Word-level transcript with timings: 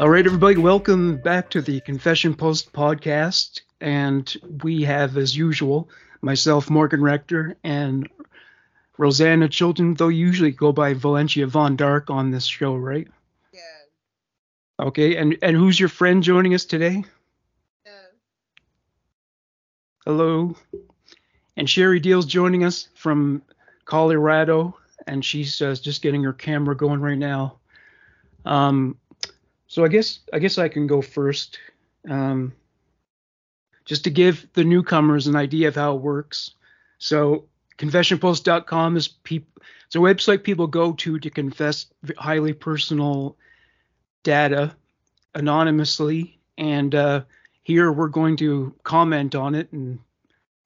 All 0.00 0.08
right, 0.08 0.24
everybody, 0.24 0.56
welcome 0.56 1.18
back 1.18 1.50
to 1.50 1.60
the 1.60 1.78
Confession 1.80 2.34
Post 2.34 2.72
podcast. 2.72 3.60
And 3.82 4.34
we 4.62 4.82
have, 4.84 5.18
as 5.18 5.36
usual, 5.36 5.90
myself, 6.22 6.70
Morgan 6.70 7.02
Rector, 7.02 7.58
and 7.62 8.08
Rosanna 8.96 9.46
Chilton, 9.50 9.92
though 9.92 10.08
usually 10.08 10.52
go 10.52 10.72
by 10.72 10.94
Valentia 10.94 11.46
Von 11.46 11.76
Dark 11.76 12.08
on 12.08 12.30
this 12.30 12.46
show, 12.46 12.76
right? 12.76 13.08
Yeah. 13.52 14.86
Okay, 14.86 15.16
and, 15.16 15.36
and 15.42 15.54
who's 15.54 15.78
your 15.78 15.90
friend 15.90 16.22
joining 16.22 16.54
us 16.54 16.64
today? 16.64 17.04
Yeah. 17.84 17.92
Hello. 20.06 20.56
And 21.58 21.68
Sherry 21.68 22.00
Deal's 22.00 22.24
joining 22.24 22.64
us 22.64 22.88
from 22.94 23.42
Colorado, 23.84 24.78
and 25.06 25.22
she's 25.22 25.60
uh, 25.60 25.76
just 25.78 26.00
getting 26.00 26.22
her 26.22 26.32
camera 26.32 26.74
going 26.74 27.02
right 27.02 27.18
now. 27.18 27.58
Um, 28.46 28.96
so 29.70 29.84
I 29.84 29.88
guess 29.88 30.18
I 30.32 30.40
guess 30.40 30.58
I 30.58 30.68
can 30.68 30.88
go 30.88 31.00
first, 31.00 31.56
um, 32.08 32.52
just 33.84 34.02
to 34.02 34.10
give 34.10 34.48
the 34.54 34.64
newcomers 34.64 35.28
an 35.28 35.36
idea 35.36 35.68
of 35.68 35.76
how 35.76 35.94
it 35.94 36.02
works. 36.02 36.54
So 36.98 37.44
confessionpost.com 37.78 38.96
is 38.96 39.06
peop- 39.06 39.60
it's 39.86 39.94
a 39.94 40.00
website 40.00 40.42
people 40.42 40.66
go 40.66 40.92
to 40.94 41.20
to 41.20 41.30
confess 41.30 41.86
highly 42.18 42.52
personal 42.52 43.36
data 44.24 44.74
anonymously, 45.36 46.40
and 46.58 46.92
uh, 46.92 47.22
here 47.62 47.92
we're 47.92 48.08
going 48.08 48.38
to 48.38 48.74
comment 48.82 49.36
on 49.36 49.54
it, 49.54 49.70
and 49.70 50.00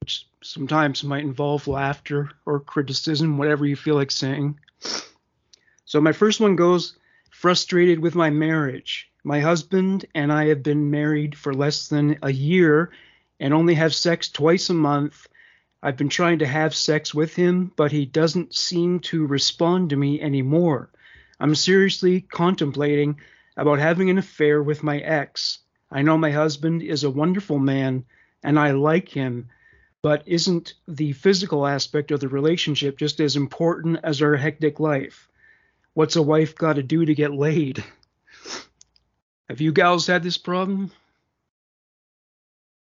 which 0.00 0.26
sometimes 0.42 1.04
might 1.04 1.24
involve 1.24 1.68
laughter 1.68 2.30
or 2.46 2.58
criticism, 2.58 3.36
whatever 3.36 3.66
you 3.66 3.76
feel 3.76 3.96
like 3.96 4.10
saying. 4.10 4.58
So 5.84 6.00
my 6.00 6.12
first 6.12 6.40
one 6.40 6.56
goes 6.56 6.96
frustrated 7.44 7.98
with 7.98 8.14
my 8.14 8.30
marriage. 8.30 9.10
My 9.22 9.38
husband 9.40 10.06
and 10.14 10.32
I 10.32 10.46
have 10.46 10.62
been 10.62 10.90
married 10.90 11.36
for 11.36 11.52
less 11.52 11.88
than 11.88 12.16
a 12.22 12.32
year 12.32 12.90
and 13.38 13.52
only 13.52 13.74
have 13.74 13.94
sex 13.94 14.30
twice 14.30 14.70
a 14.70 14.72
month. 14.72 15.28
I've 15.82 15.98
been 15.98 16.08
trying 16.08 16.38
to 16.38 16.46
have 16.46 16.74
sex 16.74 17.12
with 17.12 17.36
him, 17.36 17.70
but 17.76 17.92
he 17.92 18.06
doesn't 18.06 18.54
seem 18.54 18.98
to 19.00 19.26
respond 19.26 19.90
to 19.90 19.96
me 19.96 20.22
anymore. 20.22 20.88
I'm 21.38 21.54
seriously 21.54 22.22
contemplating 22.22 23.20
about 23.58 23.78
having 23.78 24.08
an 24.08 24.16
affair 24.16 24.62
with 24.62 24.82
my 24.82 25.00
ex. 25.00 25.58
I 25.90 26.00
know 26.00 26.16
my 26.16 26.30
husband 26.30 26.80
is 26.80 27.04
a 27.04 27.10
wonderful 27.10 27.58
man 27.58 28.06
and 28.42 28.58
I 28.58 28.70
like 28.70 29.10
him, 29.10 29.50
but 30.00 30.22
isn't 30.24 30.72
the 30.88 31.12
physical 31.12 31.66
aspect 31.66 32.10
of 32.10 32.20
the 32.20 32.28
relationship 32.28 32.96
just 32.96 33.20
as 33.20 33.36
important 33.36 33.98
as 34.02 34.22
our 34.22 34.36
hectic 34.36 34.80
life? 34.80 35.28
What's 35.94 36.16
a 36.16 36.22
wife 36.22 36.54
got 36.56 36.74
to 36.74 36.82
do 36.82 37.04
to 37.04 37.14
get 37.14 37.32
laid? 37.32 37.84
Have 39.48 39.60
you 39.60 39.72
gals 39.72 40.06
had 40.06 40.22
this 40.22 40.38
problem? 40.38 40.90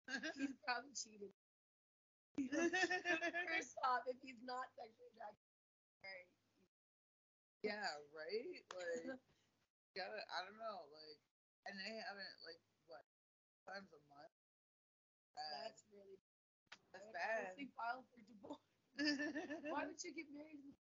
he's 0.37 0.57
probably 0.65 0.93
cheated. 0.97 1.33
First 2.51 3.77
off, 3.85 4.03
if 4.09 4.17
he's 4.23 4.41
not 4.45 4.65
sexually 4.77 5.13
attracted, 5.13 5.53
yeah, 7.63 7.87
right? 8.11 8.65
Like, 8.75 9.05
you 9.07 9.95
gotta, 9.95 10.19
I 10.33 10.39
don't 10.49 10.59
know, 10.59 10.89
like, 10.91 11.21
and 11.69 11.79
they 11.79 11.93
haven't, 12.03 12.35
like, 12.43 12.59
what, 12.91 13.05
times 13.69 13.93
a 13.95 14.01
month? 14.11 14.35
Uh, 15.39 15.55
that's 15.65 15.85
really 15.93 16.19
that's 16.93 17.07
I 17.07 17.13
bad. 17.15 17.55
honestly 17.55 17.69
file 17.77 18.05
for 18.11 18.21
divorce. 18.27 18.67
Why 19.71 19.87
would 19.87 20.01
you 20.03 20.13
get 20.13 20.29
married? 20.33 20.75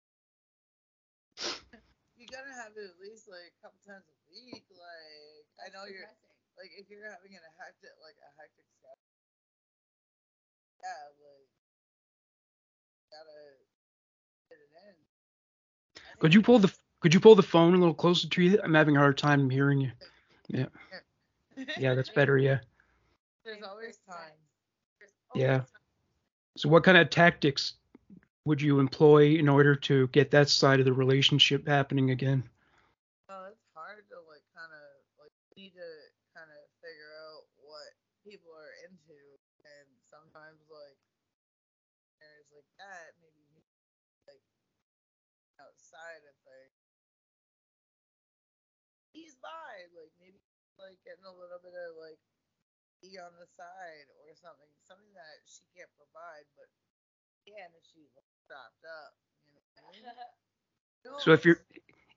You 2.21 2.29
gotta 2.29 2.53
have 2.53 2.77
it 2.77 2.85
at 2.85 2.97
least, 3.01 3.25
like, 3.25 3.49
a 3.57 3.59
couple 3.65 3.81
times 3.81 4.05
a 4.05 4.17
week. 4.29 4.63
Like, 4.69 5.45
I 5.57 5.73
know 5.73 5.89
you're, 5.89 6.05
depressing. 6.05 6.37
like, 6.55 6.71
if 6.77 6.85
you're 6.87 7.03
having 7.09 7.33
a 7.33 7.41
hectic, 7.57 7.97
like, 7.97 8.21
a 8.21 8.29
hectic 8.37 8.69
schedule, 8.77 9.09
yeah, 10.85 11.09
like, 11.17 11.49
gotta 13.09 13.41
get 14.49 14.61
it 14.61 14.71
in. 14.85 14.95
Could 16.21 16.33
you 16.33 16.41
pull 16.41 16.59
the 16.59 16.71
could 17.01 17.13
you 17.13 17.19
pull 17.19 17.33
the 17.33 17.41
phone 17.43 17.73
a 17.73 17.77
little 17.77 17.95
closer 17.95 18.29
to 18.29 18.41
you? 18.43 18.59
I'm 18.63 18.75
having 18.75 18.95
a 18.95 18.99
hard 18.99 19.17
time 19.17 19.49
hearing 19.49 19.81
you. 19.81 19.91
Yeah. 20.47 20.67
Yeah, 21.77 21.95
that's 21.95 22.09
better. 22.15 22.37
Yeah. 22.37 22.59
There's 23.43 23.63
always 23.63 23.97
time. 24.07 24.37
There's 24.99 25.11
Yeah. 25.33 25.57
time. 25.57 25.65
So 26.57 26.69
what 26.69 26.83
kind 26.83 26.97
of 26.97 27.09
tactics 27.09 27.73
would 28.45 28.61
you 28.61 28.79
employ 28.79 29.35
in 29.37 29.47
order 29.47 29.75
to 29.75 30.07
get 30.07 30.31
that 30.31 30.49
side 30.49 30.79
of 30.79 30.85
the 30.85 30.93
relationship 30.93 31.67
happening 31.67 32.09
again? 32.09 32.43
Oh, 33.29 33.53
it's 33.53 33.65
hard 33.77 34.03
to 34.09 34.17
like 34.25 34.43
kind 34.57 34.73
of 34.73 34.87
like 35.21 35.33
need 35.55 35.77
to 35.77 35.89
kind 36.33 36.49
of 36.49 36.61
figure 36.81 37.13
out 37.29 37.45
what 37.61 37.93
people 38.25 38.49
are 38.51 38.73
into, 38.89 39.17
and 39.61 39.87
sometimes 40.09 40.65
like 40.73 40.97
there's 42.17 42.49
like 42.49 42.69
that 42.81 43.13
maybe 43.21 43.45
like 44.25 44.41
outside 45.61 46.25
of 46.25 46.35
things. 46.41 46.81
He's 49.13 49.35
by 49.37 49.85
like 49.93 50.11
maybe 50.17 50.41
like 50.81 50.97
getting 51.05 51.29
a 51.29 51.35
little 51.35 51.61
bit 51.61 51.77
of 51.77 51.93
like 52.01 52.17
E 53.05 53.17
on 53.17 53.33
the 53.37 53.49
side 53.57 54.09
or 54.25 54.33
something, 54.37 54.69
something 54.85 55.09
that 55.13 55.41
she 55.45 55.65
can't 55.73 55.89
provide, 55.97 56.45
but 56.57 56.69
can 57.47 57.69
if 57.77 57.83
she 57.93 58.07
stopped 58.45 58.83
up. 58.85 59.13
You 59.47 59.55
know 59.81 59.87
I 59.87 59.91
mean? 59.91 60.05
So 61.19 61.31
if 61.33 61.45
your 61.45 61.61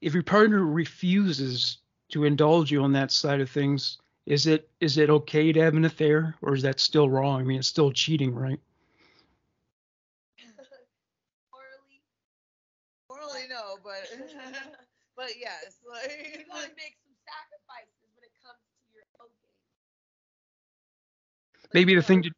if 0.01 0.15
your 0.15 0.23
partner 0.23 0.65
refuses 0.65 1.79
to 2.11 2.25
indulge 2.25 2.71
you 2.71 2.83
on 2.83 2.93
that 2.93 3.11
side 3.11 3.41
of 3.41 3.51
things, 3.51 3.99
is 4.27 4.47
it 4.47 4.69
is 4.81 4.99
it 4.99 5.11
okay 5.11 5.53
to 5.53 5.61
have 5.61 5.75
an 5.75 5.85
affair 5.85 6.37
or 6.43 6.55
is 6.55 6.63
that 6.63 6.81
still 6.81 7.09
wrong? 7.09 7.41
I 7.41 7.45
mean, 7.45 7.59
it's 7.59 7.69
still 7.69 7.93
cheating, 7.93 8.35
right? 8.35 8.61
Morally, 11.53 12.03
Morally, 13.09 13.47
no, 13.49 13.79
but 13.83 14.05
but 15.17 15.31
yes, 15.39 15.79
like 15.89 16.11
you 16.39 16.45
gotta 16.47 16.73
make 16.77 16.97
some 17.03 17.15
sacrifices 17.25 18.09
when 18.15 18.25
it 18.25 18.35
comes 18.43 18.61
to 18.61 18.85
your 18.95 19.05
own 19.21 19.29
game. 19.43 19.61
Maybe 21.73 21.95
the 21.95 22.03
thing 22.03 22.23
to 22.25 22.31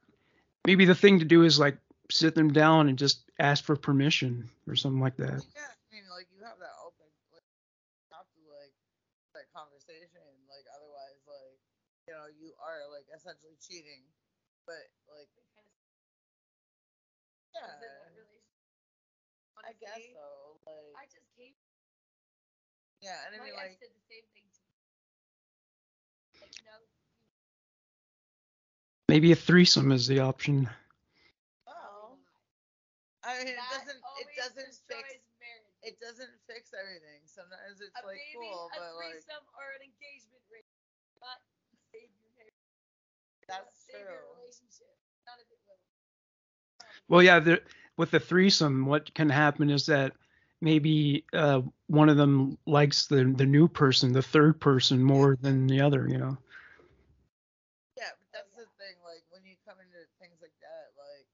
maybe 0.67 0.85
the 0.85 0.95
thing 0.95 1.19
to 1.21 1.25
do 1.25 1.43
is 1.45 1.59
like 1.59 1.79
sit 2.11 2.35
them 2.35 2.53
down 2.53 2.89
and 2.89 2.99
just 2.99 3.31
ask 3.39 3.65
for 3.65 3.77
permission 3.77 4.49
or 4.67 4.75
something 4.77 5.01
like 5.01 5.17
that. 5.17 5.45
yeah, 5.55 5.71
I 5.71 5.87
mean, 5.91 6.07
like 6.11 6.29
you 6.33 6.43
have 6.45 6.59
that 6.61 6.75
open, 6.85 7.07
like 7.33 7.47
have 8.13 8.29
to 8.35 8.41
like 8.51 8.75
that 9.35 9.49
conversation, 9.53 10.23
like 10.49 10.67
otherwise, 10.75 11.21
like 11.27 11.59
you 12.09 12.15
know, 12.15 12.27
you 12.31 12.53
are 12.61 12.87
like 12.91 13.07
essentially 13.15 13.57
cheating, 13.59 14.07
but 14.67 14.91
like 15.09 15.31
It 15.37 15.45
kind 15.55 15.67
of 15.67 15.75
yeah, 17.55 17.67
is 17.67 17.73
in 17.75 17.81
that 17.81 18.13
relationship. 18.13 18.45
I 19.65 19.73
guess 19.73 19.99
so, 20.13 20.61
like 20.67 20.95
I 20.95 21.07
just 21.07 21.29
came. 21.37 21.55
yeah, 23.01 23.25
and 23.27 23.35
I 23.35 23.39
mean 23.41 23.55
ex 23.55 23.77
like 23.77 23.81
did 23.81 23.91
the 23.95 24.05
same 24.09 24.27
thing 24.33 24.45
to 24.53 24.63
me. 24.63 24.77
Like, 26.41 26.53
you 26.59 26.65
know, 26.65 26.81
Maybe 29.09 29.33
a 29.33 29.37
threesome 29.37 29.93
is 29.93 30.07
the 30.07 30.21
option. 30.21 30.69
Well, 33.27 33.35
I 33.35 33.43
mean, 33.43 33.51
it 33.51 33.59
doesn't 33.75 34.01
it 34.23 34.29
doesn't 34.39 34.71
fix 34.87 35.19
destroys 35.19 35.35
marriage. 35.43 35.75
it 35.83 35.97
doesn't 35.99 36.35
fix 36.47 36.71
everything. 36.71 37.27
Sometimes 37.27 37.83
it's 37.83 37.99
a 37.99 38.07
like 38.07 38.23
baby, 38.23 38.47
cool, 38.47 38.71
a 38.71 38.79
but 38.79 38.93
like 39.03 39.19
threesome, 39.19 39.45
or 39.59 39.67
an 39.75 39.83
engagement 39.83 40.43
ring, 40.47 40.67
not 41.19 41.43
save 41.91 42.07
your 42.15 42.31
marriage. 42.39 42.63
that's 43.51 43.83
save 43.83 44.07
your 44.07 44.23
relationship. 44.39 44.95
None 45.27 45.43
of 45.43 45.49
it 45.51 45.59
will. 45.67 45.83
Well, 47.11 47.23
yeah, 47.23 47.39
the, 47.43 47.63
with 47.99 48.11
the 48.15 48.21
threesome, 48.23 48.87
what 48.87 49.13
can 49.15 49.29
happen 49.29 49.71
is 49.71 49.87
that 49.87 50.15
maybe 50.61 51.25
uh, 51.35 51.63
one 51.87 52.09
of 52.09 52.17
them 52.17 52.59
likes 52.67 53.07
the 53.07 53.25
the 53.37 53.47
new 53.47 53.67
person, 53.67 54.13
the 54.13 54.23
third 54.23 54.61
person, 54.61 55.03
more 55.03 55.37
than 55.41 55.67
the 55.67 55.81
other. 55.81 56.07
You 56.09 56.19
know. 56.19 56.39
Yeah, 57.99 58.15
but 58.19 58.29
that's 58.33 58.55
the 58.55 58.71
thing. 58.79 58.97
Like 59.03 59.25
when 59.35 59.43
you 59.45 59.59
come 59.67 59.83
into 59.83 59.99
things 60.23 60.39
like 60.41 60.55
that, 60.63 60.95
like 60.95 61.27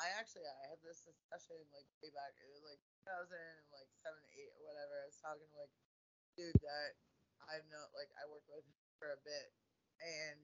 I 0.00 0.08
actually 0.16 0.48
I 0.48 0.56
had 0.72 0.80
this 0.80 1.04
discussion 1.04 1.60
like 1.76 1.84
way 2.00 2.08
back, 2.16 2.32
it 2.40 2.48
was 2.48 2.64
like 2.64 2.80
2000 3.04 3.36
and 3.36 3.64
like 3.74 3.88
seven, 4.00 4.20
eight, 4.32 4.48
or 4.56 4.72
whatever. 4.72 4.96
I 5.04 5.06
was 5.08 5.20
talking 5.20 5.44
to 5.44 5.56
like 5.60 5.74
dude 6.36 6.56
that 6.80 6.96
I 7.44 7.60
know, 7.68 7.84
like 7.92 8.08
I 8.16 8.24
worked 8.30 8.48
with 8.48 8.64
for 8.96 9.12
a 9.12 9.20
bit, 9.20 9.48
and 10.00 10.40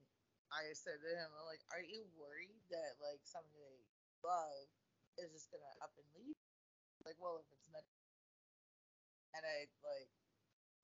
I 0.52 0.72
said 0.76 1.00
to 1.00 1.10
him, 1.10 1.28
I'm 1.32 1.48
like, 1.48 1.64
are 1.72 1.82
you 1.82 2.04
worried 2.16 2.60
that 2.68 3.00
like 3.00 3.22
somebody 3.24 3.56
that 3.56 3.80
you 3.80 4.04
love 4.20 4.68
is 5.16 5.32
just 5.32 5.48
gonna 5.48 5.72
up 5.80 5.96
and 5.96 6.08
leave? 6.16 6.36
Like, 7.06 7.16
well, 7.22 7.40
if 7.40 7.48
it's 7.54 7.68
meant, 7.72 7.86
and 9.34 9.44
I 9.46 9.68
like, 9.86 10.10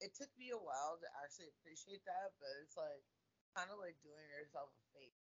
it 0.01 0.13
took 0.15 0.31
me 0.39 0.51
a 0.55 0.61
while 0.61 0.99
to 1.01 1.09
actually 1.23 1.51
appreciate 1.59 2.03
that, 2.07 2.35
but 2.39 2.53
it's 2.63 2.77
like 2.79 3.05
kind 3.57 3.71
of 3.71 3.79
like 3.83 3.99
doing 4.03 4.27
yourself 4.33 4.71
a 4.73 4.85
favor, 4.97 5.27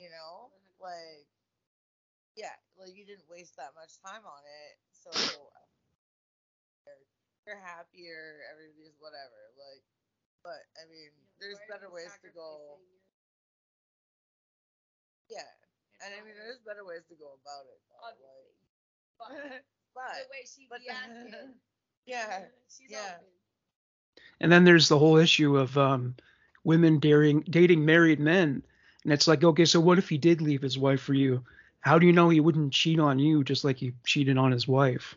you 0.00 0.10
know? 0.12 0.50
Mm-hmm. 0.52 0.82
Like, 0.82 1.28
yeah, 2.36 2.54
like 2.76 2.92
you 2.94 3.06
didn't 3.08 3.28
waste 3.30 3.56
that 3.56 3.72
much 3.76 3.96
time 4.04 4.24
on 4.26 4.42
it, 4.44 4.74
so 4.92 5.10
uh, 5.12 5.66
you're, 7.46 7.56
you're 7.56 7.64
happier, 7.64 8.42
everybody's 8.52 8.98
whatever. 8.98 9.54
Like, 9.56 9.82
But 10.42 10.62
I 10.78 10.84
mean, 10.90 11.10
there's 11.40 11.58
better 11.68 11.90
ways 11.90 12.12
to 12.22 12.30
go. 12.30 12.78
sacrificing 12.80 13.00
Yeah, 15.30 15.46
your- 15.46 16.06
and 16.06 16.14
I 16.14 16.24
mean, 16.24 16.34
there's 16.36 16.60
better 16.66 16.84
ways 16.84 17.02
to 17.08 17.14
go 17.16 17.38
about 17.42 17.66
it. 17.66 17.80
Though, 17.88 18.02
obviously. 18.06 18.54
But 19.18 19.30
like, 19.32 19.64
the 19.94 19.94
but 19.94 20.30
way 20.30 20.42
she 20.46 20.66
but 20.68 20.80
reacted. 20.80 21.34
yeah, 22.06 22.44
She's 22.68 22.90
yeah. 22.90 23.16
open. 23.16 23.28
And 24.40 24.52
then 24.52 24.64
there's 24.64 24.88
the 24.88 24.98
whole 24.98 25.16
issue 25.16 25.56
of 25.56 25.76
um, 25.78 26.14
women 26.64 26.98
daring 26.98 27.40
dating 27.48 27.84
married 27.84 28.20
men, 28.20 28.62
and 29.04 29.12
it's 29.12 29.26
like, 29.26 29.42
okay, 29.44 29.64
so 29.64 29.80
what 29.80 29.98
if 29.98 30.08
he 30.08 30.18
did 30.18 30.40
leave 30.40 30.62
his 30.62 30.78
wife 30.78 31.00
for 31.00 31.14
you? 31.14 31.44
How 31.80 31.98
do 31.98 32.06
you 32.06 32.12
know 32.12 32.28
he 32.28 32.40
wouldn't 32.40 32.72
cheat 32.72 32.98
on 32.98 33.18
you 33.18 33.44
just 33.44 33.64
like 33.64 33.78
he 33.78 33.94
cheated 34.04 34.36
on 34.38 34.52
his 34.52 34.68
wife? 34.68 35.16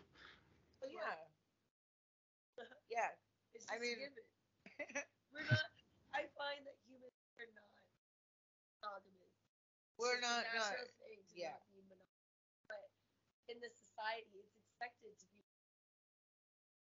Well, 0.80 0.90
yeah, 0.90 1.16
yeah. 2.90 3.10
It's 3.54 3.66
I 3.70 3.74
just 3.74 3.82
mean- 3.82 3.98
given. 3.98 5.04
We're 5.32 5.44
not. 5.44 5.68
I 6.14 6.26
find 6.36 6.64
that 6.66 6.76
humans 6.86 7.12
are 7.38 7.48
not 7.54 7.70
monogamous. 8.80 9.32
We're 9.98 10.16
It's 10.16 10.19
a 10.19 10.19
not, 10.30 10.46
not 10.54 10.70
natural 10.70 10.90
thing 11.02 11.18
to 11.26 11.34
yeah. 11.34 11.58
not 11.58 11.66
be 11.74 11.82
monogamous. 11.90 12.46
But 12.70 12.82
in 13.50 13.58
the 13.58 13.70
society, 13.74 14.38
it's 14.46 14.54
expected 14.54 15.18
to 15.18 15.26
be. 15.34 15.42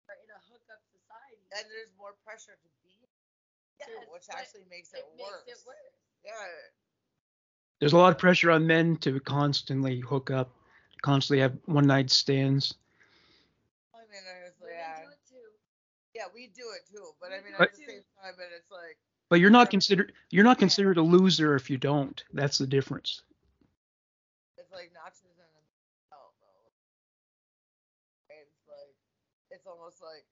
In 0.08 0.32
a 0.32 0.40
hookup 0.48 0.80
society. 0.88 1.44
and 1.52 1.68
there's 1.68 1.92
more 2.00 2.16
pressure 2.24 2.56
to 2.56 2.70
be, 2.80 3.04
too, 3.78 4.08
which 4.08 4.24
actually 4.32 4.64
makes 4.72 4.96
it 4.96 5.04
it, 5.04 5.20
worse. 5.20 5.44
makes 5.44 5.60
it 5.60 5.66
worse. 5.68 6.00
Yeah, 6.24 6.32
There's 7.78 7.92
a 7.92 8.00
lot 8.00 8.12
of 8.12 8.18
pressure 8.18 8.50
on 8.50 8.66
men 8.66 8.96
to 9.04 9.20
constantly 9.20 10.00
hook 10.00 10.30
up, 10.30 10.48
constantly 11.02 11.40
have 11.44 11.56
one 11.66 11.86
night 11.86 12.10
stands. 12.10 12.74
I 13.92 14.00
mean, 14.08 14.24
it's 14.48 14.60
like, 14.60 14.72
yeah, 14.72 15.04
do 15.04 15.12
it 15.12 15.22
too. 15.28 15.48
yeah, 16.16 16.26
we 16.32 16.48
do 16.48 16.66
it 16.72 16.88
too, 16.88 17.12
but 17.20 17.32
I 17.32 17.44
mean, 17.44 17.52
do 17.52 17.62
at 17.62 17.68
it 17.68 17.76
the 17.76 17.84
same 17.84 18.04
time, 18.16 18.34
but 18.36 18.48
it's 18.56 18.70
like, 18.72 18.98
But 19.28 19.40
you're 19.40 19.50
not 19.50 19.70
considered 19.70 20.12
you're 20.30 20.44
not 20.44 20.58
considered 20.58 20.96
a 20.96 21.02
loser 21.02 21.54
if 21.54 21.68
you 21.68 21.76
don't. 21.76 22.22
That's 22.32 22.58
the 22.58 22.66
difference. 22.66 23.22
it's 24.56 24.72
like 24.72 24.90
notches 24.94 25.36
in 25.36 25.44
a 25.44 25.62
belt, 26.08 26.32
though. 26.40 26.72
It's 28.30 28.64
like, 28.66 28.94
it's 29.50 29.66
almost 29.66 30.00
like 30.00 30.24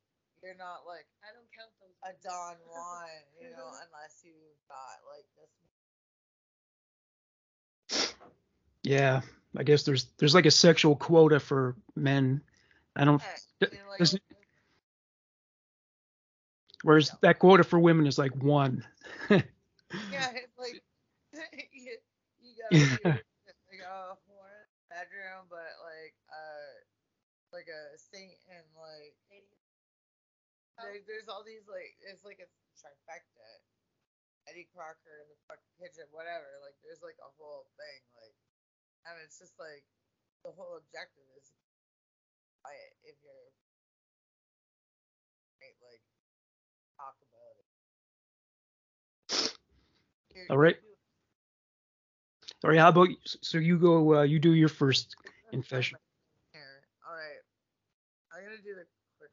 you're 0.43 0.57
not 0.57 0.87
like 0.87 1.05
I 1.23 1.33
don't 1.35 1.51
count 1.53 1.71
those. 1.81 1.93
a. 2.05 2.13
Don 2.25 2.57
Juan, 2.71 3.09
you 3.41 3.51
know, 3.51 3.69
unless 3.69 4.23
you 4.25 4.33
got 4.69 5.05
like 5.13 5.27
this. 5.37 5.53
Yeah, 8.83 9.21
I 9.57 9.63
guess 9.63 9.83
there's 9.83 10.07
there's 10.19 10.35
like 10.35 10.47
a 10.47 10.51
sexual 10.51 10.97
quota 10.97 11.41
for 11.41 11.77
men. 11.97 12.41
I 12.95 13.05
don't. 13.05 13.21
I 13.21 13.27
mean, 13.61 13.81
like, 13.91 13.99
does 13.99 14.19
Whereas 16.87 17.11
that 17.19 17.43
quota 17.43 17.67
for 17.67 17.83
women 17.83 18.07
is 18.07 18.15
like 18.15 18.31
one. 18.39 18.87
yeah, 20.07 20.31
it's 20.39 20.55
like 20.63 20.79
you, 21.75 21.99
you 22.39 22.55
gotta 22.55 22.79
Yeah. 22.79 22.95
be 22.95 23.03
like 23.67 23.83
a 23.83 24.15
the 24.15 24.63
bedroom, 24.87 25.51
but 25.51 25.67
like 25.83 26.15
uh 26.31 26.71
like 27.51 27.67
a 27.67 27.99
saint 27.99 28.39
and 28.55 28.63
like 28.79 29.19
there, 30.79 31.03
there's 31.11 31.27
all 31.27 31.43
these 31.43 31.67
like 31.67 31.99
it's 32.07 32.23
like 32.23 32.39
a 32.39 32.47
trifecta. 32.79 33.51
Betty 34.47 34.71
Crocker 34.71 35.27
in 35.27 35.27
the 35.27 35.39
fucking 35.51 35.75
kitchen, 35.83 36.07
whatever. 36.15 36.47
Like 36.63 36.79
there's 36.87 37.03
like 37.03 37.19
a 37.19 37.35
whole 37.35 37.67
thing, 37.75 38.01
like 38.15 38.39
and 39.11 39.19
it's 39.27 39.43
just 39.43 39.59
like 39.59 39.83
the 40.47 40.55
whole 40.55 40.79
objective 40.79 41.27
is 41.35 41.51
quiet 42.63 42.95
if 43.03 43.19
you're 43.27 43.51
right, 45.59 45.75
like 45.83 46.03
talk 46.97 47.15
about 47.21 47.57
it. 50.37 50.51
All 50.51 50.59
right. 50.59 50.77
All 52.65 52.71
right, 52.71 52.81
how 52.81 52.89
about 52.89 53.09
so 53.25 53.59
you 53.59 53.79
go 53.79 54.17
uh, 54.17 54.23
you 54.23 54.39
do 54.41 54.53
your 54.53 54.69
first 54.73 55.15
confession. 55.53 55.99
All 57.07 57.15
right. 57.15 57.43
I'm 58.33 58.43
gonna 58.43 58.59
do 58.65 58.75
the 58.75 58.89
quick. 59.21 59.31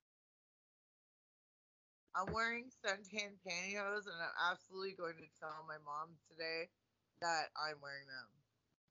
I'm 2.14 2.30
wearing 2.30 2.70
suntan 2.84 3.40
pantyhose, 3.42 4.06
and 4.06 4.20
I'm 4.20 4.38
absolutely 4.52 4.94
going 4.94 5.18
to 5.18 5.28
tell 5.40 5.66
my 5.66 5.80
mom 5.82 6.14
today 6.30 6.70
that 7.24 7.50
I'm 7.58 7.80
wearing 7.82 8.06
them. 8.06 8.30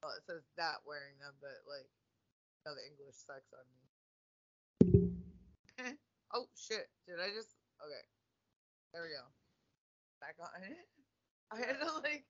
Well, 0.03 0.17
it 0.19 0.25
says 0.27 0.43
that 0.59 0.83
wearing 0.83 1.15
them, 1.23 1.39
but 1.39 1.63
like, 1.69 1.87
you 1.87 2.63
know, 2.67 2.75
the 2.75 2.83
English 2.89 3.21
sucks 3.23 3.53
on 3.55 3.63
me. 3.71 3.85
oh 6.35 6.51
shit! 6.57 6.91
Did 7.07 7.21
I 7.21 7.31
just? 7.31 7.55
Okay. 7.79 8.05
There 8.93 9.03
we 9.09 9.13
go. 9.17 9.25
Back 10.21 10.37
on. 10.41 10.53
I 11.53 11.57
had 11.59 11.77
to 11.81 11.89
like, 12.05 12.25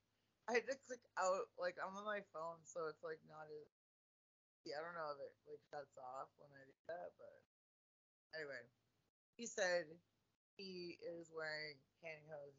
I 0.49 0.59
had 0.59 0.67
to 0.71 0.77
click 0.87 1.03
out. 1.19 1.47
Like 1.59 1.77
I'm 1.83 1.95
on 1.99 2.07
my 2.07 2.23
phone, 2.35 2.59
so 2.65 2.87
it's 2.91 3.03
like 3.03 3.19
not 3.29 3.47
as 3.51 3.69
yeah, 4.67 4.79
I 4.79 4.87
don't 4.87 4.95
know 4.95 5.11
if 5.15 5.19
it 5.19 5.35
like 5.51 5.63
shuts 5.75 5.95
off 5.99 6.31
when 6.39 6.51
I 6.55 6.63
do 6.63 6.75
that, 6.87 7.11
but 7.19 7.35
anyway, 8.39 8.63
he 9.35 9.47
said 9.47 9.91
he 10.55 10.99
is 11.03 11.31
wearing 11.35 11.79
pantyhose. 11.99 12.59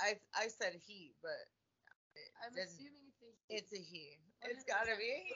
I 0.00 0.16
I 0.32 0.48
said 0.48 0.80
he, 0.80 1.12
but 1.20 1.36
I'm 2.44 2.54
didn't- 2.56 2.68
assuming 2.72 3.04
it's 3.12 3.20
a 3.22 3.30
it's 3.52 3.72
a 3.76 3.80
he. 3.82 4.16
It's 4.42 4.64
gotta 4.64 4.96
be. 4.96 5.34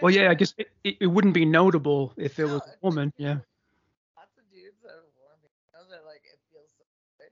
Well, 0.00 0.10
yeah, 0.10 0.30
I 0.30 0.34
guess 0.34 0.54
it, 0.56 0.68
it, 0.82 0.96
it 1.02 1.06
wouldn't 1.06 1.34
be 1.34 1.44
notable 1.44 2.14
if 2.16 2.38
it 2.40 2.46
No, 2.46 2.54
was 2.54 2.62
a 2.64 2.74
woman. 2.80 3.12
Yeah. 3.18 3.44
Lots 4.16 4.34
of 4.40 4.44
dudes 4.50 4.80
that 4.82 4.88
have 4.98 5.04
worn 5.20 5.36
pantyhose 5.44 5.92
are 5.92 6.02
like 6.08 6.24
it 6.24 6.40
feels 6.50 6.72
so 6.74 6.82
good. 7.20 7.30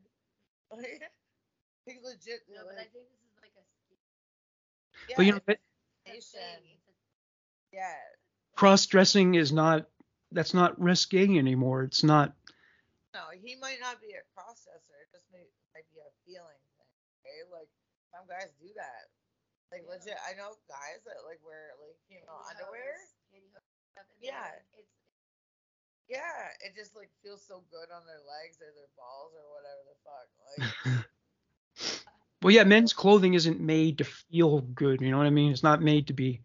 Like, 1.87 1.97
like 1.97 2.01
legit. 2.05 2.41
No, 2.49 2.63
but 2.69 2.77
I 2.79 2.87
think 2.93 3.09
this 3.09 3.21
is 3.25 3.35
like 3.41 3.53
a 3.57 3.65
skin 3.65 3.99
yeah, 5.09 5.17
But 5.17 5.25
you 5.27 5.33
know, 5.33 5.39
it's 5.39 5.49
it- 5.49 5.61
a 5.61 6.11
thing. 6.13 6.21
station. 6.21 6.61
It's 6.77 6.89
a 6.89 7.77
Yeah. 7.77 7.97
cross 8.57 8.87
dressing 8.87 9.35
is 9.35 9.51
not 9.53 9.89
that's 10.33 10.55
not 10.55 10.79
risque 10.79 11.27
anymore. 11.27 11.83
It's 11.83 12.05
not. 12.05 12.33
No, 13.15 13.27
he 13.35 13.57
might 13.59 13.81
not 13.83 13.99
be 13.99 14.15
a 14.15 14.23
cross-dresser. 14.39 14.95
It 15.03 15.11
just 15.11 15.27
may, 15.35 15.43
might 15.75 15.89
be 15.91 15.99
a 15.99 16.07
feeling 16.23 16.55
thing. 16.79 16.87
Okay, 17.27 17.43
like 17.51 17.67
some 18.15 18.23
guys 18.31 18.55
do 18.63 18.71
that. 18.79 19.11
Like 19.75 19.83
Yeah. 19.83 19.91
legit, 19.99 20.19
I 20.23 20.35
know 20.39 20.55
guys 20.71 21.03
that 21.11 21.27
like 21.27 21.43
wear 21.43 21.75
like 21.83 21.99
you 22.07 22.23
know 22.23 22.39
underwear. 22.47 22.95
pantyhose 23.35 23.51
stuff, 23.51 23.67
and 23.99 24.07
then, 24.23 24.31
Yeah. 24.31 24.55
like, 24.71 24.87
It's 24.87 24.95
Yeah, 26.11 26.51
it 26.67 26.75
just 26.75 26.97
like 26.97 27.09
feels 27.23 27.41
so 27.47 27.63
good 27.71 27.95
on 27.95 28.03
their 28.05 28.21
legs 28.27 28.59
or 28.59 28.75
their 28.75 28.91
balls 28.99 29.31
or 29.39 29.47
whatever 29.55 29.83
the 29.87 29.97
fuck. 30.03 30.27
Like, 30.43 31.07
Well, 32.43 32.55
yeah, 32.55 32.65
men's 32.65 32.95
clothing 32.95 33.35
isn't 33.35 33.61
made 33.61 33.99
to 33.99 34.05
feel 34.05 34.63
good. 34.63 35.03
You 35.03 35.11
know 35.11 35.19
what 35.19 35.27
I 35.27 35.31
mean? 35.31 35.53
It's 35.53 35.63
not 35.63 35.83
made 35.83 36.07
to 36.07 36.15
be 36.15 36.41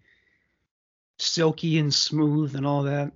silky 1.18 1.80
and 1.80 1.94
smooth 1.94 2.56
and 2.56 2.66
all 2.66 2.84
that. 2.84 3.14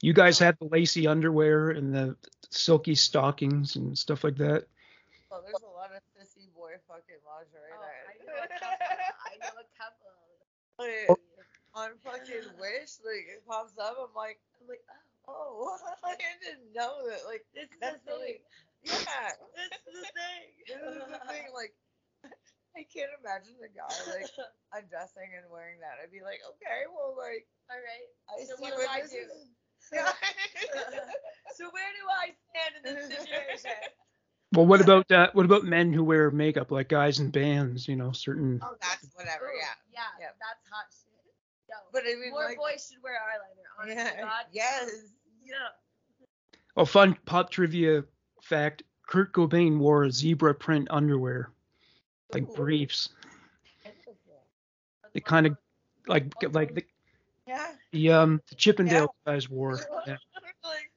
You 0.00 0.12
guys 0.12 0.38
had 0.38 0.56
the 0.60 0.66
lacy 0.66 1.08
underwear 1.08 1.70
and 1.70 1.92
the 1.92 2.16
silky 2.50 2.94
stockings 2.94 3.74
and 3.74 3.98
stuff 3.98 4.22
like 4.22 4.36
that. 4.36 4.66
well, 5.30 5.42
there's 5.42 5.62
a 5.62 5.74
lot 5.74 5.90
of 5.90 6.02
sissy 6.14 6.46
boy 6.54 6.74
fucking 6.86 7.18
lingerie 7.26 7.74
oh, 7.74 7.82
that 7.82 8.04
I 8.06 8.24
know 8.26 8.38
a 8.38 8.48
couple. 8.60 8.86
I 9.24 9.34
know 9.40 9.54
a 9.58 9.68
couple. 9.74 10.14
like, 10.78 11.06
oh. 11.08 11.18
on 11.74 11.90
fucking 12.04 12.50
Wish, 12.60 13.02
like 13.04 13.26
it 13.34 13.42
pops 13.48 13.72
up. 13.78 13.96
I'm 13.98 14.14
like, 14.14 14.38
I'm 14.60 14.68
like, 14.68 14.84
oh, 14.88 15.13
oh, 15.28 15.76
I 16.04 16.14
didn't 16.42 16.72
know 16.74 16.94
that. 17.08 17.22
Like, 17.26 17.44
this 17.54 17.68
is 17.70 17.78
that's 17.80 18.02
the 18.04 18.16
thing. 18.18 18.38
yeah. 18.84 19.30
This 19.56 19.72
is 19.72 20.02
the 20.02 20.04
thing. 20.18 20.46
This 20.68 20.82
is 20.82 21.08
the 21.10 21.20
thing, 21.28 21.46
like 21.54 21.72
I 22.74 22.82
can't 22.90 23.12
imagine 23.22 23.54
the 23.62 23.70
guy 23.70 23.86
like 24.10 24.26
undressing 24.74 25.30
and 25.38 25.46
wearing 25.50 25.78
that. 25.80 26.02
I'd 26.02 26.10
be 26.10 26.22
like, 26.26 26.42
okay, 26.56 26.90
well, 26.90 27.14
like 27.14 27.46
All 27.70 27.78
right. 27.78 28.08
I 28.34 28.42
So 28.44 28.56
see 28.56 28.62
what 28.66 28.74
what 28.74 28.82
do 28.82 28.90
I 28.90 29.00
do? 29.06 29.22
is. 29.30 29.50
Yeah. 29.92 30.10
So 31.54 31.70
where 31.70 31.90
do 31.94 32.04
I 32.10 32.34
stand 32.50 32.72
in 32.82 32.82
this 32.98 33.06
situation? 33.14 33.78
Well, 34.52 34.66
what 34.66 34.80
about 34.80 35.10
uh, 35.10 35.30
what 35.34 35.46
about 35.46 35.64
men 35.64 35.92
who 35.92 36.02
wear 36.02 36.30
makeup 36.30 36.70
like 36.70 36.88
guys 36.88 37.20
in 37.20 37.30
bands? 37.30 37.86
You 37.86 37.94
know, 37.96 38.10
certain. 38.12 38.58
oh, 38.62 38.74
that's 38.80 39.06
whatever. 39.14 39.50
Ooh, 39.54 39.58
Yeah. 39.92 40.02
Yeah. 40.18 40.30
That's 40.40 40.62
hot 40.70 40.86
shit. 41.74 41.82
Yo, 41.82 41.90
But 41.92 42.02
I 42.02 42.14
mean, 42.20 42.30
more 42.30 42.44
like, 42.44 42.56
boys 42.58 42.88
should 42.92 43.02
wear 43.02 43.14
eyeliner. 43.14 43.82
Honest 43.82 43.96
to 43.98 44.16
yeah, 44.16 44.20
God. 44.22 44.44
yes. 44.52 44.90
Yeah. 45.44 45.54
Oh, 46.76 46.84
fun 46.84 47.16
pop 47.26 47.50
trivia 47.50 48.04
fact: 48.42 48.82
Kurt 49.06 49.32
Cobain 49.32 49.78
wore 49.78 50.08
zebra 50.10 50.54
print 50.54 50.88
underwear, 50.90 51.50
like 52.32 52.48
Ooh. 52.48 52.54
briefs, 52.54 53.10
Wonderful. 53.84 54.14
They 55.12 55.20
kinda- 55.20 55.56
like 56.06 56.32
like 56.52 56.74
the, 56.74 56.84
Yeah. 57.46 57.72
the 57.92 58.10
um 58.12 58.42
the 58.48 58.54
Chippendale 58.56 59.14
guys 59.26 59.48
wore. 59.48 59.78
Yeah. 60.06 60.16
like, 60.64 60.90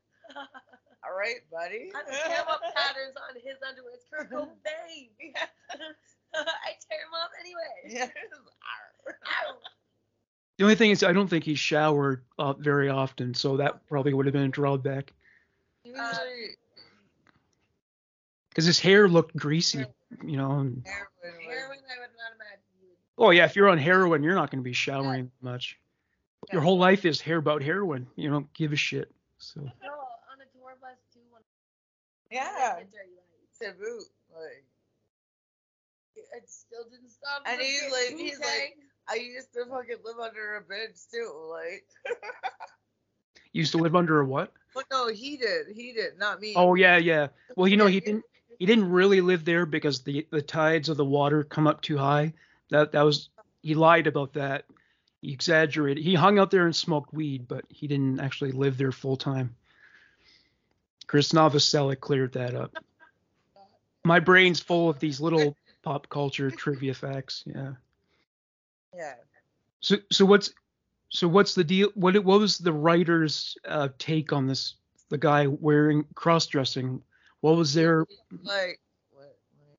all 1.03 1.13
right, 1.17 1.35
buddy. 1.51 1.91
I 1.95 2.01
don't 2.03 2.11
care 2.11 2.43
what 2.45 2.61
patterns 2.75 3.15
on 3.29 3.35
his 3.35 3.57
underwear. 3.67 3.93
It's 3.93 4.05
Kurt 4.11 4.29
Cobain. 4.31 5.09
yeah. 5.19 5.45
I 6.33 6.71
tear 6.89 6.99
him 7.05 7.13
up 7.23 7.31
anyway. 7.39 7.87
Yes. 7.87 8.11
Ow. 8.33 9.55
The 10.57 10.63
only 10.63 10.75
thing 10.75 10.89
is, 10.91 11.03
I 11.03 11.13
don't 11.13 11.27
think 11.27 11.43
he 11.43 11.53
showered 11.55 12.23
uh, 12.39 12.53
very 12.53 12.89
often, 12.89 13.33
so 13.35 13.57
that 13.57 13.85
probably 13.87 14.13
would 14.13 14.25
have 14.25 14.33
been 14.33 14.43
a 14.43 14.49
drawback. 14.49 15.13
Usually 15.83 16.55
because 18.49 18.65
his 18.65 18.79
hair 18.79 19.07
looked 19.07 19.35
greasy, 19.35 19.85
you 20.25 20.35
know. 20.35 20.51
And, 20.59 20.83
heroin. 20.85 21.07
was- 21.23 21.45
Heroin, 21.45 21.77
I 21.77 21.99
would 21.99 22.09
not 22.17 22.33
imagine 22.35 22.63
you 22.81 22.87
would. 22.87 23.23
oh 23.27 23.29
yeah, 23.29 23.45
if 23.45 23.55
you're 23.55 23.69
on 23.69 23.77
heroin, 23.77 24.23
you're 24.23 24.33
not 24.33 24.49
going 24.49 24.59
to 24.59 24.63
be 24.63 24.73
showering 24.73 25.29
much. 25.41 25.77
Your 26.51 26.61
whole 26.61 26.79
life 26.79 27.05
is 27.05 27.21
hair 27.21 27.37
about 27.37 27.61
heroin. 27.61 28.07
You 28.15 28.29
don't 28.31 28.51
give 28.53 28.73
a 28.73 28.75
shit. 28.75 29.11
So 29.37 29.61
No, 29.61 29.67
on 29.67 30.41
a 30.41 30.57
tour 30.57 30.75
bus 30.81 30.95
too. 31.13 31.19
Yeah. 32.31 32.77
Get 32.79 32.91
dirty 32.91 33.09
lights. 33.13 33.59
To 33.59 33.71
boot. 33.79 34.03
Like 34.35 34.63
It 36.15 36.49
still 36.49 36.83
didn't 36.89 37.09
stop. 37.11 37.43
And 37.45 37.61
he's 37.61 37.83
like- 37.91 38.17
he's 38.17 38.39
like- 38.39 38.47
Wu-Tang. 38.47 38.86
I 39.09 39.15
used 39.15 39.53
to 39.53 39.65
fucking 39.69 39.97
live 40.03 40.19
under 40.19 40.57
a 40.57 40.61
bridge 40.61 40.95
too. 41.11 41.31
Like 41.49 41.85
you 43.53 43.59
used 43.59 43.71
to 43.71 43.77
live 43.77 43.95
under 43.95 44.19
a 44.19 44.25
what? 44.25 44.51
But 44.73 44.85
no, 44.91 45.07
he 45.07 45.37
did. 45.37 45.67
He 45.75 45.93
did, 45.93 46.17
not 46.17 46.39
me. 46.41 46.53
Oh 46.55 46.75
yeah, 46.75 46.97
yeah. 46.97 47.27
Well, 47.55 47.67
you 47.67 47.77
know 47.77 47.87
he 47.87 47.99
didn't. 48.01 48.25
He 48.59 48.65
didn't 48.65 48.89
really 48.89 49.21
live 49.21 49.45
there 49.45 49.65
because 49.65 50.01
the 50.01 50.27
the 50.31 50.41
tides 50.41 50.89
of 50.89 50.97
the 50.97 51.05
water 51.05 51.43
come 51.43 51.67
up 51.67 51.81
too 51.81 51.97
high. 51.97 52.33
That 52.69 52.91
that 52.91 53.03
was 53.03 53.29
he 53.61 53.75
lied 53.75 54.07
about 54.07 54.33
that. 54.33 54.65
He 55.21 55.31
exaggerated. 55.31 56.03
He 56.03 56.13
hung 56.13 56.39
out 56.39 56.51
there 56.51 56.65
and 56.65 56.75
smoked 56.75 57.13
weed, 57.13 57.47
but 57.47 57.65
he 57.69 57.87
didn't 57.87 58.19
actually 58.19 58.51
live 58.51 58.77
there 58.77 58.91
full 58.91 59.17
time. 59.17 59.55
Chris 61.07 61.31
Novoselic 61.31 61.99
cleared 61.99 62.33
that 62.33 62.53
up. 62.53 62.75
My 64.03 64.19
brain's 64.19 64.59
full 64.59 64.89
of 64.89 64.99
these 64.99 65.19
little 65.19 65.57
pop 65.81 66.09
culture 66.09 66.51
trivia 66.51 66.93
facts. 66.93 67.43
Yeah. 67.45 67.73
Yeah. 68.93 69.15
So 69.81 69.97
so 70.11 70.25
what's 70.25 70.53
so 71.09 71.27
what's 71.27 71.55
the 71.55 71.63
deal? 71.63 71.89
What 71.95 72.15
what 72.23 72.39
was 72.39 72.57
the 72.57 72.73
writer's 72.73 73.57
uh, 73.67 73.89
take 73.97 74.33
on 74.33 74.47
this? 74.47 74.75
The 75.09 75.17
guy 75.17 75.47
wearing 75.47 76.05
cross 76.15 76.47
dressing. 76.47 77.01
What 77.41 77.55
was 77.55 77.73
their 77.73 78.05
Like 78.43 78.79
what? 79.11 79.37
what- 79.55 79.77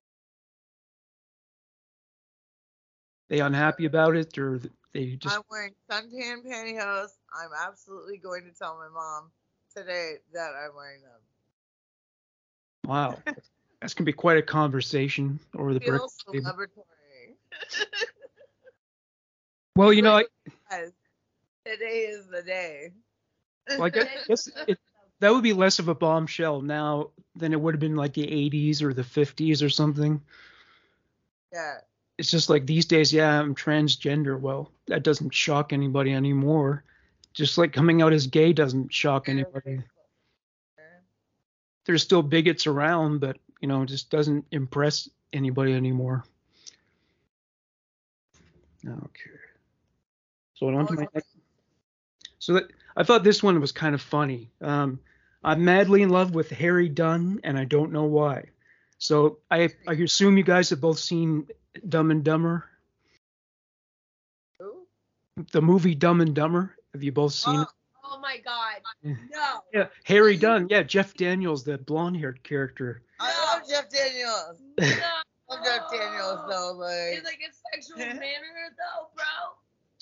they 3.28 3.40
unhappy 3.40 3.84
about 3.84 4.16
it 4.16 4.38
or 4.38 4.60
they 4.92 5.16
just 5.16 5.36
I'm 5.36 5.42
wearing 5.50 5.74
suntan 5.90 6.46
pantyhose. 6.46 7.10
I'm 7.34 7.50
absolutely 7.66 8.18
going 8.18 8.44
to 8.44 8.52
tell 8.52 8.76
my 8.78 8.88
mom 8.88 9.30
today 9.74 10.14
that 10.32 10.52
I'm 10.54 10.74
wearing 10.74 11.02
them. 11.02 11.20
wow 12.84 13.18
that's 13.80 13.94
gonna 13.94 14.06
be 14.06 14.12
quite 14.12 14.38
a 14.38 14.42
conversation 14.42 15.38
over 15.56 15.74
the 15.74 15.80
breakfast 15.80 16.24
celebratory. 16.26 17.36
well 19.78 19.92
you 19.92 20.02
know 20.02 20.16
I, 20.16 20.24
today 21.64 22.06
is 22.10 22.26
the 22.26 22.42
day. 22.42 22.90
well, 23.70 23.84
I 23.84 23.90
guess 23.90 24.48
it, 24.68 24.78
that 25.20 25.32
would 25.32 25.42
be 25.42 25.52
less 25.52 25.78
of 25.78 25.88
a 25.88 25.94
bombshell 25.94 26.60
now 26.60 27.10
than 27.36 27.52
it 27.52 27.60
would 27.60 27.74
have 27.74 27.80
been 27.80 27.96
like 27.96 28.14
the 28.14 28.26
80s 28.26 28.82
or 28.82 28.92
the 28.92 29.02
50s 29.02 29.62
or 29.62 29.68
something 29.68 30.20
yeah. 31.52 31.78
it's 32.18 32.30
just 32.30 32.50
like 32.50 32.66
these 32.66 32.86
days 32.86 33.12
yeah 33.12 33.40
i'm 33.40 33.54
transgender 33.54 34.38
well 34.38 34.70
that 34.86 35.02
doesn't 35.02 35.34
shock 35.34 35.72
anybody 35.72 36.12
anymore 36.12 36.84
just 37.32 37.56
like 37.56 37.72
coming 37.72 38.02
out 38.02 38.12
as 38.12 38.26
gay 38.26 38.52
doesn't 38.52 38.92
shock 38.92 39.28
anybody 39.28 39.82
there's 41.88 42.02
still 42.02 42.22
bigots 42.22 42.66
around, 42.66 43.18
but 43.18 43.38
you 43.62 43.66
know, 43.66 43.82
it 43.82 43.86
just 43.86 44.10
doesn't 44.10 44.44
impress 44.52 45.08
anybody 45.32 45.72
anymore. 45.72 46.22
Okay. 48.86 49.37
So 50.58 50.68
on 50.68 50.86
to 50.88 50.92
my 50.94 51.06
next. 51.14 51.28
So 52.38 52.54
that 52.54 52.64
I 52.96 53.02
thought 53.04 53.22
this 53.24 53.42
one 53.42 53.60
was 53.60 53.72
kind 53.72 53.94
of 53.94 54.00
funny. 54.02 54.50
Um, 54.60 55.00
I'm 55.44 55.64
madly 55.64 56.02
in 56.02 56.08
love 56.08 56.34
with 56.34 56.50
Harry 56.50 56.88
Dunn, 56.88 57.40
and 57.44 57.56
I 57.58 57.64
don't 57.64 57.92
know 57.92 58.04
why. 58.04 58.46
So 58.98 59.38
I 59.50 59.70
I 59.86 59.92
assume 59.92 60.36
you 60.36 60.42
guys 60.42 60.70
have 60.70 60.80
both 60.80 60.98
seen 60.98 61.46
Dumb 61.88 62.10
and 62.10 62.24
Dumber, 62.24 62.64
Who? 64.58 64.86
the 65.52 65.62
movie 65.62 65.94
Dumb 65.94 66.20
and 66.20 66.34
Dumber. 66.34 66.74
Have 66.92 67.02
you 67.04 67.12
both 67.12 67.34
seen 67.34 67.56
Oh, 67.56 67.62
it? 67.62 67.68
Oh 68.04 68.18
my 68.20 68.38
god. 68.38 68.80
No. 69.04 69.62
Yeah, 69.72 69.86
Harry 70.04 70.36
Dunn. 70.36 70.66
Yeah, 70.70 70.82
Jeff 70.82 71.14
Daniels, 71.14 71.62
the 71.62 71.78
blonde-haired 71.78 72.42
character. 72.42 73.02
I 73.20 73.28
love 73.54 73.68
Jeff 73.68 73.88
Daniels. 73.90 74.60
No. 74.80 74.86
I 75.50 75.54
love 75.54 75.64
Jeff 75.64 75.82
Daniels 75.92 76.40
though. 76.48 76.72
In 76.72 76.78
Like, 76.78 77.24
like 77.24 77.40
a 77.48 77.76
sexual 77.76 77.98
manner 77.98 78.74
though, 78.76 79.08
bro. 79.14 79.24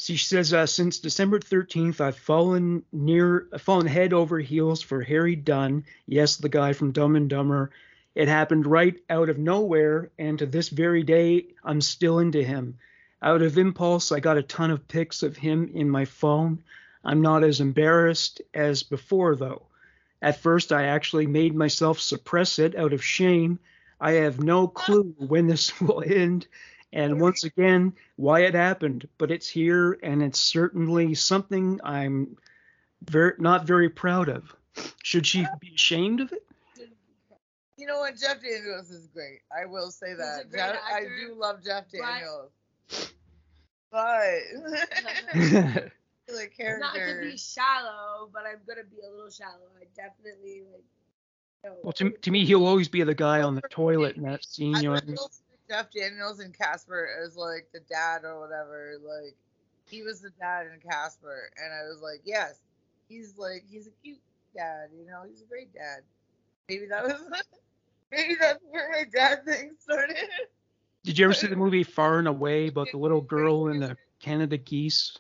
She 0.07 0.19
says, 0.19 0.55
uh, 0.55 0.67
since 0.67 1.01
December 1.01 1.41
13th, 1.41 2.01
I've 2.01 2.17
fallen 2.17 2.85
near, 2.93 3.49
fallen 3.59 3.89
head 3.89 4.13
over 4.13 4.39
heels 4.39 4.81
for 4.81 5.03
Harry 5.03 5.35
Dunn. 5.35 5.85
Yes, 6.07 6.37
the 6.37 6.49
guy 6.49 6.75
from 6.75 6.93
Dumb 6.93 7.17
and 7.17 7.29
Dumber. 7.29 7.73
It 8.15 8.29
happened 8.29 8.69
right 8.69 8.95
out 9.11 9.29
of 9.29 9.37
nowhere, 9.37 10.13
and 10.17 10.39
to 10.39 10.47
this 10.47 10.69
very 10.69 11.03
day, 11.03 11.49
I'm 11.65 11.81
still 11.81 12.21
into 12.21 12.45
him. 12.45 12.79
Out 13.21 13.43
of 13.43 13.59
impulse, 13.59 14.13
I 14.13 14.21
got 14.21 14.39
a 14.39 14.45
ton 14.45 14.71
of 14.71 14.87
pics 14.87 15.25
of 15.25 15.37
him 15.37 15.73
in 15.75 15.91
my 15.91 16.05
phone. 16.05 16.63
I'm 17.05 17.21
not 17.21 17.43
as 17.43 17.61
embarrassed 17.61 18.41
as 18.55 18.85
before, 18.85 19.35
though. 19.35 19.63
At 20.23 20.41
first, 20.41 20.73
I 20.73 20.85
actually 20.85 21.27
made 21.27 21.57
myself 21.57 21.99
suppress 21.99 22.61
it 22.61 22.77
out 22.77 22.93
of 22.93 23.03
shame. 23.03 23.59
I 24.01 24.13
have 24.13 24.41
no 24.41 24.69
clue 24.69 25.17
when 25.19 25.49
this 25.49 25.81
will 25.81 26.05
end, 26.07 26.47
and 26.93 27.21
once 27.21 27.45
again, 27.45 27.93
why 28.17 28.41
it 28.41 28.55
happened, 28.55 29.09
but 29.19 29.31
it's 29.31 29.49
here, 29.49 29.99
and 30.03 30.23
it's 30.23 30.39
certainly 30.41 31.15
something 31.15 31.81
I'm 31.85 32.37
very 33.05 33.35
not 33.39 33.67
very 33.67 33.89
proud 33.91 34.29
of. 34.29 34.55
Should 35.03 35.27
she 35.27 35.47
be 35.61 35.75
ashamed 35.75 36.21
of 36.21 36.33
it? 36.33 36.43
you 37.77 37.87
know 37.87 37.99
what? 37.99 38.17
Jeff 38.17 38.41
Daniels 38.41 38.91
is 38.91 39.07
great. 39.09 39.41
I 39.55 39.67
will 39.67 39.91
say 39.91 40.15
that. 40.15 40.51
great 40.51 40.61
Jeff, 40.61 40.77
I 40.91 41.01
do 41.03 41.35
love 41.37 41.63
Jeff 41.65 41.85
but- 41.93 41.99
Daniels. 42.01 42.51
But 43.91 44.39
Not 46.81 46.95
the 46.95 47.01
to 47.01 47.21
be 47.23 47.37
shallow, 47.37 48.29
but 48.33 48.43
I'm 48.47 48.59
gonna 48.67 48.83
be 48.85 48.97
a 49.07 49.11
little 49.11 49.31
shallow. 49.31 49.69
I 49.81 49.85
definitely 49.95 50.63
like. 50.73 50.83
No. 51.65 51.77
well, 51.83 51.93
to, 51.95 52.11
to 52.11 52.31
me, 52.31 52.45
he'll 52.45 52.67
always 52.67 52.89
be 52.89 53.03
the 53.03 53.15
guy 53.15 53.43
on 53.43 53.55
the 53.55 53.63
toilet 53.71 54.17
in 54.17 54.23
that 54.25 54.45
scene. 54.45 54.77
I 54.77 54.81
You 54.81 54.85
know, 54.89 54.93
would 54.93 55.03
still 55.03 55.29
see 55.31 55.43
Jeff 55.69 55.91
Daniels 55.91 56.41
and 56.41 56.57
Casper 56.57 57.09
as 57.25 57.37
like 57.37 57.69
the 57.73 57.81
dad 57.89 58.25
or 58.25 58.41
whatever. 58.41 58.95
Like 59.03 59.37
he 59.89 60.03
was 60.03 60.21
the 60.21 60.31
dad 60.39 60.67
in 60.67 60.81
Casper, 60.81 61.51
and 61.63 61.73
I 61.73 61.89
was 61.89 62.01
like, 62.03 62.23
yes, 62.25 62.61
he's 63.09 63.37
like 63.39 63.65
he's 63.69 63.87
a 63.87 63.91
cute 64.03 64.21
dad. 64.55 64.89
You 64.97 65.07
know, 65.07 65.23
he's 65.29 65.43
a 65.43 65.47
great 65.47 65.73
dad. 65.73 66.01
Maybe 66.69 66.87
that 66.87 67.05
was 67.05 67.21
maybe 68.11 68.37
that's 68.41 68.61
where 68.69 68.91
my 68.91 69.05
dad 69.13 69.45
thing 69.45 69.73
started. 69.79 70.17
did 71.05 71.19
you 71.19 71.25
ever 71.25 71.35
see 71.35 71.47
the 71.47 71.57
movie 71.57 71.83
Far 71.83 72.19
and 72.19 72.29
Away 72.29 72.69
about 72.69 72.89
the 72.91 72.99
little 72.99 73.21
girl 73.21 73.69
and 73.69 73.83
the 73.83 73.97
Canada 74.21 74.57
geese? 74.57 75.17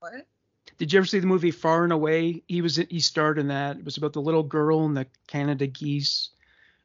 What? 0.00 0.12
Did 0.78 0.92
you 0.92 0.98
ever 0.98 1.06
see 1.06 1.18
the 1.18 1.26
movie 1.26 1.50
Far 1.50 1.84
and 1.84 1.92
Away? 1.92 2.42
He 2.48 2.62
was 2.62 2.76
he 2.76 3.00
starred 3.00 3.38
in 3.38 3.48
that. 3.48 3.76
It 3.76 3.84
was 3.84 3.96
about 3.96 4.12
the 4.12 4.22
little 4.22 4.42
girl 4.42 4.86
and 4.86 4.96
the 4.96 5.06
Canada 5.26 5.66
geese. 5.66 6.30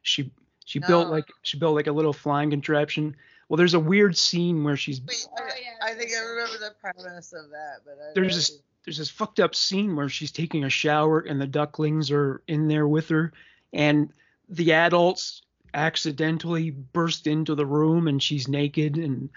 She 0.01 0.31
she 0.65 0.79
built 0.79 1.09
like 1.09 1.25
she 1.43 1.57
built 1.57 1.75
like 1.75 1.87
a 1.87 1.91
little 1.91 2.13
flying 2.13 2.49
contraption. 2.49 3.15
Well, 3.47 3.57
there's 3.57 3.75
a 3.75 3.79
weird 3.79 4.17
scene 4.17 4.63
where 4.63 4.75
she's 4.75 4.99
Wait, 5.01 5.27
Oh, 5.39 5.43
I, 5.81 5.91
I 5.91 5.93
think 5.93 6.11
I 6.11 6.19
remember 6.19 6.57
the 6.59 6.73
premise 6.81 7.31
of 7.33 7.51
that, 7.51 7.81
but 7.85 7.93
I 7.93 8.11
There's 8.13 8.27
don't 8.33 8.35
this- 8.37 8.59
there's 8.83 8.97
this 8.99 9.09
fucked 9.09 9.39
up 9.39 9.55
scene 9.55 9.95
where 9.95 10.09
she's 10.09 10.31
taking 10.31 10.63
a 10.63 10.69
shower 10.69 11.19
and 11.19 11.41
the 11.41 11.47
ducklings 11.47 12.11
are 12.11 12.43
in 12.47 12.67
there 12.67 12.87
with 12.87 13.09
her 13.09 13.33
and 13.73 14.13
the 14.47 14.73
adults 14.73 15.41
accidentally 15.73 16.69
burst 16.69 17.25
into 17.25 17.55
the 17.55 17.65
room 17.65 18.07
and 18.07 18.21
she's 18.21 18.47
naked 18.47 18.97
and 18.97 19.29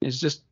it's 0.00 0.18
just 0.18 0.42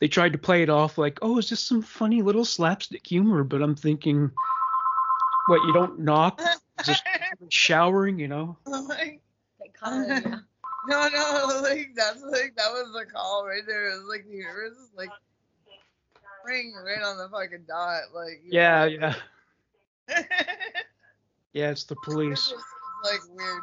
they 0.00 0.08
tried 0.08 0.32
to 0.32 0.38
play 0.38 0.62
it 0.64 0.68
off 0.68 0.98
like 0.98 1.18
oh 1.22 1.38
it's 1.38 1.48
just 1.48 1.66
some 1.68 1.80
funny 1.80 2.22
little 2.22 2.44
slapstick 2.44 3.06
humor 3.06 3.44
but 3.44 3.62
i'm 3.62 3.76
thinking 3.76 4.32
what 5.48 5.64
you 5.66 5.72
don't 5.72 5.98
knock 5.98 6.40
just 6.84 7.02
showering 7.48 8.18
you 8.18 8.28
know 8.28 8.56
like, 8.66 9.20
They 9.60 9.68
call 9.68 10.00
it, 10.02 10.08
yeah. 10.08 10.38
no, 10.88 11.08
no, 11.08 11.60
like 11.62 11.90
that's 11.94 12.22
like 12.22 12.54
that 12.56 12.70
was 12.70 12.92
the 12.94 13.04
call 13.10 13.44
right 13.46 13.62
there. 13.66 13.90
It 13.90 13.98
was 13.98 14.08
like 14.08 14.24
the 14.26 14.36
universe 14.36 14.72
is 14.72 14.90
like 14.96 15.10
ring 16.44 16.72
right 16.84 17.02
on 17.02 17.18
the 17.18 17.28
fucking 17.28 17.64
dot. 17.66 18.14
Like 18.14 18.42
yeah 18.48 18.86
know. 18.86 19.12
yeah 20.08 20.22
yeah 21.52 21.70
it's 21.70 21.84
the 21.84 21.96
police 21.96 22.52
It's 22.52 22.62
like 23.04 23.20
weird. 23.36 23.62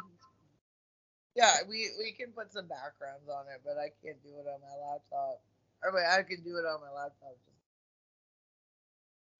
Yeah, 1.34 1.52
we 1.68 1.90
we 1.98 2.12
can 2.12 2.32
put 2.32 2.52
some 2.52 2.66
backgrounds 2.66 3.28
on 3.28 3.44
it, 3.52 3.60
but 3.64 3.76
I 3.76 3.90
can't 4.02 4.22
do 4.22 4.30
it 4.40 4.46
on 4.48 4.60
my 4.62 4.76
laptop. 4.80 5.42
Or 5.82 5.92
wait, 5.92 6.06
I 6.08 6.22
can 6.22 6.42
do 6.42 6.56
it 6.56 6.64
on 6.64 6.80
my 6.80 6.92
laptop. 6.94 7.36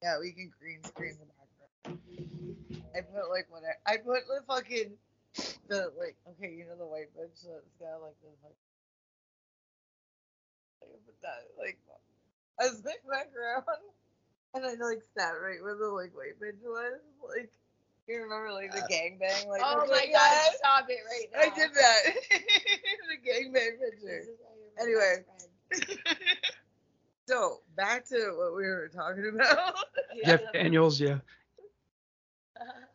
Yeah, 0.02 0.18
we 0.20 0.32
can 0.32 0.52
green 0.60 0.84
screen 0.84 1.16
the 1.18 1.24
background. 1.24 1.35
I 2.96 3.00
put 3.00 3.30
like 3.30 3.46
what 3.50 3.62
I, 3.64 3.94
I 3.94 3.96
put 3.98 4.26
the 4.26 4.42
fucking 4.46 4.92
the 5.68 5.92
like 5.98 6.16
okay, 6.30 6.52
you 6.52 6.64
know 6.66 6.76
the 6.78 6.86
white 6.86 7.12
bitch 7.16 7.44
that's 7.44 7.74
got 7.80 8.00
like 8.02 8.16
the 8.22 8.30
like, 8.44 8.56
I 10.82 10.86
put 11.06 11.20
that 11.22 11.42
like 11.58 11.78
as 12.60 12.82
my 12.84 12.92
background, 13.10 13.64
and 14.54 14.64
I 14.64 14.70
like 14.84 15.02
sat 15.16 15.32
right 15.32 15.62
where 15.62 15.76
the 15.76 15.88
like 15.88 16.16
white 16.16 16.40
bitch 16.40 16.62
was, 16.64 17.00
like 17.28 17.50
You 18.08 18.22
remember 18.22 18.52
like 18.52 18.72
the 18.72 18.78
uh, 18.78 18.86
gangbang? 18.86 19.48
Like 19.48 19.62
oh 19.64 19.78
my 19.78 19.86
like 19.86 20.12
god, 20.12 20.14
that? 20.14 20.56
stop 20.58 20.86
it 20.88 20.98
right 21.10 21.28
now. 21.32 21.40
I 21.40 21.56
did 21.56 21.74
that. 21.74 22.00
the 23.10 23.30
gangbang 23.30 23.78
This 23.80 24.00
picture. 24.00 24.18
is 24.20 24.28
why 24.40 24.54
you're 24.58 24.72
my 24.76 24.82
Anyway. 24.82 25.24
so 27.28 27.60
back 27.76 28.06
to 28.08 28.16
what 28.36 28.54
we 28.56 28.62
were 28.62 28.90
talking 28.94 29.32
about. 29.34 29.74
Jeff 30.24 30.52
Daniels, 30.52 31.00
yeah. 31.00 31.18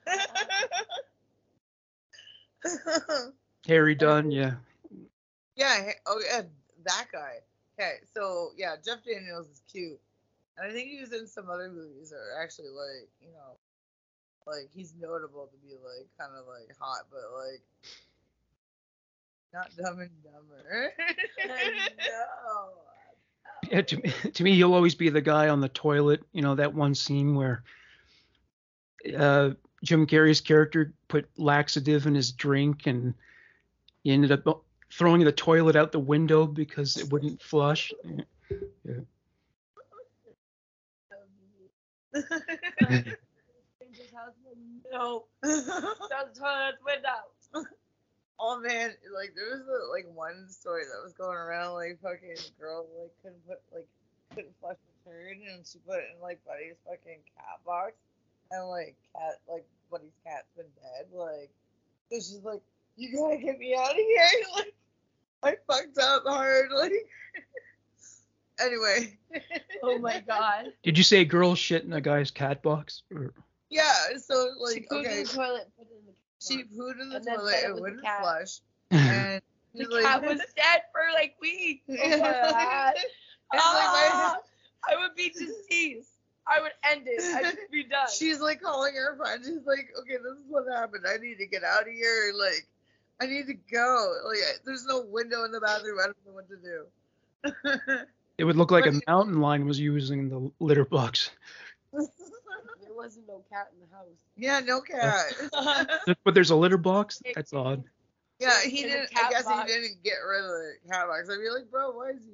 Harry 3.68 3.96
Dunn, 3.96 4.32
yeah. 4.32 4.54
yeah. 5.56 5.92
Oh 6.06 6.22
yeah, 6.26 6.42
that 6.86 7.08
guy. 7.12 7.36
Okay, 7.80 7.96
so 8.14 8.52
yeah, 8.58 8.76
Jeff 8.84 9.04
Daniels 9.06 9.48
is 9.48 9.62
cute, 9.72 10.00
and 10.58 10.70
I 10.70 10.74
think 10.74 10.90
he 10.90 11.00
was 11.00 11.14
in 11.14 11.26
some 11.28 11.50
other 11.50 11.70
movies 11.70 12.10
that 12.12 12.18
are 12.18 12.42
actually 12.42 12.70
like 12.70 13.08
you 13.22 13.30
know, 13.32 13.58
like 14.46 14.70
he's 14.74 14.94
notable 15.00 15.48
to 15.48 15.58
be 15.66 15.74
like 15.76 16.08
kind 16.20 16.34
of 16.38 16.46
like 16.48 16.76
hot, 16.80 17.06
but 17.10 17.22
like 17.36 17.62
not 19.54 19.70
Dumb 19.78 20.00
and 20.00 20.24
Dumber. 20.24 20.94
no. 21.48 22.70
Yeah, 23.70 23.82
to, 23.82 23.98
me- 23.98 24.14
to 24.34 24.44
me, 24.44 24.56
he'll 24.56 24.74
always 24.74 24.96
be 24.96 25.10
the 25.10 25.22
guy 25.22 25.50
on 25.50 25.62
the 25.62 25.70
toilet. 25.70 26.24
You 26.32 26.42
know 26.42 26.56
that 26.56 26.74
one 26.74 26.96
scene 26.96 27.36
where 27.36 27.64
uh, 29.18 29.52
Jim 29.84 30.06
Carrey's 30.06 30.42
character 30.42 30.94
put 31.08 31.28
laxative 31.38 32.06
in 32.06 32.16
his 32.16 32.32
drink, 32.32 32.86
and 32.86 33.14
he 34.04 34.12
ended 34.12 34.32
up 34.32 34.64
throwing 34.92 35.24
the 35.24 35.32
toilet 35.32 35.76
out 35.76 35.92
the 35.92 36.00
window 36.00 36.46
because 36.46 36.98
it 36.98 37.10
wouldn't 37.12 37.42
flush. 37.42 37.92
Window. 38.04 39.06
oh 48.40 48.60
man, 48.60 48.92
like 49.16 49.34
there 49.36 49.58
was 49.58 49.62
a, 49.62 49.92
like 49.92 50.06
one 50.14 50.50
story 50.50 50.84
that 50.84 51.04
was 51.04 51.14
going 51.14 51.38
around 51.38 51.74
like 51.74 52.00
fucking 52.02 52.36
girl 52.60 52.86
like 53.00 53.12
couldn't 53.24 53.48
put 53.48 53.60
like 53.74 53.88
couldn't 54.36 54.54
flush 54.60 54.78
the 54.78 55.10
turd 55.10 55.38
and 55.54 55.66
she 55.66 55.80
put 55.80 56.00
it 56.00 56.06
in 56.16 56.22
like 56.22 56.40
Buddy's 56.46 56.76
fucking 56.86 57.20
cat 57.36 57.60
box 57.66 57.94
and 58.52 58.68
like 58.68 58.96
cat 59.16 59.40
like 59.50 59.66
Buddy's 59.92 60.12
cat's 60.26 60.48
been 60.56 60.66
dead 60.82 61.08
like 61.14 61.50
so 62.12 62.16
she's 62.18 62.44
like 62.44 62.62
you 62.98 63.16
gotta 63.18 63.38
get 63.38 63.58
me 63.60 63.76
out 63.76 63.90
of 63.92 63.96
here 63.96 64.26
like 64.56 64.74
I 65.44 65.56
fucked 65.68 65.98
up 65.98 66.24
hard 66.26 66.70
like 66.72 66.92
anyway 68.60 69.18
Oh 69.84 69.98
my 69.98 70.20
god. 70.28 70.66
Did 70.84 70.96
you 70.98 71.04
say 71.04 71.26
girl 71.26 71.56
shit 71.56 71.84
in 71.84 71.94
a 71.94 72.02
guy's 72.02 72.30
cat 72.30 72.62
box? 72.62 73.02
Or, 73.16 73.34
yeah 73.70 73.92
so 74.24 74.50
she 74.72 74.82
like 74.82 74.88
pooed 74.90 75.06
okay 75.06 75.18
in 75.22 75.24
the 75.26 75.30
toilet, 75.34 75.68
put 75.78 75.88
it 75.88 75.98
in 76.00 76.06
the 76.06 76.14
she 76.40 76.64
box. 76.64 76.76
pooed 76.76 77.02
in 77.02 77.10
the 77.10 77.16
And 77.16 77.26
toilet 77.26 77.52
fed 77.54 77.64
it 77.64 77.70
it 77.78 77.82
wouldn't 77.82 78.04
cat. 78.04 78.22
flush 78.22 78.60
yeah, 78.92 79.24
and 79.34 79.42
The 79.74 79.84
she's 79.86 79.88
like 79.94 80.04
cat 80.04 80.22
was 80.24 80.38
dead 80.56 80.82
for 80.92 81.02
like 81.14 81.36
weeks. 81.42 81.84
Oh 81.90 81.96
my 81.96 82.32
god. 82.32 82.94
It's 82.96 83.06
like 83.54 83.62
my- 83.64 84.10
Ah, 84.14 84.38
I 84.90 84.96
would 85.02 85.16
be 85.16 85.30
deceased. 85.30 86.11
I 86.48 86.62
would 86.62 86.72
end 86.84 87.04
it. 87.06 87.22
I 87.24 87.42
would 87.50 87.58
be 87.72 87.84
done. 87.90 88.08
She's 88.14 88.40
like 88.40 88.62
calling 88.62 88.94
her 88.96 89.16
friend. 89.16 89.44
She's 89.44 89.66
like, 89.66 89.90
okay, 90.02 90.18
this 90.18 90.38
is 90.40 90.46
what 90.50 90.64
happened. 90.74 91.06
I 91.08 91.18
need 91.18 91.38
to 91.38 91.46
get 91.48 91.64
out 91.64 91.84
of 91.84 91.94
here. 91.94 92.34
Like, 92.38 92.68
I 93.22 93.28
need 93.28 93.48
to 93.48 93.54
go. 93.72 94.14
Like, 94.28 94.38
I- 94.38 94.58
there's 94.66 94.86
no 94.86 95.02
window 95.02 95.44
in 95.46 95.52
the 95.52 95.62
bathroom. 95.62 96.00
I 96.02 96.06
don't 96.06 96.18
know 96.26 96.34
what 96.34 96.50
to 96.50 96.58
do. 96.58 98.06
it 98.38 98.44
would 98.44 98.56
look 98.58 98.72
like 98.72 98.86
a 98.88 99.00
mountain 99.08 99.40
lion 99.40 99.66
was 99.66 99.80
using 99.80 100.30
the 100.30 100.52
litter 100.60 100.86
box. 100.86 101.32
there 101.94 102.04
wasn't 102.96 103.28
no 103.28 103.42
cat 103.52 103.72
in 103.74 103.80
the 103.88 103.96
house. 103.96 104.08
yeah, 104.38 104.60
no 104.60 104.82
cat. 104.82 106.16
But 106.24 106.34
there's 106.34 106.50
a 106.52 106.56
litter 106.56 106.78
box. 106.78 107.22
That's 107.36 107.54
odd. 107.54 107.84
yeah, 108.40 108.62
he 108.64 108.84
didn't. 108.84 109.10
I 109.16 109.30
guess 109.30 109.46
box. 109.46 109.72
he 109.72 109.80
didn't 109.80 110.04
get 110.04 110.16
rid 110.28 110.44
of 110.44 110.50
the 110.50 110.74
cat 110.90 111.08
box. 111.08 111.30
I'd 111.30 111.40
be 111.42 111.50
like, 111.50 111.70
bro, 111.72 111.92
why 111.92 112.10
is 112.10 112.24
he? 112.24 112.34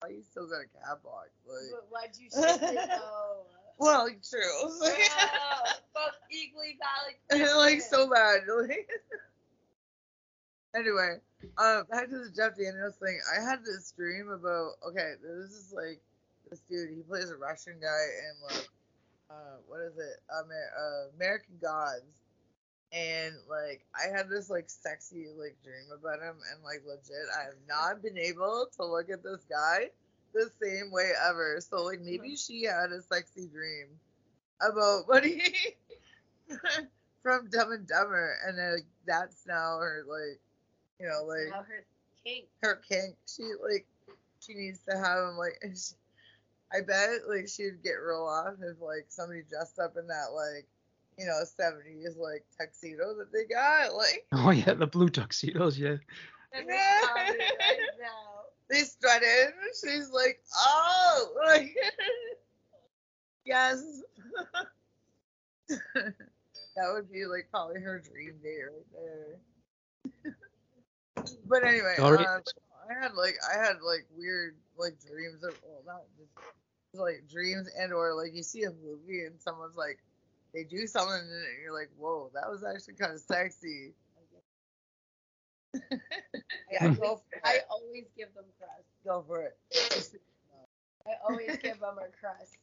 Why 0.00 0.10
you 0.10 0.22
still 0.22 0.46
got 0.46 0.62
a 0.62 0.70
cat 0.70 1.02
box? 1.02 1.30
Like, 1.46 1.70
But 1.72 1.86
why'd 1.90 2.16
you 2.16 2.30
shit 2.30 2.62
it 2.62 2.88
though? 2.88 3.46
well, 3.78 4.04
like, 4.06 4.22
true. 4.22 4.40
Ah, 5.18 5.74
fuck 5.92 6.14
equally 6.30 6.78
valid. 7.30 7.56
like 7.56 7.80
so 7.80 8.08
bad. 8.08 8.42
Like, 8.46 8.88
anyway, 10.76 11.16
um, 11.58 11.84
back 11.90 12.08
to 12.10 12.18
the 12.18 12.30
Jeff 12.34 12.56
Daniels 12.56 12.96
thing. 13.02 13.18
I 13.36 13.42
had 13.42 13.60
this 13.64 13.92
dream 13.96 14.28
about 14.30 14.72
okay, 14.88 15.14
this 15.22 15.50
is 15.50 15.72
like 15.74 16.00
this 16.48 16.60
dude. 16.70 16.90
He 16.94 17.02
plays 17.02 17.30
a 17.30 17.36
Russian 17.36 17.80
guy 17.80 18.04
in 18.22 18.56
like 18.56 18.68
uh, 19.30 19.58
what 19.66 19.80
is 19.80 19.96
it? 19.96 20.22
Amer- 20.30 20.72
uh, 20.78 21.08
American 21.16 21.58
Gods. 21.60 22.22
And 22.92 23.34
like 23.48 23.84
I 23.94 24.16
had 24.16 24.28
this 24.30 24.48
like 24.48 24.70
sexy 24.70 25.26
like 25.36 25.56
dream 25.62 25.92
about 25.92 26.22
him, 26.22 26.36
and 26.52 26.64
like 26.64 26.82
legit, 26.86 27.28
I 27.38 27.44
have 27.44 27.60
not 27.68 28.02
been 28.02 28.16
able 28.16 28.66
to 28.76 28.84
look 28.84 29.10
at 29.10 29.22
this 29.22 29.44
guy 29.48 29.90
the 30.32 30.50
same 30.62 30.90
way 30.90 31.10
ever. 31.28 31.58
So 31.60 31.82
like 31.84 32.00
maybe 32.00 32.30
hmm. 32.30 32.34
she 32.34 32.64
had 32.64 32.90
a 32.90 33.02
sexy 33.02 33.46
dream 33.46 33.88
about 34.60 35.06
Buddy 35.06 35.42
from 37.22 37.50
Dumb 37.50 37.72
and 37.72 37.86
Dumber, 37.86 38.36
and 38.46 38.58
then 38.58 38.72
like, 38.76 38.86
that's 39.06 39.46
now 39.46 39.78
her 39.78 40.04
like, 40.08 40.40
you 40.98 41.06
know, 41.06 41.24
like 41.24 41.50
Now 41.50 41.62
her 41.68 41.84
kink. 42.24 42.46
her 42.62 42.80
kink. 42.88 43.16
She 43.26 43.42
like 43.62 43.86
she 44.40 44.54
needs 44.54 44.80
to 44.88 44.96
have 44.96 45.30
him 45.30 45.36
like. 45.36 45.60
She, 45.62 45.94
I 46.70 46.82
bet 46.82 47.24
like 47.26 47.48
she'd 47.48 47.82
get 47.82 47.92
real 47.92 48.28
off 48.28 48.54
if 48.60 48.80
like 48.80 49.06
somebody 49.08 49.40
dressed 49.48 49.78
up 49.78 49.96
in 49.96 50.06
that 50.08 50.34
like, 50.34 50.66
you 51.18 51.26
know, 51.26 51.40
seventies 51.44 52.16
like 52.16 52.44
tuxedo 52.58 53.14
that 53.18 53.32
they 53.32 53.44
got. 53.52 53.94
Like 53.94 54.26
Oh 54.32 54.50
yeah, 54.50 54.74
the 54.74 54.86
blue 54.86 55.08
tuxedos. 55.08 55.78
Yeah. 55.78 55.96
And 56.52 56.66
we 56.66 56.72
found 56.72 57.36
it 57.36 57.56
right 57.60 57.78
now. 58.00 58.44
they 58.70 58.80
strut 58.80 59.22
in. 59.22 59.50
She's 59.82 60.10
like, 60.10 60.40
oh, 60.56 61.28
like 61.46 61.74
yes. 63.44 63.84
that 65.68 66.92
would 66.94 67.10
be 67.12 67.26
like 67.26 67.48
probably 67.50 67.80
her 67.80 67.98
dream 68.00 68.34
date 68.42 68.62
right 68.72 68.86
there. 70.24 70.34
but 71.46 71.64
anyway, 71.66 71.96
All 71.98 72.12
right. 72.12 72.26
um, 72.26 72.40
I 72.88 73.02
had 73.02 73.12
like 73.14 73.36
I 73.54 73.58
had 73.58 73.76
like 73.82 74.06
weird 74.16 74.54
like 74.78 74.94
dreams 75.06 75.42
of 75.44 75.58
well 75.62 75.82
not 75.86 76.02
just 76.18 76.30
like 76.94 77.24
dreams 77.30 77.68
and 77.78 77.92
or 77.92 78.14
like 78.14 78.34
you 78.34 78.42
see 78.42 78.62
a 78.62 78.70
movie 78.70 79.24
and 79.26 79.38
someone's 79.40 79.76
like 79.76 79.98
they 80.54 80.64
do 80.64 80.86
something 80.86 81.14
in 81.14 81.28
it 81.30 81.48
and 81.54 81.62
you're 81.62 81.74
like 81.74 81.90
whoa 81.98 82.30
that 82.34 82.48
was 82.50 82.64
actually 82.64 82.94
kind 82.94 83.12
of 83.12 83.20
sexy. 83.20 83.92
yeah, 85.74 86.78
I 86.80 86.88
go 86.94 87.02
always, 87.04 87.20
for 87.30 87.40
I 87.44 87.58
always 87.70 88.04
give 88.16 88.34
them 88.34 88.44
crust. 88.58 88.88
Go 89.04 89.24
for 89.26 89.42
it. 89.42 89.56
I 91.06 91.12
always 91.28 91.56
give 91.58 91.80
them 91.80 91.96
a 91.98 92.08
crust. 92.20 92.56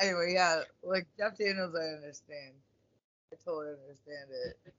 Anyway, 0.00 0.32
yeah, 0.34 0.62
like 0.82 1.06
Jeff 1.18 1.36
Daniels, 1.36 1.74
I 1.74 1.96
understand. 1.96 2.54
I 3.32 3.36
totally 3.44 3.74
understand 3.82 4.30
it. 4.30 4.72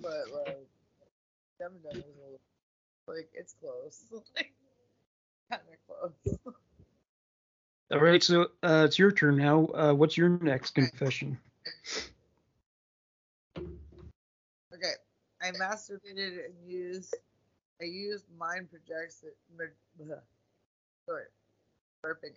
But 0.00 0.30
like, 0.32 0.66
Dumb 1.58 1.72
and 1.74 1.82
Dumber 1.82 1.88
a 1.90 1.94
little- 1.94 2.40
like 3.06 3.30
it's 3.34 3.54
close, 3.54 4.04
like 4.36 4.52
kind 5.50 5.62
of 5.72 5.78
close. 5.86 6.38
All 7.90 8.00
right, 8.00 8.22
so 8.22 8.48
uh, 8.62 8.84
it's 8.86 8.98
your 8.98 9.10
turn 9.10 9.36
now. 9.36 9.66
Uh, 9.66 9.94
what's 9.94 10.16
your 10.16 10.28
next 10.28 10.74
confession? 10.74 11.38
Okay, 13.56 14.92
I 15.40 15.52
masturbated 15.52 16.44
and 16.44 16.54
used. 16.66 17.16
I 17.80 17.86
used 17.86 18.26
mind 18.38 18.68
projection. 18.70 19.30
Sorry, 21.06 21.24
burping. 22.04 22.34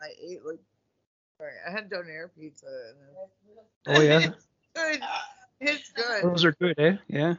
I 0.00 0.10
ate 0.22 0.44
like. 0.46 0.60
Sorry, 1.38 1.54
I 1.66 1.70
had 1.72 1.90
donair 1.90 2.28
pizza. 2.38 2.66
And 3.86 3.96
Oh 3.96 4.00
yeah, 4.00 4.30
it's, 4.76 5.06
it's 5.60 5.90
good. 5.90 6.22
those 6.22 6.44
are 6.44 6.52
good, 6.52 6.78
eh? 6.78 6.96
Yeah. 7.08 7.34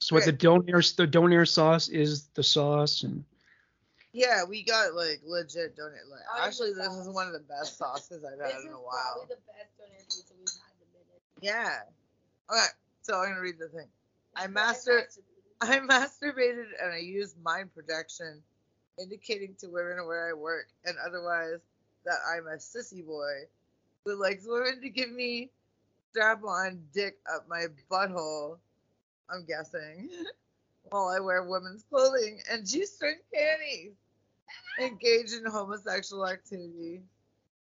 So 0.00 0.16
what 0.16 0.24
the 0.24 0.32
donair 0.32 0.96
the 0.96 1.06
donair 1.06 1.46
sauce 1.46 1.86
is 1.86 2.26
the 2.34 2.42
sauce, 2.42 3.04
and 3.04 3.24
Yeah, 4.18 4.42
we 4.42 4.64
got 4.64 4.94
like 4.94 5.20
legit 5.24 5.76
donut. 5.76 6.10
Like, 6.10 6.20
oh, 6.34 6.44
actually, 6.44 6.72
this 6.72 6.92
is 6.92 7.08
one 7.08 7.28
of 7.28 7.32
the 7.32 7.38
best 7.38 7.78
sauces 7.78 8.24
I've 8.24 8.40
had 8.40 8.58
is 8.58 8.64
in 8.64 8.72
a 8.72 8.74
while. 8.74 9.26
probably 9.28 9.36
the 9.36 9.52
best 9.52 9.78
donair 9.78 10.02
pizza 10.02 10.34
we've 10.36 10.48
had 10.48 10.74
in 10.82 10.88
a 10.90 10.98
minute. 10.98 11.22
Yeah. 11.40 11.78
Okay, 12.50 12.66
so 13.02 13.14
I'm 13.20 13.28
gonna 13.28 13.40
read 13.40 13.60
the 13.60 13.68
thing. 13.68 13.86
I 14.34 14.48
master- 14.48 15.08
I 15.60 15.76
I 15.76 15.78
masturbated 15.78 16.66
and 16.82 16.92
I 16.92 16.98
used 16.98 17.40
mind 17.44 17.72
projection, 17.72 18.42
indicating 19.00 19.54
to 19.60 19.68
women 19.68 20.04
where 20.04 20.28
I 20.28 20.32
work 20.32 20.66
and 20.84 20.96
otherwise 21.06 21.60
that 22.04 22.18
I'm 22.28 22.48
a 22.48 22.56
sissy 22.56 23.06
boy 23.06 23.46
who 24.04 24.20
likes 24.20 24.44
women 24.48 24.80
to 24.80 24.88
give 24.88 25.12
me 25.12 25.50
strap 26.10 26.42
on 26.42 26.82
dick 26.92 27.18
up 27.32 27.48
my 27.48 27.66
butthole, 27.88 28.58
I'm 29.30 29.44
guessing, 29.44 30.10
while 30.90 31.06
I 31.08 31.20
wear 31.20 31.44
women's 31.44 31.84
clothing 31.84 32.40
and 32.50 32.66
G 32.66 32.84
string 32.84 33.18
panties. 33.32 33.92
Engage 34.80 35.32
in 35.32 35.44
homosexual 35.50 36.26
activity 36.26 37.02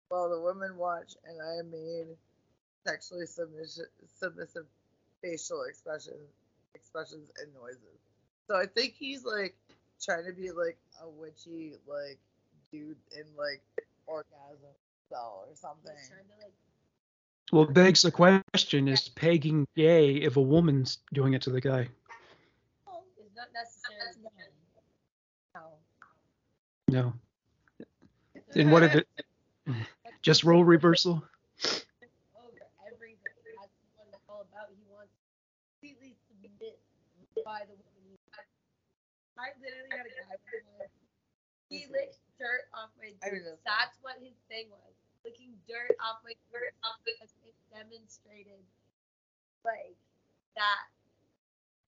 while 0.10 0.30
the 0.30 0.40
women 0.40 0.78
watch 0.78 1.16
and 1.26 1.40
I 1.42 1.62
made 1.70 2.08
sexually 2.86 3.26
submission, 3.26 3.86
submissive 4.20 4.66
facial 5.22 5.64
expressions, 5.64 6.30
expressions 6.76 7.30
and 7.42 7.54
noises. 7.54 8.00
So 8.48 8.56
I 8.56 8.66
think 8.66 8.94
he's 8.98 9.24
like 9.24 9.56
trying 10.02 10.26
to 10.26 10.34
be 10.34 10.52
like 10.52 10.78
a 11.02 11.10
witchy 11.10 11.74
like 11.88 12.20
dude 12.72 12.98
in 13.16 13.26
like 13.38 13.62
orgasm 14.06 14.74
cell 15.10 15.46
or 15.48 15.56
something. 15.56 15.94
He's 15.98 16.10
trying 16.10 16.26
to 16.26 16.46
like 16.46 16.54
Well, 17.52 17.66
begs 17.66 18.02
the 18.02 18.12
question: 18.12 18.88
Is 18.88 19.10
pegging 19.10 19.68
gay 19.76 20.16
if 20.16 20.38
a 20.38 20.42
woman's 20.42 21.00
doing 21.14 21.34
it 21.34 21.42
to 21.44 21.50
the 21.50 21.62
guy? 21.62 21.88
it's 23.18 23.36
not 23.36 23.48
necessarily 23.54 24.30
no. 25.56 25.62
No. 26.94 27.10
Then 28.54 28.70
what 28.70 28.84
if 28.84 28.94
it 28.94 29.08
just 30.22 30.44
role 30.44 30.64
reversal? 30.64 31.24
I 39.34 39.50
literally 39.58 39.90
had 39.90 40.06
a 40.06 40.14
guy. 40.14 40.38
He 41.74 41.90
licked 41.90 42.22
dirt 42.38 42.70
off 42.78 42.94
my 43.02 43.10
dirt. 43.26 43.58
That's 43.66 43.98
what 44.06 44.22
his 44.22 44.38
thing 44.46 44.70
was. 44.70 44.94
Licking 45.26 45.58
dirt 45.66 45.98
off 45.98 46.22
my 46.22 46.38
dirt 46.54 46.78
off 46.86 47.02
because 47.02 47.34
it 47.42 47.58
demonstrated 47.74 48.62
like 49.66 49.98
that. 50.54 50.86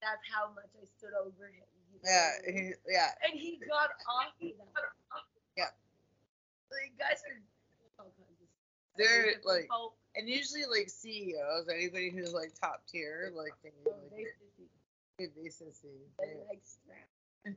That's 0.01 0.25
how 0.33 0.49
much 0.57 0.73
I 0.81 0.89
stood 0.97 1.13
over 1.13 1.45
him. 1.45 1.74
You 1.95 2.01
Yeah, 2.03 2.29
what 2.43 2.49
I 2.49 2.51
mean? 2.51 2.65
he, 2.85 2.91
yeah. 2.93 3.07
and 3.23 3.39
he 3.39 3.59
got 3.67 3.89
off 4.07 4.33
of 4.41 4.47
that. 4.47 4.83
Yeah. 5.57 5.71
Like 6.71 6.91
guys 6.99 7.21
are 7.29 7.39
all 7.99 8.05
kinds 8.05 8.19
of 8.19 8.47
stuff. 8.47 8.97
They're, 8.97 9.33
like- 9.45 9.67
folk. 9.69 9.95
And 10.17 10.29
usually 10.29 10.63
like 10.71 10.89
CEOs, 10.89 11.67
anybody 11.67 12.09
who's 12.09 12.33
like 12.33 12.53
top 12.59 12.83
tier, 12.87 13.31
like 13.35 13.51
they 13.63 13.71
Oh, 13.85 13.91
like 14.13 14.27
they 15.19 15.25
they 15.25 15.27
basically 15.43 15.73
they 16.19 16.35
like 16.47 16.61
strap. 16.63 17.55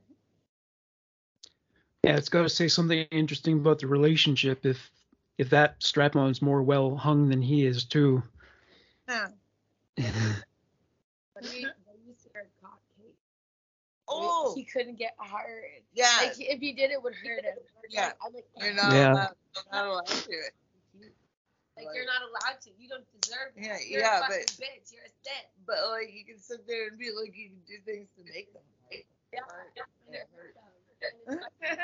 Yeah, 2.03 2.15
it's 2.17 2.29
got 2.29 2.41
to 2.43 2.49
say 2.49 2.67
something 2.67 2.99
interesting 3.11 3.59
about 3.59 3.79
the 3.79 3.87
relationship 3.87 4.65
if 4.65 4.89
if 5.37 5.49
that 5.51 5.75
strap 5.79 6.15
on's 6.17 6.41
more 6.41 6.61
well 6.61 6.95
hung 6.97 7.29
than 7.29 7.41
he 7.41 7.65
is 7.65 7.85
too. 7.85 8.23
Huh. 9.07 9.29
But 11.33 11.45
he, 11.45 11.61
they 11.61 11.95
used 12.05 12.23
to 12.23 12.29
wear 12.33 12.47
cock 12.61 12.81
tape. 12.97 13.15
Oh 14.09 14.53
He 14.55 14.63
couldn't 14.65 14.97
get 14.97 15.13
hard. 15.19 15.63
yeah, 15.93 16.09
Like 16.21 16.35
he- 16.35 16.49
if 16.49 16.59
he 16.59 16.73
did, 16.73 16.91
it 16.91 17.01
would 17.01 17.13
hurt 17.15 17.43
him. 17.45 17.55
Yeah. 17.89 18.11
I'm 18.25 18.33
like, 18.33 18.45
you're 18.57 18.73
not 18.73 18.91
Yeah. 18.93 19.13
allowed, 19.13 19.35
not 19.71 19.85
allowed 19.87 20.07
to 20.07 20.27
do 20.27 20.33
it. 20.37 20.53
Like 21.77 21.87
you're 21.95 22.05
not 22.05 22.21
allowed 22.27 22.59
to. 22.63 22.69
You 22.77 22.89
don't 22.89 23.05
deserve 23.21 23.55
it. 23.55 23.63
Yeah, 23.63 23.77
You're 23.87 24.01
yeah, 24.01 24.17
a 24.19 24.21
fucking 24.21 24.35
but- 24.35 24.65
bitch. 24.65 24.91
You're 24.91 25.05
a 25.05 25.13
sin. 25.23 25.45
But 25.65 25.77
like 25.91 26.11
you 26.13 26.25
can 26.25 26.39
sit 26.39 26.67
there 26.67 26.87
and 26.87 26.97
be 26.99 27.09
like 27.11 27.31
you 27.37 27.49
can 27.49 27.61
do 27.67 27.79
things 27.85 28.09
to 28.17 28.23
make 28.33 28.51
them. 28.51 28.63
Right? 28.91 29.05
Yeah. 29.31 29.39
And 30.07 30.15
it 30.15 30.27
hurt 30.35 30.55
them. 30.55 30.63
And 31.27 31.39
and. 31.69 31.79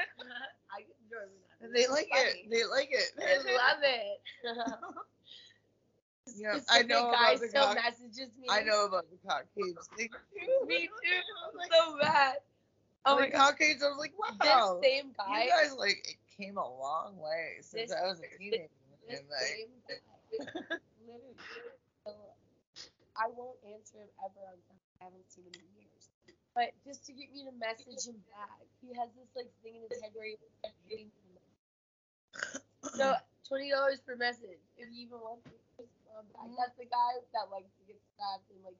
I 0.74 0.82
enjoy 0.82 1.24
that. 1.62 1.72
they 1.74 1.88
like 1.88 2.10
it. 2.12 2.50
They 2.50 2.66
like 2.66 2.90
it. 2.92 3.14
I 3.22 3.38
love 3.38 3.82
it. 3.84 4.20
Yeah, 6.36 6.58
I 6.70 6.82
know 6.82 7.12
guy 7.12 7.32
about 7.38 7.40
the 7.42 7.48
still 7.50 7.66
cock- 7.66 7.76
messages 7.76 8.30
me. 8.40 8.48
I 8.50 8.62
know 8.64 8.86
about 8.86 9.06
the 9.12 9.18
cock 9.28 9.46
cage 9.56 9.78
thing 9.96 10.10
too. 10.34 10.66
Me 10.68 10.90
too. 10.90 11.22
Like, 11.58 11.72
so 11.72 11.98
bad. 12.02 12.38
Oh 13.06 13.16
my 13.20 13.26
the 13.28 13.32
god. 13.32 13.38
cock 13.54 13.60
cage, 13.60 13.78
I 13.86 13.90
was 13.94 14.00
like, 14.02 14.14
wow. 14.18 14.80
This 14.82 14.90
same 14.90 15.14
guy. 15.16 15.44
You 15.46 15.50
guys 15.54 15.76
like 15.78 16.02
it 16.10 16.18
came 16.36 16.58
a 16.58 16.66
long 16.66 17.18
way 17.22 17.62
since 17.62 17.92
This- 17.92 17.94
I 17.94 18.08
was 18.08 18.20
a 18.20 18.38
teenager. 18.38 18.70
This 19.08 19.20
And 19.20 19.30
like, 19.30 19.54
same 19.54 19.74
guy. 19.86 20.02
Literally. 21.06 21.38
I 23.16 23.32
won't 23.38 23.56
answer 23.64 24.02
him 24.04 24.12
ever 24.20 24.42
on 24.50 24.58
I 25.00 25.06
haven't 25.06 25.30
seen 25.32 25.46
him 25.46 25.56
in 25.62 25.70
years. 25.88 26.10
But 26.58 26.74
just 26.84 27.06
to 27.08 27.14
get 27.14 27.32
me 27.32 27.46
to 27.48 27.54
message 27.56 28.08
him 28.10 28.20
back, 28.34 28.60
he 28.82 28.92
has 28.98 29.08
this 29.16 29.30
like 29.38 29.52
thing 29.64 29.76
in 29.80 29.88
his 29.88 30.02
head 30.02 30.12
where 30.18 30.26
he 30.28 30.36
wants 30.42 30.58
to 30.66 30.72
pay 30.90 31.06
me 31.06 31.12
for 31.16 31.30
messages. 31.32 32.98
So 33.00 33.16
twenty 33.48 33.70
dollars 33.72 34.02
per 34.04 34.16
message 34.18 34.60
if 34.76 34.90
you 34.92 35.06
even 35.08 35.20
want 35.22 35.44
to. 35.46 35.56
Um, 36.18 36.56
That's 36.58 36.76
the 36.78 36.86
guy 36.86 37.12
that 37.34 37.52
likes 37.52 37.72
to 37.80 37.84
get 37.88 38.00
stabbed 38.16 38.44
and 38.54 38.64
like. 38.64 38.76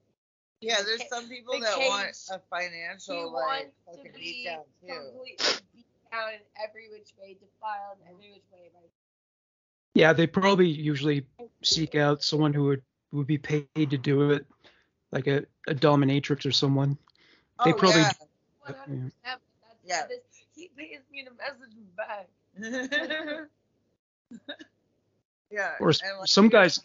yeah, 0.62 0.82
there's 0.86 1.02
ca- 1.02 1.08
some 1.10 1.28
people 1.30 1.54
the 1.56 1.62
that 1.62 1.78
want 1.80 2.08
cage. 2.08 2.16
a 2.32 2.34
he 2.36 2.40
financial 2.50 3.32
like 3.34 3.72
wants 3.90 4.04
to 4.04 4.10
be 4.14 4.20
beat 4.20 4.46
down 4.46 4.64
too. 4.82 4.94
completely 5.12 5.56
beat 5.74 5.86
down 6.12 6.30
in 6.34 6.40
every 6.64 6.90
which 6.90 7.12
way, 7.20 7.34
defiled 7.40 7.98
in 8.02 8.08
every 8.14 8.32
which 8.32 8.48
way. 8.54 8.70
By 8.74 8.80
Yeah, 9.94 10.14
they 10.14 10.28
probably 10.28 10.68
usually 10.68 11.26
seek 11.62 11.96
out 11.96 12.24
someone 12.24 12.54
who 12.54 12.64
would 12.66 12.82
would 13.12 13.28
be 13.28 13.38
paid 13.38 13.68
to 13.76 13.98
do 13.98 14.32
it, 14.32 14.46
like 15.12 15.28
a, 15.28 15.46
a 15.68 15.74
dominatrix 15.76 16.46
or 16.46 16.52
someone. 16.52 16.98
They 17.64 17.72
oh, 17.72 17.76
probably- 17.76 18.02
yeah. 18.02 18.12
One 18.62 18.74
hundred 18.74 19.12
percent. 19.14 19.14
That's 19.24 19.42
Yeah. 19.86 20.08
this. 20.08 20.20
He 20.56 20.70
pays 20.78 21.02
me 21.12 21.24
to 21.26 21.32
message 21.32 21.74
him 21.76 21.88
back. 21.96 22.28
yeah. 25.52 25.74
Or 25.80 25.90
s- 25.90 26.02
like, 26.02 26.28
some 26.28 26.50
guys, 26.50 26.78
It 26.78 26.84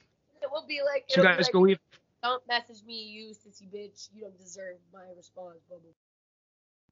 will 0.52 0.66
be 0.66 0.80
like. 0.84 1.04
some 1.08 1.24
it'll 1.24 1.32
be 1.32 1.36
guys 1.36 1.46
like, 1.46 1.52
go 1.52 1.66
even. 1.66 1.80
Don't 2.22 2.46
message 2.48 2.84
me, 2.86 3.02
you 3.02 3.30
sissy 3.30 3.66
bitch. 3.72 4.08
You 4.14 4.22
don't 4.22 4.38
deserve 4.38 4.76
my 4.92 5.04
response. 5.16 5.58
Blah, 5.68 5.78
blah. 5.78 5.90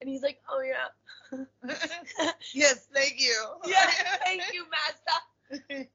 And 0.01 0.09
he's 0.09 0.23
like, 0.23 0.39
oh 0.49 0.61
yeah. 0.61 1.45
yes, 2.53 2.87
thank 2.93 3.15
you. 3.19 3.35
yeah, 3.65 3.89
thank 4.23 4.41
you, 4.53 4.65
master. 4.71 5.87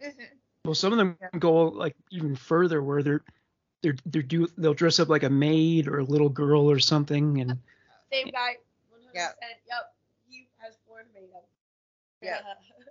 Well, 0.65 0.75
some 0.75 0.93
of 0.93 0.99
them 0.99 1.17
go 1.39 1.69
like 1.69 1.97
even 2.11 2.37
further, 2.37 2.83
where 2.83 3.03
they're 3.03 3.23
they're 3.83 3.97
they 4.07 4.23
do 4.23 4.49
they'll 4.57 4.75
dress 4.75 5.01
up 5.01 5.09
like 5.09 5.23
a 5.23 5.31
maid 5.31 5.89
or 5.89 5.99
a 5.99 6.05
little 6.05 6.29
girl 6.29 6.71
or 6.71 6.79
something, 6.79 7.41
and 7.41 7.59
Same 8.13 8.31
guy. 8.31 8.57
100%. 8.93 9.15
Yeah. 9.15 9.29
Yep. 9.69 9.95
He 10.29 10.49
has 10.59 10.77
foreign 10.87 11.07
makeup. 11.15 11.47
Yeah. 12.23 12.41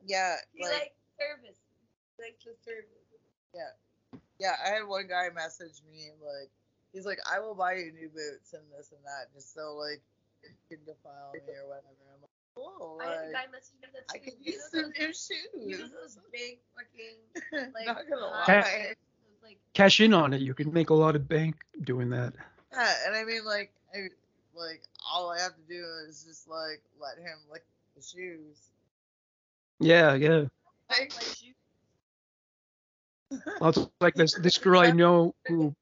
yeah, 0.06 0.36
he 0.54 0.64
like 0.64 0.74
likes 0.74 1.02
service. 1.18 1.58
He 2.18 2.24
likes 2.24 2.44
the 2.46 2.54
service. 2.64 3.02
yeah, 3.56 3.74
I 4.42 4.70
had 4.70 4.88
one 4.88 5.08
guy 5.08 5.30
message 5.34 5.82
me 5.92 6.12
like 6.22 6.50
he's 6.94 7.06
like, 7.06 7.20
I 7.32 7.40
will 7.40 7.56
buy 7.56 7.74
you 7.76 7.92
new 7.92 8.10
boots 8.10 8.54
and 8.54 8.64
this 8.78 8.92
and 8.92 9.02
that 9.06 9.34
just 9.34 9.54
so 9.54 9.76
like 9.76 10.02
you 10.44 10.50
can 10.70 10.86
defile 10.86 11.32
me 11.34 11.54
or 11.56 11.68
whatever. 11.70 11.88
I'm 12.14 12.22
like, 12.22 12.30
cool, 12.56 13.00
I 13.02 13.06
had 13.06 13.30
a 13.30 13.32
guy 13.32 13.46
message 13.52 13.76
me 13.82 13.88
that 13.94 14.04
I 14.14 14.18
too. 14.20 14.32
You 14.42 14.54
use 14.54 14.64
some 14.72 14.92
those- 14.98 15.30
new 15.56 15.72
You 15.72 15.78
know 15.80 15.88
those 16.02 16.18
big 16.32 16.60
fucking 16.76 17.72
like 17.74 17.86
Not 17.86 17.98
gonna 18.10 18.22
lie. 18.26 18.94
like 19.44 19.60
cash 19.74 20.00
in 20.00 20.14
on 20.14 20.34
it. 20.34 20.42
You 20.42 20.54
can 20.54 20.72
make 20.74 20.90
a 20.90 20.94
lot 20.94 21.16
of 21.16 21.28
bank 21.28 21.56
doing 21.84 22.10
that. 22.10 22.34
Yeah, 22.72 22.94
and 23.06 23.16
I 23.16 23.24
mean 23.24 23.46
like 23.46 23.72
I 23.94 24.08
like 24.56 24.82
all 25.12 25.30
I 25.32 25.40
have 25.40 25.56
to 25.56 25.62
do 25.68 25.84
is 26.08 26.24
just 26.24 26.48
like 26.50 26.82
let 27.00 27.18
him 27.18 27.38
lick 27.52 27.64
the 27.96 28.02
shoes. 28.02 28.58
Yeah, 29.80 30.14
yeah. 30.16 30.44
like 30.90 31.12
shoes. 31.12 31.53
Well, 33.60 33.70
it's 33.70 33.80
like 34.02 34.16
this 34.16 34.34
this 34.36 34.58
girl 34.58 34.80
I 34.80 34.92
know 34.92 35.36
who 35.48 35.76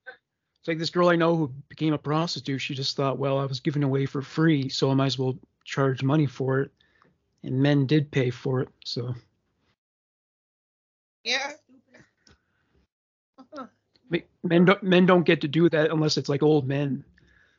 it's 0.59 0.67
like 0.67 0.77
this 0.77 0.89
girl 0.91 1.09
I 1.09 1.15
know 1.15 1.35
who 1.35 1.47
became 1.69 1.93
a 1.93 1.97
prostitute. 1.97 2.61
She 2.61 2.75
just 2.75 2.95
thought, 2.95 3.17
well, 3.17 3.39
I 3.39 3.45
was 3.45 3.59
given 3.59 3.83
away 3.83 4.05
for 4.05 4.21
free, 4.21 4.69
so 4.69 4.91
I 4.91 4.93
might 4.93 5.07
as 5.07 5.17
well 5.19 5.37
charge 5.65 6.03
money 6.03 6.27
for 6.27 6.61
it. 6.61 6.71
And 7.43 7.61
men 7.61 7.87
did 7.87 8.11
pay 8.11 8.29
for 8.29 8.61
it, 8.61 8.69
so 8.85 9.15
Yeah. 11.23 11.53
men 14.43 14.65
don't 14.65 14.83
men 14.83 15.05
don't 15.05 15.23
get 15.23 15.41
to 15.41 15.47
do 15.47 15.69
that 15.69 15.91
unless 15.91 16.17
it's 16.17 16.29
like 16.29 16.43
old 16.43 16.67
men. 16.67 17.03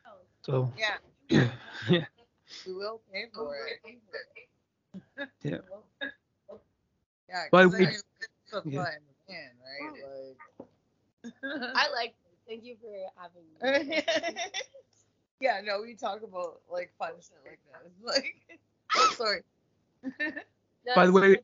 Oh. 0.07 0.11
So 0.43 0.73
Yeah. 0.77 0.97
yeah, 1.89 2.05
We 2.67 2.73
will 2.73 3.01
pay 3.11 3.25
for 3.33 3.55
it. 3.57 3.99
yeah. 5.43 5.57
Yeah, 7.29 7.45
But 7.51 7.69
we- 7.69 7.75
I 7.75 7.79
mean, 7.79 7.89
it's 7.89 8.53
a 8.53 8.61
yeah. 8.65 8.85
Fun 9.79 9.93
man, 9.93 10.01
right? 10.03 11.43
Like 11.43 11.73
I 11.75 11.91
like. 11.91 12.13
Thank 12.47 12.65
you 12.65 12.75
for 12.81 12.91
having 13.15 13.87
me. 13.87 14.03
yeah, 15.39 15.61
no, 15.63 15.81
we 15.81 15.95
talk 15.95 16.21
about 16.23 16.59
like 16.71 16.91
fun 16.99 17.13
shit 17.21 17.37
like 17.45 17.59
this. 17.83 17.93
Like, 18.03 18.59
oh, 18.97 19.13
sorry. 19.17 19.41
By 20.93 21.05
the 21.05 21.11
way, 21.13 21.37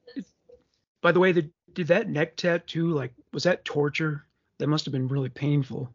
By 1.01 1.11
the 1.13 1.19
way, 1.19 1.31
the, 1.31 1.49
did 1.73 1.87
that 1.87 2.09
neck 2.09 2.35
tattoo 2.35 2.89
like 2.89 3.13
was 3.31 3.43
that 3.43 3.63
torture? 3.65 4.25
That 4.57 4.67
must 4.67 4.83
have 4.85 4.91
been 4.91 5.07
really 5.07 5.29
painful. 5.29 5.93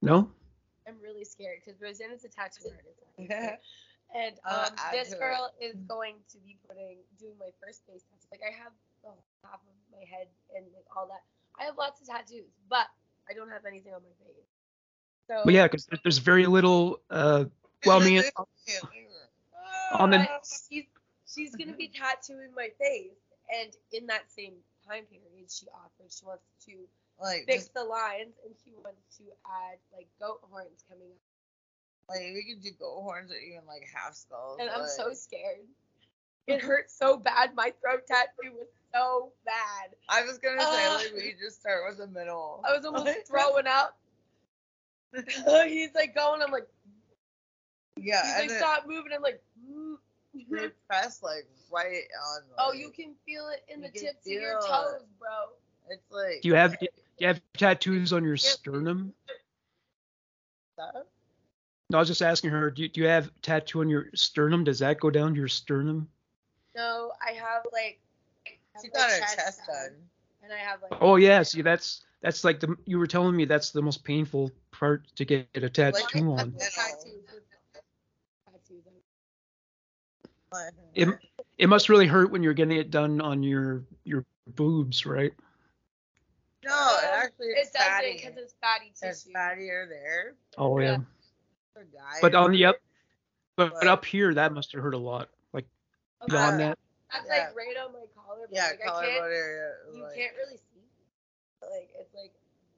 No? 0.00 0.30
I'm 0.86 0.96
really 1.02 1.24
scared 1.24 1.58
because 1.62 1.80
Rosanna's 1.82 2.24
a 2.24 2.28
tattoo 2.28 2.70
artist. 2.70 3.02
Yeah. 3.18 3.56
And 4.14 4.38
Uh, 4.46 4.68
um, 4.68 4.74
add 4.78 4.94
this 4.94 5.12
girl 5.12 5.52
is 5.60 5.76
going 5.86 6.14
to 6.30 6.38
be 6.38 6.56
putting 6.66 6.96
doing 7.18 7.34
my 7.38 7.50
first 7.62 7.84
face 7.84 8.04
tattoo. 8.08 8.28
Like 8.32 8.40
I 8.48 8.56
have 8.56 8.72
the 9.02 9.10
half 9.44 9.60
of 9.60 9.74
my 9.92 10.04
head 10.04 10.28
and 10.56 10.64
like 10.74 10.84
all 10.96 11.06
that. 11.08 11.22
I 11.58 11.64
have 11.64 11.76
lots 11.76 12.00
of 12.00 12.06
tattoos, 12.08 12.50
but 12.68 12.86
I 13.28 13.34
don't 13.34 13.50
have 13.50 13.64
anything 13.66 13.92
on 13.94 14.02
my 14.02 14.26
face. 14.26 14.46
So 15.28 15.42
Well, 15.44 15.54
yeah, 15.54 15.66
because 15.66 15.86
there's 16.02 16.18
very 16.18 16.46
little. 16.46 17.00
Uh, 17.10 17.44
well, 17.84 18.00
I 18.00 18.04
mean, 18.04 18.22
on 19.92 20.10
the- 20.10 20.26
she's 20.68 20.84
she's 21.26 21.54
gonna 21.56 21.72
be 21.76 21.88
tattooing 21.88 22.54
my 22.54 22.68
face, 22.78 23.16
and 23.60 23.70
in 23.92 24.06
that 24.06 24.30
same 24.32 24.54
time 24.86 25.04
period, 25.04 25.50
she 25.50 25.66
offers 25.68 26.16
she 26.18 26.24
wants 26.24 26.44
to 26.66 26.72
Like 27.20 27.44
fix 27.46 27.64
just 27.64 27.74
the 27.74 27.84
lines, 27.84 28.34
and 28.44 28.54
she 28.64 28.72
wants 28.82 29.16
to 29.18 29.24
add 29.46 29.78
like 29.92 30.08
goat 30.20 30.40
horns 30.50 30.84
coming 30.88 31.08
up. 31.10 32.14
like 32.16 32.20
we 32.32 32.44
could 32.54 32.62
do 32.62 32.70
goat 32.78 33.02
horns 33.02 33.30
or 33.30 33.36
even 33.36 33.66
like 33.66 33.86
half 33.94 34.14
skulls. 34.14 34.58
And 34.60 34.70
I'm 34.70 34.88
so 34.88 35.12
scared. 35.12 35.66
It 36.48 36.62
hurt 36.62 36.90
so 36.90 37.18
bad. 37.18 37.54
My 37.54 37.72
throat 37.80 38.06
tattoo 38.06 38.52
was 38.56 38.68
so 38.94 39.32
bad. 39.44 39.90
I 40.08 40.22
was 40.22 40.38
gonna 40.38 40.60
say 40.62 40.66
Ah. 40.66 41.00
like 41.04 41.12
we 41.14 41.34
just 41.38 41.60
start 41.60 41.82
with 41.86 41.98
the 41.98 42.06
middle. 42.06 42.62
I 42.66 42.74
was 42.74 42.84
almost 42.86 43.26
throwing 43.26 43.66
up. 43.66 43.98
He's 45.68 45.94
like 45.94 46.14
going. 46.14 46.40
I'm 46.42 46.50
like, 46.50 46.66
yeah, 47.96 48.22
he's 48.22 48.32
and 48.32 48.40
like, 48.40 48.48
then 48.48 48.58
stop 48.58 48.86
moving. 48.86 49.12
I'm 49.14 49.22
like, 49.22 49.42
they 50.50 50.68
press 50.86 51.22
like 51.22 51.46
right 51.70 52.04
on. 52.34 52.42
oh, 52.58 52.72
you 52.72 52.90
can 52.90 53.14
feel 53.26 53.48
it 53.48 53.64
in 53.72 53.80
the 53.80 53.88
tips 53.88 54.26
of 54.26 54.32
your 54.32 54.60
toes, 54.60 55.04
bro. 55.18 55.28
It's 55.90 56.10
like. 56.10 56.42
Do 56.42 56.48
you 56.48 56.54
have 56.54 56.78
do 56.78 56.86
you 57.18 57.26
have 57.26 57.40
tattoos 57.56 58.12
on 58.12 58.24
your 58.24 58.36
sternum? 58.36 59.12
stuff? 60.74 61.04
No, 61.90 61.98
I 61.98 62.00
was 62.00 62.08
just 62.08 62.22
asking 62.22 62.50
her. 62.50 62.70
Do 62.70 62.82
you, 62.82 62.88
do 62.88 63.00
you 63.00 63.06
have 63.08 63.30
tattoo 63.42 63.80
on 63.80 63.88
your 63.88 64.06
sternum? 64.14 64.64
Does 64.64 64.78
that 64.78 65.00
go 65.00 65.10
down 65.10 65.32
to 65.32 65.38
your 65.38 65.48
sternum? 65.48 66.08
No, 66.78 67.10
I 67.26 67.32
have 67.32 67.66
like. 67.72 67.98
She 68.80 68.88
got 68.90 69.10
her 69.10 69.18
chest 69.18 69.62
done, 69.66 69.76
done. 69.90 69.92
And 70.44 70.52
I 70.52 70.58
have 70.58 70.80
like. 70.80 70.92
Oh 71.02 71.16
yeah. 71.16 71.42
See, 71.42 71.60
that's 71.60 72.04
that's 72.22 72.44
like 72.44 72.60
the 72.60 72.76
you 72.86 72.98
were 73.00 73.08
telling 73.08 73.34
me 73.34 73.44
that's 73.46 73.72
the 73.72 73.82
most 73.82 74.04
painful 74.04 74.52
part 74.70 75.08
to 75.16 75.24
get 75.24 75.48
a 75.54 75.68
tattoo 75.68 76.00
Like, 76.00 76.14
on. 76.16 76.54
Yeah. 76.56 76.66
Tattoos. 76.72 77.14
Tattoos. 78.46 78.82
Like, 80.52 80.72
It 80.94 81.08
it 81.58 81.68
must 81.68 81.88
really 81.88 82.06
hurt 82.06 82.30
when 82.30 82.44
you're 82.44 82.54
getting 82.54 82.78
it 82.78 82.90
done 82.92 83.20
on 83.20 83.42
your 83.42 83.82
your 84.04 84.24
boobs, 84.54 85.04
right? 85.04 85.32
No, 86.64 86.96
it 87.02 87.10
actually 87.12 87.48
It 87.48 87.58
it's 87.58 87.70
doesn't 87.72 87.88
fatty. 87.90 88.12
because 88.14 88.36
it's 88.36 88.54
fatty 88.60 88.92
tissue. 88.94 89.10
It's 89.10 89.28
fattier 89.34 89.88
there 89.88 90.34
Oh 90.56 90.78
yeah. 90.78 90.98
Yeah. 91.76 91.82
But 92.22 92.34
on 92.36 92.52
the 92.52 92.66
up, 92.66 92.76
but, 93.56 93.72
But- 93.74 93.88
up 93.88 94.04
here 94.04 94.32
that 94.34 94.52
must 94.52 94.70
have 94.72 94.82
hurt 94.82 94.94
a 94.94 94.98
lot. 94.98 95.28
Like 96.20 96.28
Okay, 96.30 96.36
beyond 96.36 96.54
Uh, 96.54 96.58
that. 96.68 96.78
That's 97.12 97.26
Yeah. 97.26 97.44
like 97.46 97.56
right 97.56 97.76
on 97.78 97.92
my 97.92 98.04
collarbone. 98.14 98.48
yeah, 98.50 98.68
like, 98.70 98.80
collarbone 98.84 99.12
can't, 99.14 99.32
area. 99.32 99.76
you 99.92 100.02
like- 100.02 100.14
can't 100.16 100.36
really 100.36 100.56
see. 100.56 100.84
but, 101.60 101.70
Like 101.70 101.90
it's 101.94 102.14
like 102.14 102.32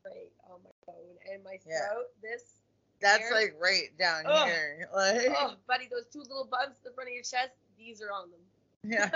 right 0.05 0.33
on 0.49 0.63
my 0.63 0.71
bone 0.87 1.17
and 1.31 1.43
my 1.45 1.59
Yeah. 1.67 1.89
throat. 1.89 2.07
This. 2.23 2.57
That's 3.01 3.25
here. 3.25 3.33
like 3.33 3.55
right 3.59 3.97
down 3.99 4.25
Ugh. 4.27 4.47
here. 4.49 4.89
Like, 4.93 5.29
Oh, 5.31 5.57
buddy, 5.67 5.89
those 5.89 6.07
two 6.13 6.21
little 6.21 6.45
bumps 6.45 6.79
in 6.79 6.85
the 6.85 6.93
front 6.93 7.09
of 7.09 7.15
your 7.15 7.23
chest. 7.25 7.53
These 7.77 8.03
are 8.03 8.13
on 8.13 8.31
them. 8.31 8.41
yeah. 8.85 9.09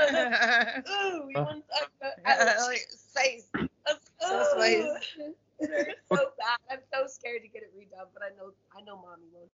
Ooh, 0.89 1.29
you 1.29 1.37
want 1.41 1.65
to 1.67 1.73
talk 1.73 1.91
about 2.01 2.59
like 2.69 2.87
space. 2.91 3.47
So 3.55 3.69
Ugh. 4.23 4.47
spice. 4.53 5.17
It 5.61 5.71
hurts 5.71 6.01
so 6.09 6.33
bad. 6.37 6.59
I'm 6.69 6.81
so 6.93 7.07
scared 7.07 7.43
to 7.43 7.49
get 7.49 7.63
it 7.63 7.71
redone, 7.79 8.09
but 8.13 8.25
I 8.25 8.31
know 8.37 8.53
I 8.77 8.81
know 8.83 8.97
mommy 8.97 9.29
won't. 9.33 9.49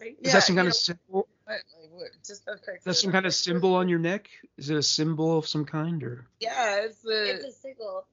Right? 0.00 0.16
Is 0.20 0.32
that 0.32 0.42
some 0.42 0.54
you 0.54 0.58
kind 0.58 0.66
know 0.66 0.70
of 0.70 0.74
symbol? 0.76 1.28
what, 1.44 1.60
like, 1.80 1.90
what, 1.90 2.08
just 2.26 2.46
Is 2.48 2.84
that 2.84 2.94
some 2.94 3.12
kind 3.12 3.24
of 3.26 3.34
symbol 3.34 3.74
on 3.74 3.88
your 3.88 3.98
neck? 3.98 4.28
Is 4.58 4.68
it 4.70 4.76
a 4.76 4.82
symbol 4.82 5.38
of 5.38 5.46
some 5.46 5.64
kind 5.64 6.02
or? 6.02 6.26
Yeah, 6.40 6.80
it's 6.82 7.00
the 7.00 7.34
It's 7.34 7.44
a 7.44 7.52
sickle. 7.52 8.06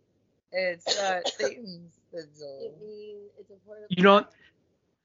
it's 0.51 0.87
uh 0.97 1.21
Satan's 1.37 1.99
It 2.13 2.79
means 2.81 3.31
it's 3.39 3.49
a 3.49 3.55
portable. 3.65 3.87
You 3.89 4.03
know, 4.03 4.25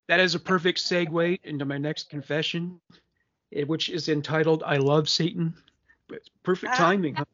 that 0.06 0.20
is 0.20 0.34
a 0.34 0.40
perfect 0.40 0.78
segue 0.78 1.40
into 1.44 1.64
my 1.64 1.78
next 1.78 2.10
confession, 2.10 2.80
eh, 3.52 3.64
which 3.64 3.88
is 3.88 4.08
entitled 4.08 4.62
"I 4.64 4.76
Love 4.76 5.08
Satan." 5.08 5.54
It's 6.10 6.30
perfect 6.44 6.74
Ah. 6.74 6.78
timing. 6.78 7.14
huh? 7.16 7.24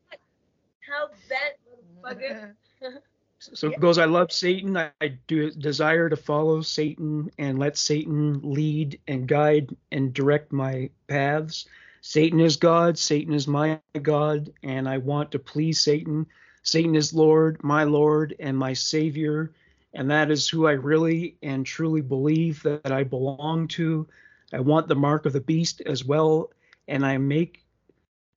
How 0.88 1.08
bent, 1.28 1.56
motherfucker. 2.02 2.54
So 3.52 3.68
it 3.68 3.80
goes, 3.80 3.98
I 3.98 4.04
love 4.06 4.32
Satan. 4.32 4.76
I, 4.76 4.90
I 5.00 5.18
do 5.26 5.50
desire 5.50 6.08
to 6.08 6.16
follow 6.16 6.62
Satan 6.62 7.30
and 7.38 7.58
let 7.58 7.76
Satan 7.76 8.40
lead 8.42 9.00
and 9.06 9.28
guide 9.28 9.74
and 9.92 10.14
direct 10.14 10.52
my 10.52 10.90
paths. 11.06 11.66
Satan 12.00 12.40
is 12.40 12.56
God. 12.56 12.98
Satan 12.98 13.34
is 13.34 13.48
my 13.48 13.80
God, 14.02 14.52
and 14.62 14.88
I 14.88 14.98
want 14.98 15.32
to 15.32 15.38
please 15.38 15.80
Satan. 15.80 16.26
Satan 16.62 16.94
is 16.94 17.14
Lord, 17.14 17.62
my 17.62 17.84
Lord, 17.84 18.34
and 18.40 18.56
my 18.56 18.72
Savior, 18.72 19.52
and 19.94 20.10
that 20.10 20.30
is 20.30 20.48
who 20.48 20.66
I 20.66 20.72
really 20.72 21.36
and 21.42 21.64
truly 21.64 22.00
believe 22.00 22.62
that 22.62 22.90
I 22.90 23.04
belong 23.04 23.68
to. 23.68 24.06
I 24.52 24.60
want 24.60 24.88
the 24.88 24.94
mark 24.94 25.26
of 25.26 25.32
the 25.32 25.40
beast 25.40 25.82
as 25.82 26.04
well, 26.04 26.50
and 26.88 27.04
I 27.04 27.18
make 27.18 27.62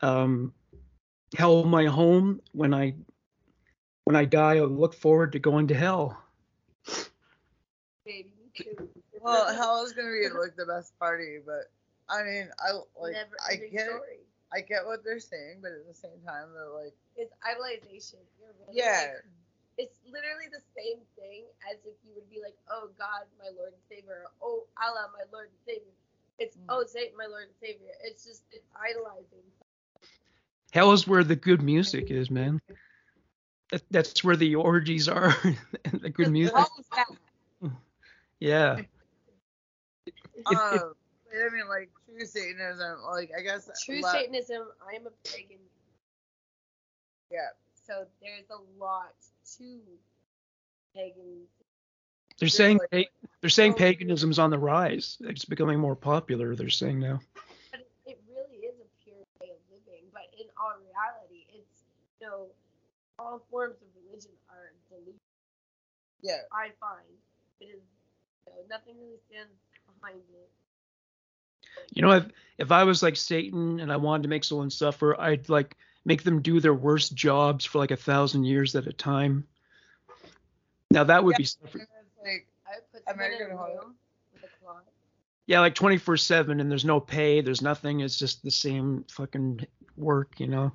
um, 0.01 0.53
hell 1.37 1.63
my 1.63 1.85
home 1.85 2.41
when 2.53 2.73
I 2.73 2.95
when 4.07 4.15
I 4.15 4.23
die, 4.23 4.55
I'll 4.55 4.67
look 4.71 4.95
forward 4.95 5.33
to 5.33 5.39
going 5.39 5.67
to 5.67 5.75
hell. 5.75 6.17
Baby, 8.05 8.31
well, 9.19 9.53
hell 9.53 9.83
is 9.83 9.91
gonna 9.91 10.07
be 10.07 10.29
like 10.31 10.55
the 10.55 10.65
best 10.65 10.97
party, 10.97 11.39
but 11.45 11.67
I 12.07 12.23
mean, 12.23 12.47
I 12.57 12.71
like 12.95 13.19
Never 13.19 13.35
I 13.43 13.55
get 13.57 13.83
story. 13.83 14.23
I 14.53 14.61
get 14.61 14.85
what 14.85 15.03
they're 15.03 15.19
saying, 15.19 15.59
but 15.61 15.71
at 15.75 15.85
the 15.85 15.93
same 15.93 16.23
time, 16.25 16.47
they're 16.55 16.71
like, 16.71 16.95
It's 17.17 17.33
idolization. 17.43 18.23
Really 18.39 18.79
yeah, 18.79 19.11
like- 19.11 19.25
it's 19.77 19.99
literally 20.05 20.47
the 20.55 20.63
same 20.73 21.03
thing 21.19 21.43
as 21.69 21.75
if 21.83 21.93
you 22.07 22.13
would 22.15 22.29
be 22.31 22.39
like, 22.41 22.55
oh 22.71 22.87
God, 22.97 23.27
my 23.37 23.49
Lord 23.59 23.73
and 23.73 23.83
Savior, 23.89 24.23
oh 24.41 24.63
Allah, 24.81 25.09
my 25.11 25.25
Lord 25.33 25.49
and 25.49 25.59
Savior. 25.67 25.91
It's 26.39 26.55
Mm. 26.55 26.63
oh 26.69 26.85
Satan, 26.87 27.17
my 27.17 27.25
Lord 27.25 27.43
and 27.51 27.57
Savior. 27.59 27.91
It's 28.05 28.23
just 28.23 28.43
it's 28.53 28.69
idolizing. 28.73 29.43
Hell 30.71 30.93
is 30.93 31.05
where 31.05 31.25
the 31.25 31.35
good 31.35 31.61
music 31.61 32.09
is, 32.09 32.31
man. 32.31 32.61
That, 33.71 33.81
that's 33.91 34.23
where 34.23 34.35
the 34.37 34.55
orgies 34.55 35.07
are, 35.09 35.35
and 35.43 35.57
the 36.01 36.09
good 36.09 36.31
music. 36.31 36.55
Yeah. 38.39 38.77
If- 40.05 40.13
if- 40.35 40.45
um, 40.57 40.93
I 41.33 41.49
mean, 41.53 41.67
like 41.67 41.89
true 42.05 42.25
Satanism, 42.25 43.01
like 43.11 43.31
I 43.37 43.41
guess 43.41 43.69
True 43.83 44.01
le- 44.01 44.09
Satanism, 44.11 44.67
I'm 44.87 45.05
a 45.07 45.09
pagan. 45.27 45.57
Yeah, 47.29 47.39
So 47.85 48.05
there's 48.21 48.45
a 48.49 48.81
lot 48.81 49.11
to 49.57 49.79
pagan. 50.95 51.41
they're 52.39 52.47
saying 52.47 52.79
pa- 52.91 53.03
they're 53.41 53.49
saying 53.49 53.73
paganism's 53.73 54.39
on 54.39 54.49
the 54.51 54.57
rise. 54.59 55.17
It's 55.21 55.43
becoming 55.43 55.79
more 55.79 55.95
popular. 55.97 56.55
They're 56.55 56.69
saying 56.69 56.99
now. 56.99 57.19
But 57.71 57.81
it, 57.81 57.87
it 58.05 58.19
really 58.29 58.63
is 58.65 58.75
a 58.79 59.03
pure 59.03 59.17
way 59.41 59.49
of 59.49 59.57
living. 59.69 60.05
But 60.13 60.23
in 60.39 60.47
all 60.61 60.75
reality, 60.79 61.45
it's 61.49 61.83
you 62.21 62.27
know, 62.27 62.47
all 63.19 63.41
forms 63.49 63.75
of 63.81 63.87
religion 64.05 64.31
are 64.49 64.71
delusion. 64.89 65.19
yeah. 66.21 66.41
I 66.51 66.69
find 66.79 67.05
it 67.59 67.65
is 67.65 67.81
you 68.45 68.53
know, 68.53 68.59
nothing 68.69 68.95
really 68.99 69.17
stands 69.29 69.51
behind 69.99 70.21
it. 70.33 70.49
You 71.93 72.01
know, 72.01 72.11
if 72.11 72.25
if 72.57 72.71
I 72.71 72.83
was 72.83 73.01
like 73.03 73.15
Satan 73.15 73.79
and 73.79 73.91
I 73.91 73.97
wanted 73.97 74.23
to 74.23 74.29
make 74.29 74.43
someone 74.43 74.69
suffer, 74.69 75.19
I'd 75.19 75.49
like 75.49 75.75
make 76.05 76.23
them 76.23 76.41
do 76.41 76.59
their 76.59 76.73
worst 76.73 77.15
jobs 77.15 77.65
for 77.65 77.79
like 77.79 77.91
a 77.91 77.97
thousand 77.97 78.45
years 78.45 78.75
at 78.75 78.87
a 78.87 78.93
time. 78.93 79.47
Now 80.91 81.03
that 81.03 81.23
would 81.23 81.33
Yeah. 81.33 81.37
be 81.37 81.43
suffering. 81.45 81.87
like 82.23 82.47
I 82.65 82.73
put 82.91 83.03
someone 83.05 83.31
in 83.31 83.41
a 83.41 83.47
room 83.47 83.95
with 84.33 84.43
a 84.43 84.63
cloth. 84.63 84.83
Yeah, 85.45 85.61
like 85.61 85.75
24/7 85.75 86.59
and 86.59 86.69
there's 86.69 86.85
no 86.85 86.99
pay, 86.99 87.41
there's 87.41 87.61
nothing. 87.61 88.01
It's 88.01 88.17
just 88.19 88.43
the 88.43 88.51
same 88.51 89.05
fucking 89.09 89.65
work, 89.95 90.39
you 90.39 90.47
know. 90.47 90.71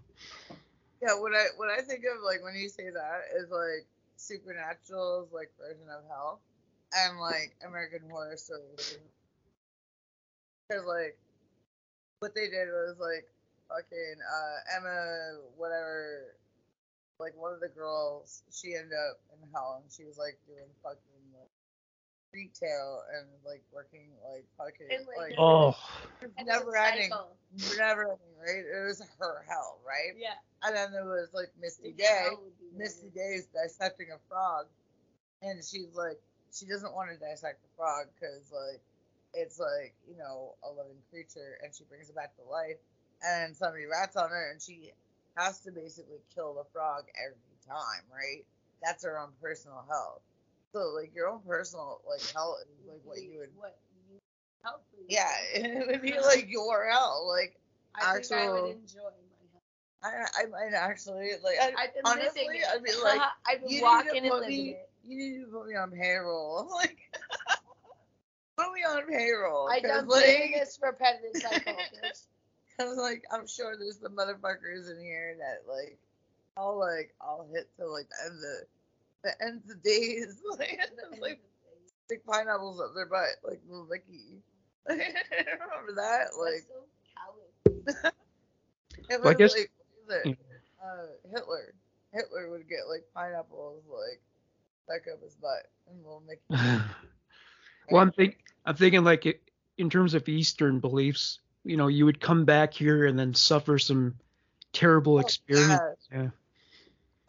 Yeah, 1.02 1.18
what 1.18 1.34
I 1.34 1.50
what 1.56 1.68
I 1.68 1.82
think 1.82 2.04
of 2.06 2.22
like 2.24 2.44
when 2.44 2.54
you 2.54 2.68
say 2.68 2.86
that 2.88 3.34
is 3.34 3.50
like 3.50 3.86
Supernatural's 4.16 5.32
like 5.34 5.50
version 5.58 5.90
of 5.90 6.06
hell, 6.08 6.38
and 6.94 7.18
like 7.18 7.56
American 7.66 8.08
Horror 8.08 8.36
Story. 8.36 9.02
Because 10.68 10.86
like 10.86 11.18
what 12.20 12.36
they 12.36 12.46
did 12.46 12.70
was 12.70 12.94
like 13.02 13.26
fucking 13.68 14.16
uh, 14.22 14.78
Emma 14.78 15.42
whatever, 15.56 16.38
like 17.18 17.34
one 17.34 17.52
of 17.52 17.58
the 17.58 17.74
girls, 17.74 18.44
she 18.52 18.76
ended 18.76 18.94
up 18.94 19.18
in 19.34 19.48
hell 19.52 19.82
and 19.82 19.90
she 19.90 20.04
was 20.04 20.18
like 20.18 20.38
doing 20.46 20.70
fucking 20.84 21.11
retail 22.32 23.02
and 23.14 23.26
like 23.44 23.62
working 23.72 24.08
like 24.32 24.44
fucking 24.58 24.86
And, 24.90 25.06
like, 25.06 25.30
like 25.30 25.38
Oh, 25.38 25.76
never 26.44 26.76
ending, 26.76 27.10
never 27.76 28.02
ending, 28.02 28.34
right? 28.40 28.64
It 28.64 28.86
was 28.86 29.02
her 29.18 29.44
hell, 29.48 29.78
right? 29.86 30.16
Yeah. 30.16 30.34
And 30.62 30.76
then 30.76 30.92
there 30.92 31.04
was 31.04 31.28
like 31.34 31.50
Misty 31.60 31.90
It's 31.90 31.98
Day. 31.98 32.28
hell 32.30 32.40
would 32.42 32.58
be 32.58 32.78
Misty 32.78 33.08
better. 33.08 33.28
Day 33.30 33.34
is 33.36 33.46
dissecting 33.46 34.08
a 34.14 34.18
frog, 34.28 34.66
and 35.42 35.62
she's 35.62 35.94
like, 35.94 36.20
she 36.52 36.66
doesn't 36.66 36.94
want 36.94 37.10
to 37.10 37.16
dissect 37.16 37.62
the 37.62 37.68
frog 37.76 38.06
because 38.14 38.50
like 38.52 38.80
it's 39.34 39.58
like 39.58 39.94
you 40.08 40.16
know 40.16 40.54
a 40.64 40.70
living 40.70 41.00
creature, 41.10 41.58
and 41.62 41.74
she 41.74 41.84
brings 41.84 42.08
it 42.10 42.16
back 42.16 42.34
to 42.36 42.42
life, 42.48 42.78
and 43.22 43.56
somebody 43.56 43.86
rats 43.86 44.16
on 44.16 44.28
her, 44.30 44.50
and 44.52 44.60
she 44.60 44.92
has 45.36 45.60
to 45.60 45.72
basically 45.72 46.20
kill 46.34 46.54
the 46.54 46.64
frog 46.72 47.04
every 47.16 47.56
time, 47.66 48.04
right? 48.12 48.44
That's 48.82 49.04
her 49.04 49.18
own 49.18 49.30
personal 49.40 49.84
hell. 49.88 50.20
So 50.72 50.92
like 50.96 51.14
your 51.14 51.28
own 51.28 51.40
personal 51.46 52.00
like 52.08 52.20
hell 52.32 52.56
is 52.62 52.86
like 52.88 53.00
what 53.04 53.20
you 53.22 53.38
would. 53.38 53.50
What 53.56 53.76
you 54.08 54.18
help 54.64 54.82
Yeah, 55.08 55.28
it 55.54 55.86
would 55.86 56.02
be 56.02 56.14
like 56.18 56.46
your 56.48 56.88
hell. 56.90 57.26
Like 57.28 57.58
I 57.94 58.14
think 58.20 58.32
I 58.32 58.36
actual- 58.44 58.62
would 58.68 58.76
enjoy 58.76 59.00
my 59.02 60.08
I, 60.08 60.10
health. 60.16 60.30
I 60.36 60.46
might 60.46 60.74
actually 60.76 61.30
like. 61.44 61.56
I, 61.60 61.66
I've 61.84 61.94
been 61.94 62.02
honestly, 62.04 62.46
living. 62.46 62.62
I'd 62.74 62.82
be 62.82 62.90
like, 63.04 63.20
I've 63.46 63.60
been 63.60 63.68
you 63.68 63.74
need 63.76 63.80
to 63.80 63.84
walking 63.84 64.16
and 64.24 64.28
put 64.30 64.40
living 64.40 64.48
me- 64.64 64.70
it. 64.70 64.90
you 65.04 65.16
need 65.16 65.44
to 65.44 65.46
put 65.52 65.68
me 65.68 65.74
on 65.76 65.90
payroll. 65.90 66.68
Like, 66.74 66.98
put 68.56 68.72
me 68.72 68.80
on 68.82 69.06
payroll. 69.08 69.68
I 69.70 69.80
done 69.80 70.06
like, 70.08 70.24
doing 70.24 70.52
this 70.58 70.78
repetitive 70.82 71.40
cycle. 71.40 71.74
Cause 72.78 72.96
like 72.96 73.22
I'm 73.30 73.46
sure 73.46 73.76
there's 73.78 74.00
some 74.00 74.16
motherfuckers 74.16 74.90
in 74.90 74.98
here 75.02 75.36
that 75.38 75.70
like 75.70 75.98
I'll 76.56 76.78
like 76.78 77.14
I'll 77.20 77.46
hit 77.52 77.68
till 77.76 77.92
like 77.92 78.08
the 78.08 78.26
end 78.26 78.38
of 78.38 78.66
the 79.22 79.32
end 79.44 79.62
of 79.70 79.82
days 79.82 80.36
like 80.58 80.78
and 81.12 81.20
like 81.20 81.40
stick 82.06 82.24
pineapples 82.26 82.80
up 82.80 82.94
their 82.94 83.06
butt 83.06 83.28
like 83.44 83.60
Little 83.68 83.86
Nicky. 83.90 84.42
Remember 84.88 85.92
that? 85.96 86.28
Like 86.38 86.64
so 86.68 86.84
callous. 87.94 88.12
it 89.08 89.20
Well, 89.20 89.30
I 89.30 89.34
guess- 89.34 89.52
like 89.56 89.70
what 90.06 90.26
it? 90.26 90.38
uh, 90.82 91.06
Hitler. 91.32 91.74
Hitler 92.12 92.50
would 92.50 92.68
get 92.68 92.88
like 92.90 93.04
pineapples 93.14 93.84
like 93.88 94.20
stuck 94.84 95.12
up 95.14 95.22
his 95.22 95.34
butt 95.36 95.70
and 95.88 95.98
Little 96.02 96.22
Nicky. 96.28 96.82
well, 97.90 98.02
I'm 98.02 98.12
think 98.12 98.38
I'm 98.66 98.76
thinking 98.76 99.04
like 99.04 99.24
it, 99.26 99.40
in 99.78 99.88
terms 99.88 100.14
of 100.14 100.28
Eastern 100.28 100.80
beliefs, 100.80 101.40
you 101.64 101.76
know, 101.76 101.86
you 101.86 102.04
would 102.04 102.20
come 102.20 102.44
back 102.44 102.74
here 102.74 103.06
and 103.06 103.18
then 103.18 103.32
suffer 103.34 103.78
some 103.78 104.14
terrible 104.72 105.14
Oh, 105.14 105.18
experience. 105.20 105.80
yeah. 106.12 106.28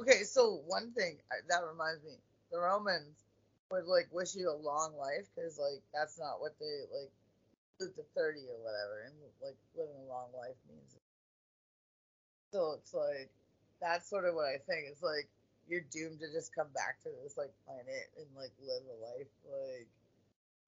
Okay, 0.03 0.23
so 0.23 0.59
one 0.67 0.91
thing 0.91 1.15
uh, 1.31 1.39
that 1.47 1.63
reminds 1.63 2.03
me, 2.03 2.19
the 2.51 2.59
Romans 2.59 3.23
would 3.71 3.85
like 3.87 4.07
wish 4.11 4.35
you 4.35 4.51
a 4.51 4.59
long 4.59 4.91
life 4.99 5.31
because 5.33 5.57
like 5.57 5.79
that's 5.95 6.19
not 6.19 6.41
what 6.43 6.59
they 6.59 6.83
like 6.91 7.11
live 7.79 7.95
to 7.95 8.03
thirty 8.15 8.43
or 8.51 8.59
whatever, 8.59 9.07
and 9.07 9.15
like 9.41 9.55
living 9.79 9.95
a 10.03 10.09
long 10.11 10.27
life 10.35 10.59
means. 10.67 10.99
So 12.51 12.75
it's 12.77 12.93
like 12.93 13.31
that's 13.81 14.09
sort 14.09 14.25
of 14.25 14.35
what 14.35 14.51
I 14.51 14.59
think. 14.67 14.91
It's 14.91 15.01
like 15.03 15.29
you're 15.69 15.87
doomed 15.91 16.19
to 16.19 16.27
just 16.31 16.53
come 16.53 16.67
back 16.75 17.01
to 17.03 17.09
this 17.23 17.37
like 17.37 17.51
planet 17.65 18.11
and 18.19 18.27
like 18.35 18.51
live 18.59 18.83
a 18.91 18.97
life 18.99 19.31
like 19.47 19.87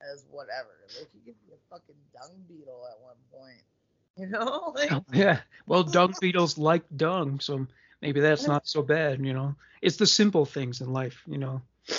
as 0.02 0.26
whatever. 0.32 0.72
Like 0.98 1.10
you 1.14 1.22
could 1.28 1.48
be 1.48 1.54
a 1.54 1.62
fucking 1.70 2.00
dung 2.14 2.40
beetle 2.48 2.88
at 2.88 3.04
one 3.04 3.20
point, 3.32 3.64
you 4.18 4.28
know? 4.28 4.72
Like 4.76 4.92
oh, 4.92 5.04
Yeah. 5.12 5.42
Well, 5.68 5.84
dung 5.84 6.16
beetles 6.22 6.58
like 6.58 6.84
dung, 6.96 7.40
so 7.40 7.68
maybe 8.06 8.20
that's 8.20 8.46
not 8.46 8.68
so 8.68 8.84
bad, 8.84 9.26
you 9.26 9.34
know. 9.34 9.56
It's 9.82 9.98
the 9.98 10.06
simple 10.06 10.46
things 10.46 10.80
in 10.80 10.94
life, 10.94 11.24
you 11.26 11.40
know. 11.40 11.62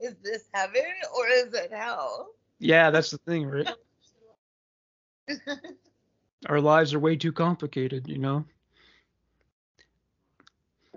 is 0.00 0.14
this 0.22 0.44
heaven 0.52 0.82
or 1.16 1.26
is 1.26 1.52
it 1.52 1.72
hell? 1.72 2.28
Yeah, 2.60 2.90
that's 2.90 3.10
the 3.10 3.18
thing, 3.18 3.46
right? 3.46 3.68
Our 6.46 6.60
lives 6.60 6.94
are 6.94 7.00
way 7.00 7.16
too 7.16 7.32
complicated, 7.32 8.06
you 8.06 8.18
know. 8.18 8.44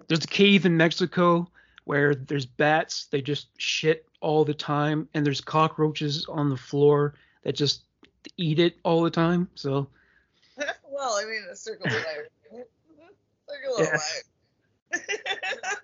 There's 0.07 0.23
a 0.23 0.27
cave 0.27 0.67
in 0.67 0.77
Mexico 0.77 1.49
where 1.85 2.13
there's 2.13 2.45
bats, 2.45 3.07
they 3.07 3.21
just 3.21 3.47
shit 3.57 4.05
all 4.21 4.45
the 4.45 4.53
time, 4.53 5.09
and 5.15 5.25
there's 5.25 5.41
cockroaches 5.41 6.27
on 6.29 6.49
the 6.49 6.57
floor 6.57 7.15
that 7.43 7.55
just 7.55 7.81
eat 8.37 8.59
it 8.59 8.75
all 8.83 9.01
the 9.01 9.09
time. 9.09 9.49
So 9.55 9.87
well, 10.89 11.15
I 11.15 11.25
mean, 11.25 11.43
a 11.51 11.55
circle 11.55 11.87
of 11.87 11.93
life. 11.93 12.27
Yeah. 13.79 13.97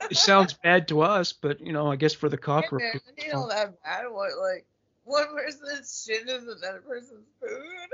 it 0.10 0.18
sounds 0.18 0.54
bad 0.64 0.88
to 0.90 1.02
us, 1.02 1.34
but 1.34 1.60
you 1.60 1.74
know, 1.74 1.92
I 1.92 1.96
guess 1.96 2.14
for 2.14 2.30
the 2.30 2.38
man, 2.38 2.42
cockroaches. 2.42 3.02
you 3.18 3.32
know 3.34 3.48
that 3.50 3.82
bad. 3.84 4.06
What 4.10 4.32
like 4.42 4.66
one 5.04 5.26
person's 5.36 6.04
shit 6.06 6.28
is 6.28 6.44
another 6.44 6.82
person's 6.88 7.28
food? 7.40 7.90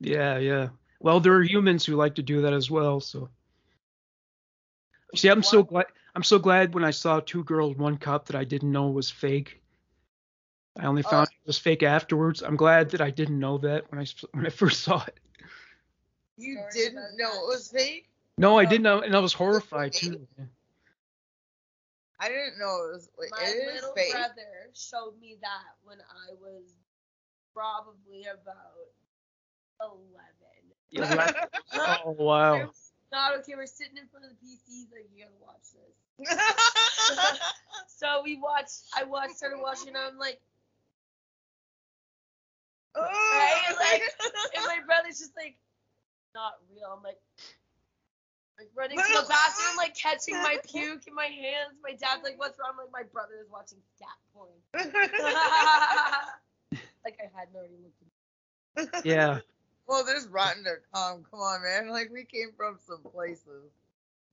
Yeah, 0.00 0.38
yeah. 0.38 0.68
Well, 1.00 1.20
there 1.20 1.34
are 1.34 1.42
humans 1.42 1.84
who 1.84 1.96
like 1.96 2.14
to 2.16 2.22
do 2.22 2.42
that 2.42 2.52
as 2.52 2.70
well. 2.70 3.00
So, 3.00 3.28
see, 5.14 5.28
I'm 5.28 5.42
so 5.42 5.62
glad. 5.62 5.86
I'm 6.14 6.22
so 6.22 6.38
glad 6.38 6.74
when 6.74 6.84
I 6.84 6.90
saw 6.90 7.20
Two 7.20 7.42
Girls 7.44 7.76
One 7.76 7.96
Cup 7.96 8.26
that 8.26 8.36
I 8.36 8.44
didn't 8.44 8.70
know 8.72 8.88
was 8.88 9.10
fake. 9.10 9.60
I 10.78 10.86
only 10.86 11.02
Oh. 11.06 11.08
found 11.10 11.28
it 11.28 11.46
was 11.46 11.58
fake 11.58 11.82
afterwards. 11.82 12.42
I'm 12.42 12.56
glad 12.56 12.90
that 12.90 13.00
I 13.00 13.10
didn't 13.10 13.38
know 13.38 13.58
that 13.58 13.90
when 13.90 14.00
I 14.00 14.06
when 14.32 14.46
I 14.46 14.50
first 14.50 14.82
saw 14.82 15.04
it. 15.04 15.18
You 16.36 16.60
didn't 16.72 17.16
know 17.16 17.30
that. 17.32 17.42
it 17.42 17.48
was 17.48 17.68
fake? 17.70 18.08
No, 18.38 18.58
I 18.58 18.64
Oh. 18.64 18.68
didn't 18.68 18.82
know, 18.82 19.00
and 19.00 19.14
I 19.14 19.20
was 19.20 19.32
horrified 19.32 19.92
too. 19.92 20.26
I 22.20 22.28
didn't 22.28 22.58
know 22.58 22.88
it 22.88 22.92
was. 22.94 23.08
Wait, 23.18 23.30
My 23.30 23.42
it 23.42 23.50
is 23.56 23.74
little 23.82 23.94
fake. 23.94 24.12
brother 24.12 24.70
showed 24.74 25.14
me 25.20 25.36
that 25.42 25.76
when 25.84 25.98
I 26.00 26.32
was 26.40 26.74
probably 27.52 28.24
about 28.26 28.88
eleven. 29.80 30.72
Yeah, 30.90 31.14
la- 31.72 32.04
oh 32.06 32.10
wow. 32.12 32.70
Not 33.12 33.34
okay. 33.38 33.54
We're 33.56 33.66
sitting 33.66 33.96
in 33.96 34.06
front 34.08 34.24
of 34.26 34.32
the 34.32 34.36
PC. 34.46 34.86
Like 34.92 35.08
you 35.14 35.24
gotta 35.24 35.36
watch 35.40 35.72
this. 35.74 37.40
So 37.86 38.22
we 38.24 38.36
watched. 38.38 38.82
I 38.96 39.04
watched. 39.04 39.36
Started 39.36 39.60
watching. 39.62 39.88
And 39.88 39.96
I'm 39.96 40.18
like, 40.18 40.40
oh, 42.94 43.00
Right, 43.02 43.74
like, 43.80 44.02
and 44.56 44.64
my 44.66 44.78
brother's 44.84 45.18
just 45.18 45.32
like, 45.36 45.56
not 46.34 46.54
real. 46.72 46.92
I'm 46.96 47.02
like, 47.02 47.18
like 48.58 48.70
running 48.74 48.98
to 48.98 49.04
the 49.04 49.26
bathroom, 49.28 49.76
like 49.76 49.96
catching 49.96 50.34
my 50.34 50.58
puke 50.68 51.06
in 51.06 51.14
my 51.14 51.26
hands. 51.26 51.78
My 51.82 51.92
dad's 51.92 52.22
like, 52.22 52.38
what's 52.38 52.58
wrong? 52.58 52.70
I'm 52.72 52.78
like, 52.78 52.92
my 52.92 53.02
brother 53.12 53.34
is 53.40 53.50
watching 53.50 53.78
scat 53.96 54.18
porn. 54.32 54.50
like 57.04 57.18
I 57.20 57.30
hadn't 57.36 57.56
already 57.56 57.74
looked. 57.82 58.94
At 58.94 59.06
Yeah, 59.06 59.38
well, 59.86 60.04
there's 60.04 60.26
Rotten 60.26 60.64
rotten.com. 60.64 61.24
Come 61.30 61.40
on, 61.40 61.62
man. 61.62 61.90
Like 61.90 62.10
we 62.12 62.24
came 62.24 62.50
from 62.56 62.78
some 62.86 63.02
places. 63.12 63.70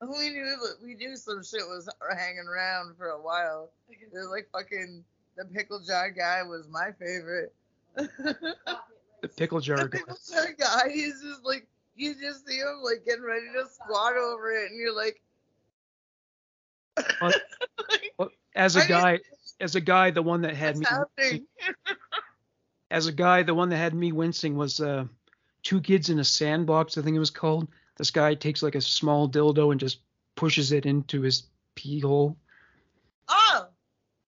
We 0.01 0.29
knew 0.29 0.45
that 0.45 0.77
we 0.83 0.95
knew 0.95 1.15
some 1.15 1.43
shit 1.43 1.61
was 1.61 1.87
hanging 2.17 2.47
around 2.47 2.97
for 2.97 3.09
a 3.09 3.21
while. 3.21 3.69
They're 4.11 4.29
like 4.29 4.49
fucking 4.51 5.03
the 5.37 5.45
pickle 5.45 5.79
jar 5.79 6.09
guy 6.09 6.41
was 6.43 6.67
my 6.69 6.91
favorite. 6.97 7.53
the 7.95 9.27
pickle 9.37 9.59
jar. 9.59 9.77
the 9.77 9.89
guy. 9.89 9.97
pickle 9.99 10.17
jar 10.31 10.53
guy, 10.57 10.89
he's 10.91 11.21
just 11.21 11.43
like 11.43 11.67
you 12.01 12.15
just 12.19 12.47
see 12.47 12.57
him 12.57 12.81
like 12.83 13.05
getting 13.05 13.23
ready 13.23 13.45
to 13.53 13.69
squat 13.69 14.17
over 14.17 14.51
it, 14.51 14.71
and 14.71 14.79
you're 14.79 14.95
like, 14.95 15.21
Well, 17.21 17.31
Well, 18.17 18.29
As 18.55 18.75
a 18.75 18.87
guy, 18.87 19.19
as 19.59 19.75
a 19.75 19.81
guy, 19.81 20.11
the 20.11 20.23
one 20.23 20.41
that 20.41 20.55
had 20.55 20.77
me 20.77 20.85
as 22.89 23.07
a 23.07 23.11
guy, 23.11 23.43
the 23.43 23.53
one 23.53 23.69
that 23.69 23.77
had 23.77 23.93
me 23.93 24.11
wincing 24.11 24.57
was 24.57 24.81
uh, 24.81 25.05
two 25.63 25.79
kids 25.79 26.09
in 26.09 26.19
a 26.19 26.23
sandbox. 26.23 26.97
I 26.97 27.01
think 27.01 27.15
it 27.15 27.19
was 27.19 27.29
called. 27.29 27.67
This 27.97 28.11
guy 28.11 28.33
takes 28.33 28.63
like 28.63 28.75
a 28.75 28.81
small 28.81 29.29
dildo 29.29 29.71
and 29.71 29.79
just 29.79 29.99
pushes 30.35 30.71
it 30.71 30.85
into 30.85 31.21
his 31.21 31.43
pee 31.75 31.99
hole. 31.99 32.35
Oh, 33.27 33.67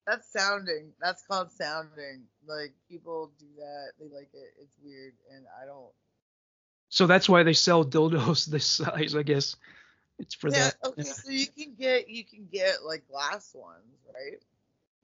that's 0.06 0.32
sounding. 0.32 0.92
That's 1.02 1.24
called 1.24 1.52
sounding. 1.52 2.24
Like 2.46 2.74
people 2.90 3.32
do 3.40 3.48
that. 3.58 3.92
They 4.00 4.16
like 4.16 4.30
it. 4.34 4.54
It's 4.62 4.78
weird, 4.84 5.14
and 5.34 5.46
I 5.62 5.66
don't. 5.66 5.92
So 6.94 7.08
that's 7.08 7.28
why 7.28 7.42
they 7.42 7.54
sell 7.54 7.84
dildos 7.84 8.46
this 8.52 8.68
size, 8.68 9.16
I 9.16 9.24
guess. 9.24 9.56
It's 10.20 10.36
for 10.36 10.50
yeah. 10.50 10.70
that. 10.70 10.76
Okay. 10.90 11.02
So 11.02 11.32
you 11.32 11.48
can 11.48 11.74
get 11.74 12.08
you 12.08 12.24
can 12.24 12.48
get 12.52 12.86
like 12.86 13.08
glass 13.08 13.50
ones, 13.56 13.98
right? 14.14 14.38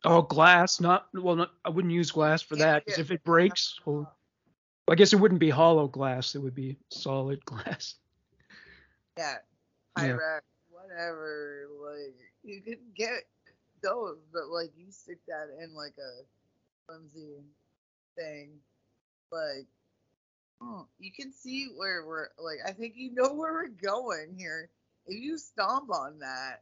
Oh, 0.06 0.21
glass, 0.21 0.80
not 0.80 1.08
well. 1.15 1.36
Not, 1.36 1.52
I 1.65 1.69
wouldn't 1.69 1.91
use 1.91 2.12
glass 2.12 2.43
for 2.43 2.58
that 2.58 2.85
because 2.85 3.00
if 3.00 3.10
it 3.10 3.23
breaks, 3.23 3.79
well, 3.85 4.15
I 4.87 4.94
guess 4.94 5.13
it 5.13 5.15
wouldn't 5.15 5.40
be 5.40 5.50
hollow 5.50 5.87
glass. 5.87 6.35
It 6.35 6.44
would 6.44 6.54
be 6.54 6.77
solid 6.90 7.44
glass. 7.46 7.96
Yeah. 9.17 9.37
Yeah. 9.98 10.04
Pyrex, 10.04 10.42
whatever. 10.69 11.69
Like 11.83 12.13
you 12.44 12.62
can 12.62 12.77
get 12.96 13.23
those, 13.81 14.19
but 14.31 14.50
like 14.50 14.69
you 14.77 14.92
stick 14.92 15.17
that 15.27 15.48
in 15.60 15.73
like 15.73 15.96
a 15.98 16.21
flimsy 16.85 17.42
thing, 18.15 18.52
like. 19.31 19.65
Oh, 20.62 20.85
you 20.99 21.12
can 21.12 21.31
see 21.31 21.69
where 21.75 22.05
we're 22.05 22.29
like. 22.37 22.57
I 22.67 22.71
think 22.71 22.93
you 22.95 23.13
know 23.13 23.33
where 23.33 23.53
we're 23.53 23.67
going 23.67 24.35
here. 24.37 24.69
If 25.07 25.21
you 25.21 25.37
stomp 25.37 25.89
on 25.93 26.19
that, 26.19 26.62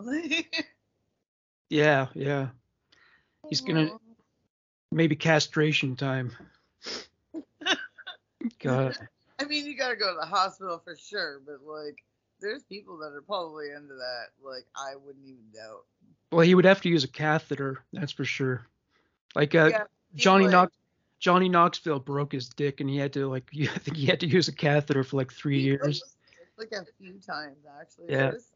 Yeah, 1.70 2.06
yeah. 2.14 2.48
He's 3.48 3.60
gonna 3.60 3.90
maybe 4.92 5.16
castration 5.16 5.96
time. 5.96 6.32
God. 8.62 8.96
I 9.38 9.44
mean, 9.44 9.66
you 9.66 9.76
gotta 9.76 9.96
go 9.96 10.12
to 10.12 10.18
the 10.20 10.26
hospital 10.26 10.80
for 10.82 10.96
sure, 10.96 11.40
but 11.44 11.58
like, 11.64 12.02
there's 12.40 12.62
people 12.64 12.98
that 12.98 13.12
are 13.12 13.22
probably 13.22 13.70
into 13.70 13.94
that. 13.94 14.26
Like, 14.42 14.66
I 14.74 14.94
wouldn't 14.96 15.24
even 15.26 15.42
doubt. 15.54 15.84
Well, 16.32 16.42
he 16.46 16.54
would 16.54 16.64
have 16.64 16.80
to 16.82 16.88
use 16.88 17.04
a 17.04 17.08
catheter, 17.08 17.82
that's 17.92 18.12
for 18.12 18.24
sure. 18.24 18.66
Like 19.34 19.54
uh, 19.54 19.68
Yeah, 19.70 19.84
Johnny 20.14 20.44
like- 20.44 20.52
Knox, 20.52 20.76
Johnny 21.26 21.48
Knoxville 21.48 21.98
broke 21.98 22.30
his 22.30 22.48
dick, 22.48 22.80
and 22.80 22.88
he 22.88 22.98
had 22.98 23.12
to 23.14 23.26
like, 23.26 23.50
I 23.60 23.78
think 23.78 23.96
he 23.96 24.06
had 24.06 24.20
to 24.20 24.28
use 24.28 24.46
a 24.46 24.52
catheter 24.52 25.02
for 25.02 25.16
like 25.16 25.32
three 25.32 25.58
He 25.58 25.64
years. 25.64 26.00
Like 26.56 26.70
a 26.70 26.86
few 27.02 27.14
times 27.14 27.56
actually. 27.80 28.12
Yeah. 28.14 28.30
Was- 28.30 28.52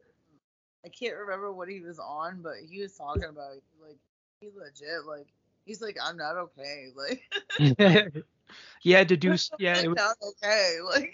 I 0.84 0.88
can't 0.88 1.16
remember 1.16 1.52
what 1.52 1.68
he 1.68 1.80
was 1.80 1.98
on, 1.98 2.42
but 2.42 2.52
he 2.70 2.80
was 2.80 2.96
talking 2.96 3.24
about 3.24 3.56
like 3.84 3.98
he 4.40 4.50
legit 4.56 5.04
like 5.04 5.26
he's 5.66 5.82
like 5.82 5.96
I'm 6.00 6.16
not 6.16 6.36
okay 6.36 6.86
like 6.96 7.28
he 8.80 8.92
had 8.92 9.08
to 9.08 9.16
do, 9.16 9.34
yeah, 9.58 9.76
it 9.78 9.88
was, 9.88 9.96
not 9.96 10.16
okay 10.28 10.76
like 10.84 11.12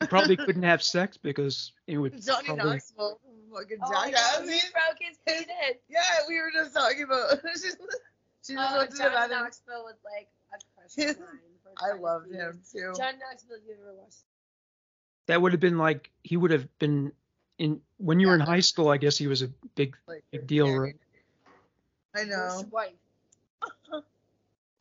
he 0.00 0.06
probably 0.06 0.36
couldn't 0.36 0.62
have 0.62 0.84
sex 0.84 1.16
because 1.16 1.72
it 1.88 1.98
would 1.98 2.24
Johnny 2.24 2.46
probably, 2.46 2.64
Knoxville 2.64 3.18
fucking 3.52 3.78
Oh, 3.82 3.92
jackass. 3.92 4.48
he 4.48 4.60
broke 4.72 4.98
his 5.00 5.18
penis. 5.26 5.78
yeah, 5.88 6.00
we 6.28 6.38
were 6.40 6.52
just 6.54 6.72
talking 6.72 7.02
about. 7.02 7.40
She 8.46 8.54
just 8.54 8.72
Oh, 8.74 8.78
went 8.78 8.96
John 8.96 9.12
bathroom. 9.12 9.38
Knoxville 9.40 9.84
was 9.84 9.96
like 10.04 10.28
a 10.52 10.58
crush 10.96 11.10
of 11.10 11.18
mine. 11.20 11.28
I 11.78 11.90
quite 11.90 12.00
loved 12.00 12.32
him 12.32 12.60
too. 12.72 12.92
John 12.96 13.14
Knoxville, 13.18 13.58
you 13.66 13.74
ever 13.80 13.94
watched? 13.94 14.22
That 15.26 15.42
would 15.42 15.52
have 15.52 15.60
been 15.60 15.78
like 15.78 16.10
he 16.22 16.36
would 16.36 16.50
have 16.52 16.66
been 16.78 17.12
in 17.58 17.80
when 17.98 18.20
you 18.20 18.28
were 18.28 18.34
in 18.34 18.40
high 18.40 18.60
school. 18.60 18.88
I 18.88 18.96
guess 18.96 19.16
he 19.18 19.26
was 19.26 19.42
a 19.42 19.48
big 19.74 19.96
Like, 20.06 20.24
big 20.30 20.46
deal, 20.46 20.68
yeah, 20.68 20.76
right? 20.76 20.96
I 22.14 22.24
know. 22.24 22.48
First 22.60 22.72
wife. 22.72 22.92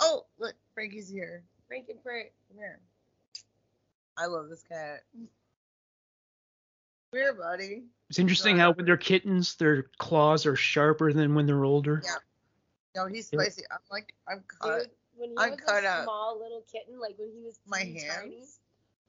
Oh, 0.01 0.25
look, 0.39 0.53
Frankie's 0.73 1.07
here. 1.09 1.41
Frankenfurt. 1.71 2.25
Come 2.49 2.57
here. 2.57 2.79
I 4.17 4.25
love 4.25 4.49
this 4.49 4.61
cat. 4.63 5.03
Come 5.13 5.29
here, 7.13 7.33
buddy. 7.33 7.83
It's 8.09 8.19
interesting 8.19 8.57
how 8.57 8.73
when 8.73 8.85
they're 8.85 8.97
kittens, 8.97 9.55
their 9.55 9.83
claws 9.97 10.45
are 10.45 10.57
sharper 10.57 11.13
than 11.13 11.33
when 11.33 11.45
they're 11.45 11.63
older. 11.63 12.01
Yeah. 12.03 12.15
No, 12.95 13.07
he's 13.07 13.29
Yeah. 13.31 13.39
spicy. 13.41 13.63
I'm 13.71 13.79
like, 13.91 14.13
I'm 14.27 14.43
cut. 14.61 14.79
Dude, 14.79 14.89
when 15.15 15.29
he 15.31 15.35
I'm 15.37 15.51
was 15.51 15.59
cut 15.61 15.83
a 15.83 15.87
up. 15.89 16.03
small 16.03 16.39
little 16.39 16.63
kitten, 16.71 16.99
like 16.99 17.17
when 17.17 17.31
he 17.31 17.41
was 17.43 17.59
My 17.67 17.83
teeny 17.83 17.99
tiny, 18.07 18.35
hands. 18.37 18.59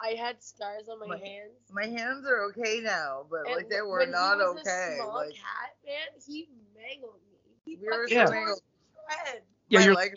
I 0.00 0.08
had 0.10 0.42
scars 0.42 0.88
on 0.88 0.98
my, 1.00 1.06
My- 1.06 1.18
hands. 1.18 1.52
My 1.70 1.86
hands 1.86 2.26
are 2.26 2.42
okay 2.50 2.80
now, 2.82 3.26
but 3.30 3.46
And 3.46 3.56
like 3.56 3.68
they 3.68 3.80
were 3.82 3.98
when 4.00 4.10
not 4.10 4.38
he 4.38 4.42
was 4.44 4.58
okay. 4.60 4.98
A 5.00 5.02
small 5.02 5.14
Like 5.14 5.34
cat, 5.34 5.76
man, 5.86 6.20
he 6.26 6.48
mangled 6.74 7.20
me. 7.30 7.38
He 7.64 7.76
we 7.76 7.86
were 7.86 8.02
fucking 8.02 8.16
Yeah. 8.16 8.30
mangled. 8.30 8.60
me 8.60 9.14
to 9.14 9.30
shreds. 9.30 9.46
Yeah, 9.68 9.78
my 9.80 9.84
you're 9.86 9.94
leg 9.94 10.14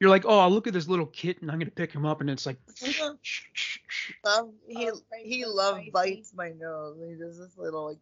you're 0.00 0.10
like, 0.10 0.24
oh, 0.26 0.38
I 0.40 0.46
look 0.46 0.66
at 0.66 0.72
this 0.72 0.88
little 0.88 1.06
kitten. 1.06 1.48
I'm 1.48 1.60
gonna 1.60 1.70
pick 1.70 1.92
him 1.92 2.04
up, 2.04 2.20
and 2.20 2.28
it's 2.28 2.44
like, 2.44 2.56
Love, 4.24 4.50
he 4.66 4.90
Oh, 4.90 5.00
he 5.22 5.44
was 5.44 5.54
love 5.54 5.80
bites 5.92 6.32
my 6.34 6.50
nose. 6.50 6.98
He 7.06 7.14
does 7.14 7.38
this 7.38 7.56
little 7.56 7.84
like. 7.86 7.98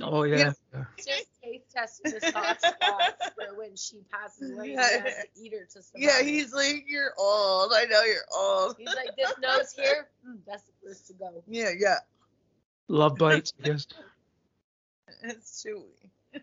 Oh 0.00 0.22
yeah. 0.22 0.52
yeah. 0.72 0.84
Just 0.96 1.26
taste 1.42 1.70
testing 1.72 2.12
the 2.12 2.20
soft 2.30 2.60
spots 2.60 3.28
for 3.34 3.58
when 3.58 3.76
she 3.76 3.98
passes 4.10 4.52
away. 4.52 4.68
He 4.70 4.74
has 4.74 4.90
to 4.90 5.42
eat 5.42 5.52
her 5.52 5.64
to 5.64 5.82
survive. 5.82 6.02
Yeah, 6.02 6.22
he's 6.22 6.54
like, 6.54 6.84
you're 6.88 7.12
old. 7.18 7.72
I 7.74 7.84
know 7.84 8.02
you're 8.02 8.24
old. 8.34 8.76
He's 8.78 8.86
like, 8.88 9.14
this 9.16 9.32
nose 9.42 9.72
here, 9.72 10.08
mm, 10.26 10.38
that's 10.46 10.62
the 10.64 10.72
first 10.88 11.06
to 11.08 11.12
go. 11.14 11.42
Yeah, 11.48 11.70
yeah. 11.78 11.96
Love 12.88 13.16
bites, 13.16 13.52
I 13.62 13.68
guess. 13.68 13.86
It's 15.24 15.64
chewy. 15.64 16.40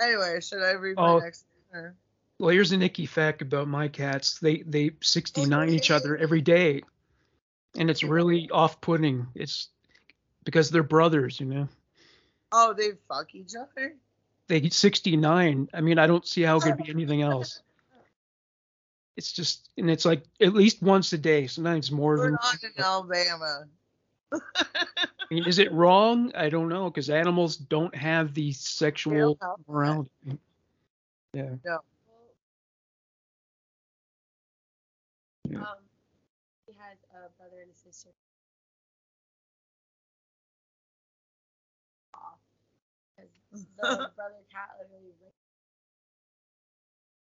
Anyway, 0.00 0.40
should 0.40 0.62
I 0.62 0.72
read 0.72 0.94
Oh. 0.98 1.18
my 1.18 1.24
next? 1.24 1.44
or- 1.72 1.94
Well, 2.38 2.50
here's 2.50 2.72
an 2.72 2.82
icky 2.82 3.06
fact 3.06 3.42
about 3.42 3.68
my 3.68 3.88
cats. 3.88 4.38
They 4.38 4.62
they 4.62 4.92
69 5.02 5.68
each 5.70 5.90
other 5.90 6.16
every 6.16 6.40
day, 6.40 6.82
and 7.76 7.90
it's 7.90 8.02
really 8.04 8.48
off-putting. 8.50 9.26
It's 9.34 9.68
because 10.44 10.70
they're 10.70 10.82
brothers, 10.84 11.38
you 11.40 11.46
know. 11.46 11.68
Oh, 12.52 12.72
they 12.72 12.90
fuck 13.08 13.34
each 13.34 13.52
other. 13.54 13.94
They 14.48 14.68
69. 14.68 15.68
I 15.74 15.80
mean, 15.80 15.98
I 15.98 16.06
don't 16.06 16.26
see 16.26 16.42
how 16.42 16.56
it 16.56 16.62
could 16.62 16.76
be 16.78 16.88
anything 16.90 17.22
else. 17.22 17.62
It's 19.16 19.32
just, 19.32 19.68
and 19.76 19.90
it's 19.90 20.04
like 20.04 20.24
at 20.40 20.54
least 20.54 20.80
once 20.82 21.12
a 21.12 21.18
day. 21.18 21.46
Sometimes 21.46 21.90
more 21.90 22.16
than 22.16 22.32
We're 22.32 22.38
than. 22.38 22.38
not 22.42 22.64
in 22.64 22.82
Alabama. 22.82 23.64
I 24.32 25.34
mean, 25.34 25.44
is 25.46 25.58
it 25.58 25.72
wrong? 25.72 26.32
I 26.34 26.48
don't 26.48 26.68
know 26.68 26.88
because 26.88 27.10
animals 27.10 27.56
don't 27.56 27.94
have 27.94 28.32
the 28.34 28.52
sexual 28.52 29.34
don't 29.34 29.40
that. 29.40 29.56
morality. 29.68 30.10
Yeah. 31.34 31.54
Well, 31.64 31.84
Yeah. 35.50 35.60
Um, 35.60 35.76
he 36.66 36.74
had 36.74 36.98
a 37.14 37.28
brother 37.38 37.62
and 37.62 37.70
a 37.70 37.74
sister. 37.74 38.10
The 43.52 43.66
brother 44.16 44.42
cat 44.50 44.70
literally. 44.80 45.12
ripped- 45.22 45.34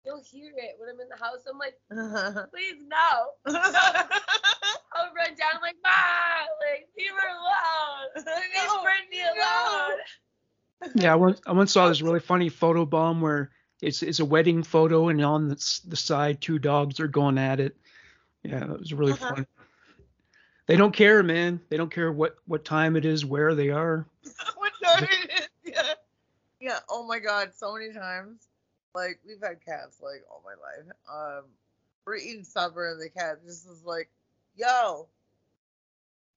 You'll 0.06 0.22
hear 0.22 0.52
it 0.58 0.76
when 0.78 0.90
I'm 0.90 1.00
in 1.00 1.08
the 1.08 1.16
house. 1.16 1.46
I'm 1.50 1.58
like, 1.58 1.76
please 2.52 2.76
no. 2.86 3.32
I'll 3.46 5.14
run 5.16 5.34
down 5.36 5.56
I'm 5.56 5.62
like, 5.62 5.76
Ma, 5.82 5.90
like 6.60 6.90
leave 6.98 7.12
her 7.12 7.30
alone. 7.30 8.12
Leave 8.16 8.68
No, 8.68 8.84
Brittany 8.84 9.22
no. 9.38 10.88
alone. 10.88 10.92
Yeah, 10.96 11.14
I 11.14 11.16
once 11.16 11.40
I 11.48 11.54
once 11.54 11.72
saw 11.72 11.88
this 11.88 12.02
really 12.02 12.20
funny 12.20 12.50
photo 12.50 12.86
bomb 12.86 13.22
where 13.22 13.52
it's 13.82 14.04
it's 14.04 14.20
a 14.20 14.26
wedding 14.26 14.62
photo 14.64 15.08
and 15.08 15.24
on 15.24 15.48
the, 15.48 15.80
the 15.88 15.96
side 15.96 16.42
two 16.42 16.60
dogs 16.60 17.00
are 17.00 17.08
going 17.08 17.38
at 17.38 17.62
it. 17.62 17.78
Yeah, 18.44 18.66
it 18.74 18.80
was 18.80 18.94
really 18.94 19.14
Uh-huh. 19.14 19.36
fun. 19.36 19.48
They 20.68 20.76
don't 20.76 20.94
care, 20.94 21.24
man. 21.24 21.62
They 21.70 21.78
don't 21.78 21.92
care 21.92 22.12
what 22.12 22.36
what 22.46 22.66
time 22.66 22.98
it 22.98 23.06
is, 23.06 23.26
where 23.26 23.56
they 23.56 23.70
are. 23.70 24.06
what 24.58 24.74
time 24.84 25.06
it 25.06 25.32
is? 25.40 25.43
Yeah. 26.64 26.70
Yeah. 26.72 26.80
Oh 26.90 27.06
my 27.08 27.20
god, 27.20 27.52
so 27.56 27.74
many 27.74 27.94
times. 27.94 28.48
Like 28.96 29.20
we've 29.28 29.42
had 29.42 29.64
cats 29.66 30.00
like 30.02 30.24
all 30.30 30.44
my 30.46 30.52
life. 30.54 30.96
Um, 31.12 31.44
we're 32.06 32.18
eating 32.18 32.44
supper 32.44 32.92
and 32.92 33.02
the 33.02 33.10
cat 33.10 33.40
just 33.46 33.66
is 33.68 33.84
like, 33.84 34.10
"Yo," 34.56 35.08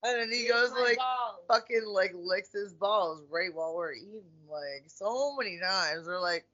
and 0.03 0.21
then 0.21 0.31
he 0.33 0.45
Here's 0.45 0.71
goes 0.71 0.81
like, 0.81 0.97
balls. 0.97 1.41
fucking 1.49 1.85
like 1.87 2.13
licks 2.15 2.53
his 2.53 2.73
balls 2.73 3.23
right 3.31 3.55
while 3.55 3.75
we're 3.75 3.93
eating. 3.95 4.23
Like 4.51 4.85
so 4.87 5.37
many 5.37 5.59
times. 5.59 6.07
We're 6.07 6.21
like, 6.21 6.47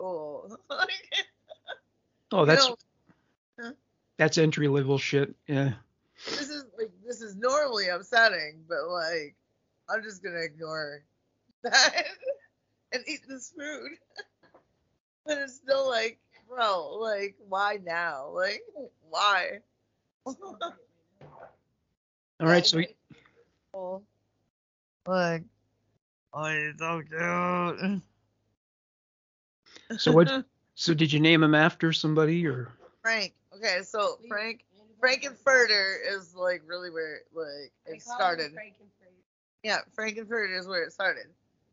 "Oh." 0.00 0.56
Oh, 2.34 2.40
You 2.40 2.46
that's 2.46 2.66
know, 3.58 3.72
that's 4.16 4.38
entry 4.38 4.66
level 4.66 4.96
shit. 4.96 5.34
Yeah. 5.46 5.74
this 6.24 6.48
is 6.48 6.64
like 6.78 6.90
this 7.06 7.20
is 7.20 7.36
normally 7.36 7.88
upsetting, 7.88 8.64
but 8.68 8.88
like 8.88 9.34
I'm 9.90 10.02
just 10.02 10.22
gonna 10.22 10.40
ignore 10.40 11.02
that 11.62 12.04
and 12.92 13.02
eat 13.06 13.20
this 13.28 13.52
food. 13.56 13.90
but 15.26 15.38
it's 15.38 15.54
still 15.56 15.88
like, 15.88 16.18
bro, 16.48 16.96
like 17.00 17.36
why 17.48 17.78
now? 17.84 18.28
Like 18.30 18.62
why? 19.08 19.58
All 20.26 20.36
right, 22.40 22.66
so 22.66 22.78
he- 22.78 22.88
like, 25.06 25.42
oh, 26.34 26.44
it's 26.44 26.78
so 26.78 27.02
cute. 27.02 28.02
so 30.00 30.12
what? 30.12 30.44
So 30.74 30.94
did 30.94 31.12
you 31.12 31.20
name 31.20 31.42
him 31.42 31.54
after 31.54 31.92
somebody 31.92 32.46
or? 32.46 32.72
Frank. 33.02 33.34
Okay, 33.54 33.80
so 33.82 34.16
We- 34.22 34.28
Frank 34.28 34.64
Frankenfurter 35.00 35.96
is 36.08 36.34
like 36.34 36.62
really 36.66 36.88
where 36.90 37.20
like 37.34 37.72
it 37.84 37.84
call 37.84 37.92
him 37.94 38.00
started. 38.00 38.52
Frankenfurt. 38.52 39.12
Yeah, 39.62 39.78
Frankenfurter 39.94 40.58
is 40.58 40.66
where 40.66 40.82
it 40.84 40.92
started. 40.92 41.26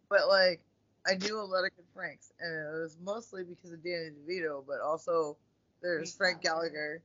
But 0.09 0.27
like 0.27 0.61
I 1.09 1.15
knew 1.15 1.39
a 1.39 1.41
lot 1.41 1.65
of 1.65 1.75
good 1.75 1.85
Franks, 1.93 2.31
and 2.39 2.53
it 2.53 2.81
was 2.81 2.97
mostly 3.03 3.43
because 3.43 3.71
of 3.71 3.83
Danny 3.83 4.09
DeVito, 4.27 4.63
but 4.67 4.79
also 4.81 5.37
there's 5.81 6.15
Frank 6.15 6.41
Frank 6.41 6.43
Gallagher. 6.43 6.69
Gallagher, 6.71 7.01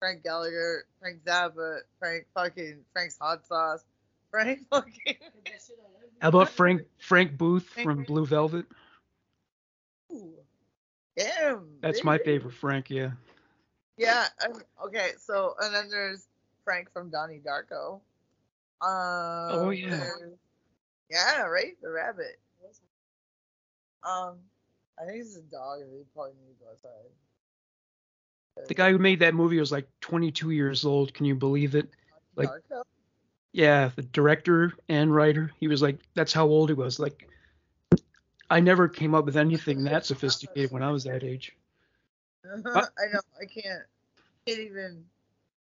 Frank 0.00 0.24
Gallagher, 0.24 0.84
Frank 0.98 1.24
Zappa, 1.24 1.78
Frank 1.98 2.26
fucking 2.34 2.78
Frank's 2.92 3.18
hot 3.20 3.46
sauce, 3.46 3.84
Frank 4.30 4.60
fucking 4.70 4.92
Put 5.06 5.44
that 5.44 5.52
shit 5.66 5.78
on 5.78 5.90
every- 5.96 6.08
How 6.20 6.28
about 6.28 6.48
Frank 6.48 6.82
Frank 6.98 7.36
Booth 7.38 7.64
Frank 7.66 7.86
from 7.88 7.98
Booth. 7.98 8.06
Blue 8.06 8.26
Velvet? 8.26 8.66
Ooh. 10.12 10.34
Damn. 11.16 11.66
That's 11.80 12.02
my 12.04 12.18
favorite 12.18 12.54
Frank. 12.54 12.90
Yeah. 12.90 13.10
Yeah. 13.98 14.26
um, 14.44 14.60
okay. 14.86 15.10
So 15.18 15.54
and 15.60 15.74
then 15.74 15.88
there's 15.90 16.26
Frank 16.64 16.92
from 16.92 17.10
Donnie 17.10 17.40
Darko. 17.44 18.00
Um, 18.80 19.58
Oh, 19.60 19.70
yeah. 19.70 20.02
Yeah, 21.10 21.42
right. 21.42 21.76
The 21.82 21.90
rabbit. 21.90 22.40
Um, 24.04 24.38
I 25.00 25.06
think 25.06 25.20
it's 25.20 25.36
a 25.36 25.42
dog. 25.42 25.80
and 25.80 25.92
He 25.92 26.04
probably 26.14 26.32
needs 26.44 26.58
to 26.58 26.64
go 26.64 26.70
outside. 26.70 27.10
The 28.68 28.74
guy 28.74 28.90
who 28.92 28.98
made 28.98 29.20
that 29.20 29.34
movie 29.34 29.58
was 29.58 29.72
like 29.72 29.88
22 30.00 30.50
years 30.50 30.84
old. 30.84 31.14
Can 31.14 31.26
you 31.26 31.34
believe 31.34 31.74
it? 31.74 31.88
like-? 32.36 32.50
Yeah, 33.52 33.90
the 33.96 34.02
director 34.02 34.72
and 34.88 35.14
writer. 35.14 35.52
He 35.60 35.68
was 35.68 35.82
like, 35.82 35.98
that's 36.14 36.32
how 36.32 36.46
old 36.46 36.70
he 36.70 36.74
was. 36.74 36.98
Like, 36.98 37.28
I 38.48 38.60
never 38.60 38.88
came 38.88 39.14
up 39.14 39.24
with 39.26 39.36
anything 39.36 39.84
that 39.84 40.06
sophisticated 40.06 40.72
when 40.72 40.82
I 40.82 40.90
was 40.90 41.04
that 41.04 41.22
age. 41.22 41.56
I 42.44 42.56
know. 42.56 43.20
I 43.40 43.44
can't. 43.46 43.84
Can't 44.46 44.60
even. 44.60 45.04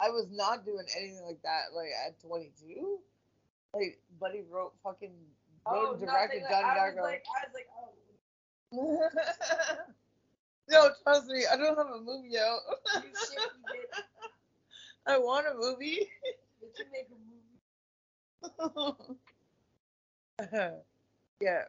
I 0.00 0.10
was 0.10 0.26
not 0.30 0.64
doing 0.64 0.86
anything 0.96 1.24
like 1.24 1.40
that. 1.42 1.72
Like 1.74 1.90
at 2.06 2.20
22. 2.20 2.98
Like, 3.74 3.98
Buddy 4.20 4.42
wrote 4.50 4.72
fucking. 4.82 5.12
Wrote 5.66 5.86
Oh, 5.88 5.92
and 5.92 6.00
directed 6.00 6.42
nothing, 6.42 6.50
Johnny 6.50 6.68
like, 6.68 6.78
I 6.78 6.88
was 6.88 6.94
Darko. 6.94 7.02
like, 7.02 7.24
I 7.28 7.40
was 7.46 7.54
like, 7.54 7.68
oh, 7.80 9.78
no, 10.70 10.90
trust 11.02 11.26
me, 11.28 11.44
I 11.50 11.56
don't 11.56 11.76
have 11.76 11.86
a 11.86 12.00
movie 12.00 12.36
out. 12.38 12.60
you 12.96 13.02
shit, 13.02 13.38
you. 13.72 13.80
I 15.06 15.18
want 15.18 15.46
a 15.46 15.54
movie. 15.56 16.10
You 16.60 16.68
can 16.76 16.86
make 16.92 17.08
a 17.10 17.16
movie. 20.48 20.74
yeah. 21.40 21.62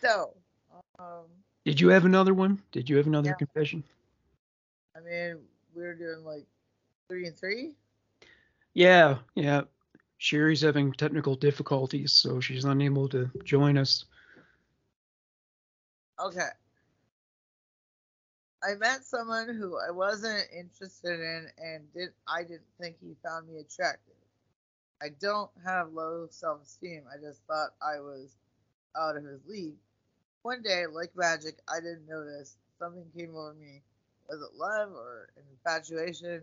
so, 0.00 0.34
um, 0.98 1.24
Did 1.64 1.80
you 1.80 1.88
have 1.88 2.04
another 2.04 2.34
one? 2.34 2.60
Did 2.72 2.88
you 2.90 2.96
have 2.96 3.06
another 3.06 3.30
Yeah. 3.30 3.34
confession? 3.34 3.84
I 5.02 5.10
mean, 5.10 5.38
we 5.74 5.82
were 5.82 5.94
doing 5.94 6.24
like 6.24 6.46
three 7.08 7.26
and 7.26 7.36
three. 7.36 7.74
Yeah, 8.74 9.18
yeah. 9.34 9.62
Sherry's 10.18 10.60
having 10.60 10.92
technical 10.92 11.34
difficulties, 11.34 12.12
so 12.12 12.40
she's 12.40 12.64
unable 12.64 13.08
to 13.08 13.30
join 13.44 13.76
us. 13.76 14.04
Okay. 16.24 16.48
I 18.62 18.74
met 18.76 19.04
someone 19.04 19.48
who 19.48 19.76
I 19.76 19.90
wasn't 19.90 20.44
interested 20.56 21.18
in 21.18 21.48
and 21.58 21.92
did 21.92 22.10
I 22.28 22.42
didn't 22.42 22.62
think 22.80 22.96
he 23.00 23.16
found 23.24 23.48
me 23.48 23.58
attractive. 23.58 24.14
I 25.02 25.08
don't 25.20 25.50
have 25.64 25.92
low 25.92 26.28
self 26.30 26.62
esteem. 26.62 27.02
I 27.12 27.20
just 27.20 27.40
thought 27.48 27.70
I 27.82 27.98
was 27.98 28.36
out 28.96 29.16
of 29.16 29.24
his 29.24 29.40
league. 29.48 29.74
One 30.42 30.62
day, 30.62 30.84
like 30.86 31.10
magic, 31.16 31.58
I 31.68 31.80
didn't 31.80 32.08
notice. 32.08 32.56
Something 32.78 33.06
came 33.16 33.34
over 33.34 33.54
me. 33.54 33.82
Was 34.32 34.40
it 34.40 34.56
love 34.56 34.92
or 34.92 35.28
infatuation? 35.36 36.40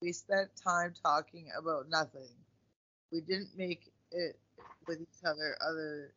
We 0.00 0.12
spent 0.12 0.48
time 0.54 0.94
talking 1.02 1.48
about 1.58 1.90
nothing. 1.90 2.28
We 3.10 3.20
didn't 3.20 3.48
make 3.56 3.90
it 4.12 4.38
with 4.86 5.00
each 5.00 5.24
other 5.24 5.56
other 5.60 6.12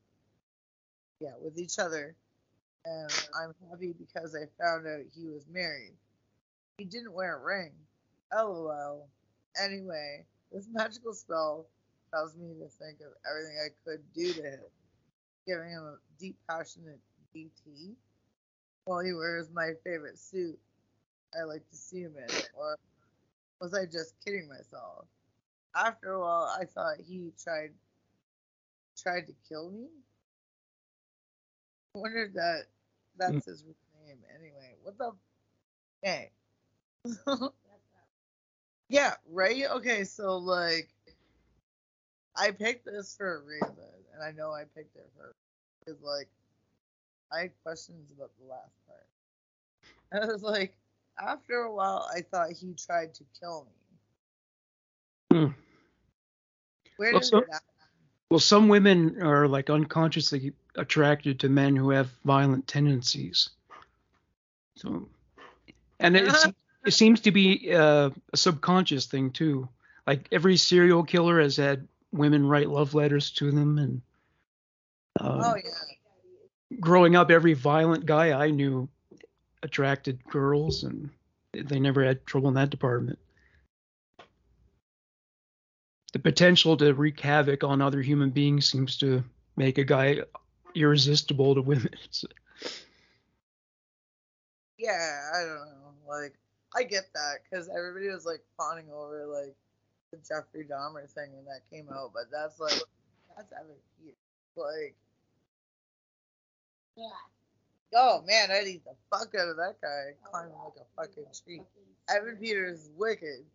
yeah, 1.19 1.31
with 1.41 1.57
each 1.57 1.79
other. 1.79 2.15
And 2.85 3.11
I'm 3.35 3.55
happy 3.71 3.95
because 3.97 4.35
I 4.35 4.45
found 4.61 4.85
out 4.85 5.01
he 5.15 5.25
was 5.25 5.47
married. 5.51 5.95
He 6.77 6.85
didn't 6.85 7.13
wear 7.13 7.37
a 7.37 7.43
ring. 7.43 7.71
Oh, 8.31 8.51
LOL. 8.51 9.07
Anyway, 9.59 10.25
this 10.51 10.67
magical 10.71 11.13
spell 11.13 11.65
caused 12.13 12.37
me 12.37 12.49
to 12.59 12.67
think 12.67 12.99
of 12.99 13.13
everything 13.27 13.57
I 13.65 13.69
could 13.83 14.03
do 14.13 14.31
to 14.31 14.41
him, 14.43 14.59
giving 15.47 15.69
him 15.69 15.85
a 15.85 15.97
deep, 16.19 16.37
passionate 16.47 16.99
DT 17.35 17.95
while 18.85 18.99
he 18.99 19.13
wears 19.13 19.49
my 19.51 19.71
favorite 19.83 20.19
suit 20.19 20.59
I 21.39 21.43
like 21.43 21.67
to 21.69 21.75
see 21.75 22.01
him 22.01 22.13
in. 22.17 22.35
Or 22.55 22.77
was 23.59 23.73
I 23.73 23.85
just 23.85 24.15
kidding 24.23 24.47
myself? 24.47 25.05
After 25.75 26.13
a 26.13 26.19
while, 26.19 26.55
I 26.59 26.65
thought 26.65 26.97
he 27.05 27.31
tried 27.41 27.71
tried 29.01 29.27
to 29.27 29.33
kill 29.49 29.71
me. 29.71 29.87
I 31.95 31.99
wonder 31.99 32.23
if 32.23 32.33
that 32.33 32.63
that's 33.17 33.33
mm. 33.33 33.45
his 33.45 33.63
real 33.63 34.07
name 34.07 34.17
anyway. 34.35 34.75
What 34.83 34.97
the? 34.97 35.11
Hey. 36.01 36.31
yeah, 38.89 39.13
right. 39.31 39.63
Okay, 39.71 40.03
so 40.03 40.37
like, 40.37 40.89
I 42.35 42.51
picked 42.51 42.85
this 42.85 43.15
for 43.15 43.37
a 43.37 43.41
reason, 43.41 43.77
and 44.13 44.23
I 44.23 44.31
know 44.31 44.51
I 44.51 44.63
picked 44.75 44.95
it 44.95 45.09
for 45.15 45.33
because 45.79 46.01
like, 46.01 46.29
I 47.31 47.41
had 47.41 47.51
questions 47.63 48.11
about 48.11 48.31
the 48.39 48.47
last 48.47 48.73
part. 48.87 50.23
I 50.23 50.31
was 50.31 50.43
like, 50.43 50.75
after 51.19 51.61
a 51.61 51.73
while, 51.73 52.09
I 52.15 52.21
thought 52.21 52.51
he 52.51 52.73
tried 52.73 53.13
to 53.15 53.23
kill 53.39 53.67
me. 55.31 55.37
Hmm. 55.39 55.51
Where 56.97 57.11
Well, 57.13 57.19
did 57.21 57.27
so- 57.27 57.37
happen? 57.41 57.59
Well, 58.29 58.39
some 58.39 58.67
women 58.67 59.21
are 59.21 59.47
like 59.47 59.69
unconsciously 59.69 60.53
attracted 60.75 61.39
to 61.41 61.49
men 61.49 61.75
who 61.75 61.91
have 61.91 62.09
violent 62.25 62.67
tendencies. 62.67 63.49
So, 64.75 65.07
and 65.99 66.17
it, 66.17 66.33
it 66.85 66.91
seems 66.93 67.21
to 67.21 67.31
be 67.31 67.71
uh, 67.75 68.09
a 68.31 68.37
subconscious 68.37 69.05
thing 69.05 69.29
too. 69.31 69.69
Like 70.07 70.27
every 70.31 70.57
serial 70.57 71.03
killer 71.03 71.39
has 71.39 71.57
had 71.57 71.87
women 72.11 72.47
write 72.47 72.69
love 72.69 72.95
letters 72.95 73.29
to 73.31 73.51
them, 73.51 73.77
and 73.77 74.01
uh, 75.19 75.51
Oh 75.51 75.55
yeah. 75.55 76.77
growing 76.79 77.15
up, 77.15 77.29
every 77.29 77.53
violent 77.53 78.07
guy 78.07 78.31
I 78.31 78.49
knew 78.49 78.89
attracted 79.63 80.23
girls, 80.25 80.83
and 80.83 81.09
they 81.53 81.79
never 81.79 82.03
had 82.03 82.25
trouble 82.25 82.49
in 82.49 82.53
that 82.55 82.69
department. 82.69 83.17
The 86.11 86.19
potential 86.19 86.77
to 86.77 86.93
wreak 86.93 87.19
havoc 87.19 87.63
on 87.63 87.81
other 87.81 88.01
human 88.01 88.29
beings 88.29 88.67
seems 88.67 88.97
to 88.99 89.23
make 89.57 89.79
a 89.79 89.83
guy 89.83 90.19
irresistible 90.75 91.55
to 91.55 91.61
women. 91.61 91.89
Yeah, 94.77 95.31
I 95.33 95.39
don't 95.45 95.65
know. 95.69 95.93
Like, 96.09 96.33
I 96.75 96.83
get 96.83 97.05
that 97.13 97.35
because 97.43 97.69
everybody 97.69 98.09
was 98.09 98.25
like 98.25 98.41
fawning 98.57 98.87
over 98.91 99.25
like 99.25 99.55
the 100.11 100.17
Jeffrey 100.17 100.65
Dahmer 100.69 101.09
thing 101.09 101.31
when 101.33 101.45
that 101.45 101.61
came 101.71 101.87
out, 101.89 102.11
but 102.13 102.23
that's 102.31 102.59
like 102.59 102.81
that's 103.37 103.53
Evan 103.53 103.75
Peters. 103.97 104.17
Like, 104.57 104.95
Yeah. 106.97 107.05
Oh 107.95 108.23
man, 108.27 108.51
I'd 108.51 108.67
eat 108.67 108.83
the 108.83 108.95
fuck 109.09 109.33
out 109.35 109.49
of 109.49 109.57
that 109.57 109.75
guy 109.81 110.13
climbing 110.29 110.53
like 110.53 110.73
a 110.77 111.01
fucking 111.01 111.25
tree. 111.43 111.61
Evan 112.09 112.37
Peters 112.37 112.79
is 112.79 112.89
wicked, 112.97 113.45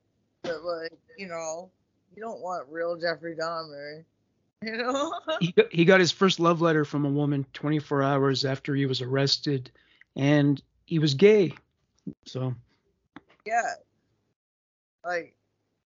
but 0.42 0.62
like, 0.62 0.98
you 1.16 1.28
know, 1.28 1.70
you 2.14 2.22
don't 2.22 2.40
want 2.40 2.66
real 2.70 2.96
Jeffrey 2.96 3.36
Dahmer. 3.36 4.04
You 4.60 4.76
know? 4.76 5.12
he 5.38 5.52
got, 5.52 5.72
he 5.72 5.84
got 5.84 6.00
his 6.00 6.10
first 6.10 6.40
love 6.40 6.60
letter 6.60 6.84
from 6.84 7.04
a 7.04 7.08
woman 7.08 7.46
24 7.52 8.02
hours 8.02 8.44
after 8.44 8.74
he 8.74 8.86
was 8.86 9.00
arrested, 9.00 9.70
and 10.16 10.60
he 10.84 10.98
was 10.98 11.14
gay. 11.14 11.54
So 12.26 12.56
yeah. 13.46 13.74
Like, 15.04 15.36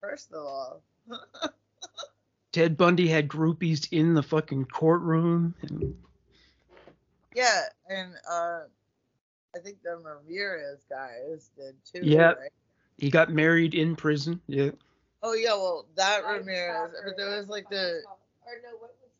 first 0.01 0.33
of 0.33 0.47
all, 0.47 0.83
Ted 2.53 2.77
Bundy 2.77 3.09
had 3.09 3.29
groupies 3.29 3.89
in 3.91 4.15
the 4.15 4.23
fucking 4.23 4.67
courtroom, 4.67 5.55
and 5.63 5.95
Yeah, 7.41 7.63
and 7.89 8.13
uh, 8.31 8.61
I 9.57 9.59
think 9.65 9.83
the 9.83 9.97
Ramirez 9.97 10.85
guys 10.91 11.51
did 11.57 11.75
too. 11.85 12.07
Yeah. 12.07 12.33
Right? 12.33 12.51
he 12.99 13.09
got 13.09 13.33
married 13.33 13.75
in 13.75 13.97
prison. 13.97 14.41
Yeah. 14.47 14.71
Oh 15.23 15.33
yeah, 15.33 15.55
well 15.55 15.87
that 15.97 16.23
Night 16.23 16.39
Ramirez, 16.39 16.91
but 17.03 17.17
there 17.17 17.37
was 17.39 17.49
like 17.49 17.69
the 17.71 17.97
it's. 17.97 18.07
Or 18.45 18.53
no, 18.63 18.77
what 18.79 18.95
was 19.01 19.11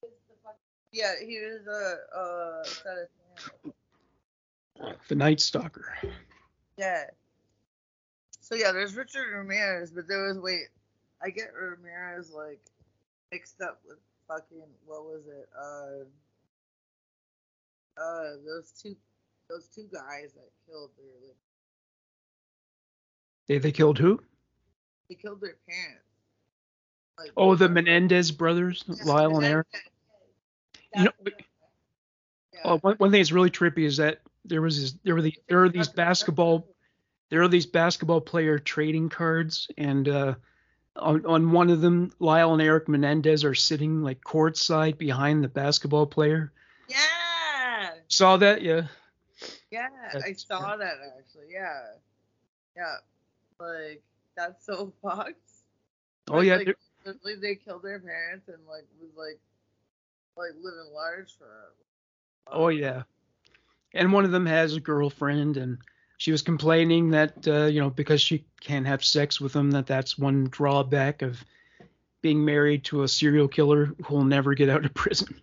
he? 0.00 0.06
was 0.06 0.12
the 0.28 0.34
fucking 0.42 0.58
yeah 0.92 1.12
he 1.24 1.40
was 1.40 1.66
a 1.68 2.18
uh, 2.18 2.64
set 2.64 3.08
of 4.84 4.98
The 5.08 5.14
Night 5.14 5.40
Stalker. 5.40 5.96
yeah. 6.76 7.04
So 8.40 8.56
yeah, 8.56 8.72
there's 8.72 8.96
Richard 8.96 9.32
Ramirez, 9.32 9.92
but 9.92 10.08
there 10.08 10.24
was 10.24 10.38
wait, 10.38 10.68
I 11.22 11.30
get 11.30 11.52
Ramirez 11.54 12.32
like 12.32 12.60
mixed 13.30 13.60
up 13.60 13.80
with 13.86 13.98
fucking 14.26 14.66
what 14.84 15.04
was 15.04 15.22
it? 15.28 15.48
Uh, 15.56 16.04
uh, 18.00 18.36
those 18.44 18.72
two 18.72 18.96
those 19.48 19.68
two 19.68 19.86
guys 19.92 20.32
that 20.34 20.50
killed 20.66 20.90
their 20.96 21.06
like, 21.26 21.36
They 23.46 23.58
they 23.58 23.72
killed 23.72 23.98
who? 23.98 24.20
they 25.08 25.14
killed 25.14 25.40
their 25.40 25.56
parents. 25.68 26.04
Like, 27.18 27.32
Oh, 27.36 27.54
the 27.54 27.68
Menendez 27.68 28.30
brothers, 28.30 28.84
yeah, 28.86 28.94
Lyle 29.04 29.36
and 29.36 29.44
Eric. 29.44 29.66
You 30.94 31.04
know, 31.04 31.10
yeah. 32.52 32.60
Oh, 32.64 32.78
one, 32.78 32.94
one 32.96 33.10
thing 33.10 33.20
that's 33.20 33.32
really 33.32 33.50
trippy 33.50 33.84
is 33.84 33.96
that 33.98 34.20
there 34.44 34.62
was 34.62 34.80
this, 34.80 34.94
there 35.04 35.14
were 35.14 35.22
the 35.22 35.34
there 35.48 35.62
are 35.64 35.68
these 35.68 35.88
basketball 35.88 36.66
there 37.30 37.42
are 37.42 37.48
these 37.48 37.66
basketball 37.66 38.20
player 38.20 38.58
trading 38.58 39.08
cards, 39.08 39.68
and 39.76 40.08
uh, 40.08 40.34
on 40.96 41.26
on 41.26 41.52
one 41.52 41.70
of 41.70 41.80
them, 41.80 42.10
Lyle 42.18 42.52
and 42.52 42.62
Eric 42.62 42.88
Menendez 42.88 43.44
are 43.44 43.54
sitting 43.54 44.02
like 44.02 44.22
courtside 44.22 44.98
behind 44.98 45.44
the 45.44 45.48
basketball 45.48 46.06
player. 46.06 46.52
Yeah, 46.88 46.96
Saw 48.08 48.36
that? 48.38 48.62
Yeah. 48.62 48.82
yeah, 49.70 49.88
I 50.08 50.12
That's- 50.14 50.44
saw 50.46 50.76
that 50.76 50.94
actually. 51.18 51.52
Yeah, 51.52 51.80
yeah, 52.76 52.96
like 53.60 54.02
that's 54.36 54.64
so 54.64 54.92
fucked. 55.02 55.34
Oh 56.30 56.40
yeah. 56.40 56.56
like, 56.56 56.76
literally 57.06 57.36
they 57.40 57.54
killed 57.54 57.82
their 57.82 57.98
parents 58.00 58.48
and 58.48 58.58
like 58.68 58.84
was 59.00 59.08
like 59.16 59.38
like 60.36 60.54
living 60.62 60.92
large 60.94 61.34
for. 61.38 61.72
Oh 62.46 62.68
yeah. 62.68 63.04
And 63.94 64.12
one 64.12 64.26
of 64.26 64.30
them 64.30 64.44
has 64.44 64.74
a 64.76 64.80
girlfriend, 64.80 65.56
and 65.56 65.78
she 66.18 66.30
was 66.30 66.42
complaining 66.42 67.12
that 67.12 67.48
uh, 67.48 67.64
you 67.64 67.80
know 67.80 67.88
because 67.88 68.20
she 68.20 68.44
can't 68.60 68.86
have 68.86 69.02
sex 69.02 69.40
with 69.40 69.56
him, 69.56 69.70
that 69.70 69.86
that's 69.86 70.18
one 70.18 70.48
drawback 70.50 71.22
of 71.22 71.42
being 72.20 72.44
married 72.44 72.84
to 72.84 73.04
a 73.04 73.08
serial 73.08 73.48
killer 73.48 73.86
who 74.04 74.14
will 74.16 74.24
never 74.24 74.52
get 74.54 74.68
out 74.68 74.84
of 74.84 74.92
prison. 75.02 75.40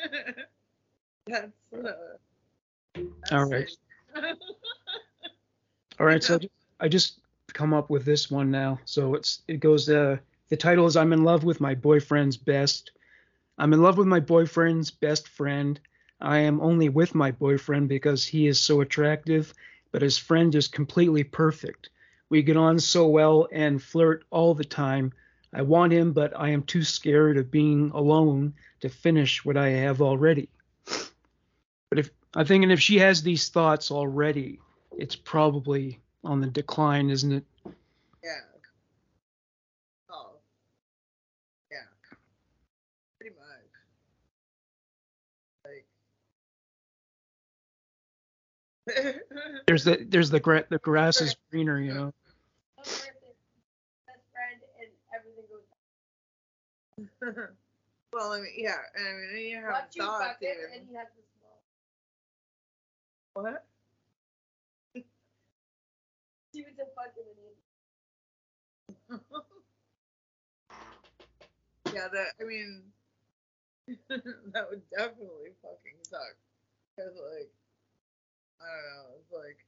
that's. 1.26 1.52
Uh, 1.72 1.92
that's 2.94 3.32
all 3.32 3.44
right. 3.44 3.70
all 5.98 6.06
right. 6.06 6.22
so 6.24 6.34
I 6.34 6.38
just, 6.38 6.52
I 6.80 6.88
just 6.88 7.20
come 7.52 7.74
up 7.74 7.90
with 7.90 8.04
this 8.04 8.30
one 8.30 8.50
now. 8.50 8.78
So 8.84 9.14
it's 9.14 9.42
it 9.48 9.60
goes. 9.60 9.88
Uh, 9.88 10.16
the 10.48 10.56
title 10.56 10.86
is 10.86 10.96
"I'm 10.96 11.12
in 11.12 11.24
love 11.24 11.44
with 11.44 11.60
my 11.60 11.74
boyfriend's 11.74 12.36
best." 12.36 12.92
I'm 13.58 13.74
in 13.74 13.82
love 13.82 13.98
with 13.98 14.06
my 14.06 14.20
boyfriend's 14.20 14.90
best 14.90 15.28
friend. 15.28 15.78
I 16.18 16.38
am 16.38 16.62
only 16.62 16.88
with 16.88 17.14
my 17.14 17.30
boyfriend 17.30 17.90
because 17.90 18.24
he 18.24 18.46
is 18.46 18.58
so 18.58 18.80
attractive, 18.80 19.52
but 19.92 20.00
his 20.00 20.16
friend 20.16 20.54
is 20.54 20.66
completely 20.66 21.24
perfect. 21.24 21.90
We 22.30 22.42
get 22.42 22.56
on 22.56 22.78
so 22.78 23.06
well 23.08 23.48
and 23.52 23.82
flirt 23.82 24.24
all 24.30 24.54
the 24.54 24.64
time. 24.64 25.12
I 25.52 25.62
want 25.62 25.92
him, 25.92 26.12
but 26.12 26.32
I 26.38 26.50
am 26.50 26.62
too 26.62 26.82
scared 26.82 27.36
of 27.36 27.50
being 27.50 27.90
alone 27.90 28.54
to 28.80 28.88
finish 28.88 29.44
what 29.44 29.56
I 29.56 29.68
have 29.70 30.00
already. 30.02 30.48
But 31.90 31.98
if 31.98 32.10
I 32.34 32.40
think, 32.40 32.48
thinking 32.48 32.70
if 32.70 32.80
she 32.80 32.98
has 32.98 33.22
these 33.22 33.48
thoughts 33.48 33.90
already, 33.90 34.60
it's 34.96 35.16
probably 35.16 36.00
on 36.24 36.40
the 36.40 36.46
decline, 36.46 37.10
isn't 37.10 37.32
it? 37.32 37.44
Yeah. 38.22 38.40
Oh. 40.10 40.32
Yeah. 41.70 41.78
Pretty 43.18 43.34
much. 43.36 43.70
Like. 48.96 49.16
There's 49.66 49.84
the 49.84 50.06
there's 50.08 50.30
the 50.30 50.40
gra- 50.40 50.66
the 50.68 50.78
grass 50.78 51.20
is 51.20 51.36
greener, 51.50 51.80
you 51.80 51.94
know. 51.94 52.12
well, 58.12 58.32
I 58.32 58.40
mean, 58.40 58.52
yeah, 58.56 58.76
and 58.96 59.06
I 59.06 59.12
mean, 59.34 59.50
you 59.50 59.56
have 59.56 59.72
Watch 59.72 59.94
you 59.94 60.02
thoughts 60.02 60.24
fuck 60.24 60.38
it, 60.40 60.56
and 60.74 60.88
he 60.88 60.94
has 60.96 61.06
the 61.14 61.22
small. 61.38 61.62
What? 63.34 63.64
She 66.54 66.62
was 66.66 66.74
a 66.82 66.86
fucking 66.98 67.30
idiot. 67.30 67.58
yeah, 71.94 72.08
that 72.10 72.34
I 72.40 72.44
mean, 72.44 72.82
that 74.10 74.66
would 74.66 74.82
definitely 74.90 75.54
fucking 75.62 75.98
suck. 76.02 76.34
Cause 76.98 77.14
like, 77.14 77.54
I 78.58 78.66
don't 78.66 78.86
know, 78.90 79.06
it's 79.22 79.30
like 79.30 79.62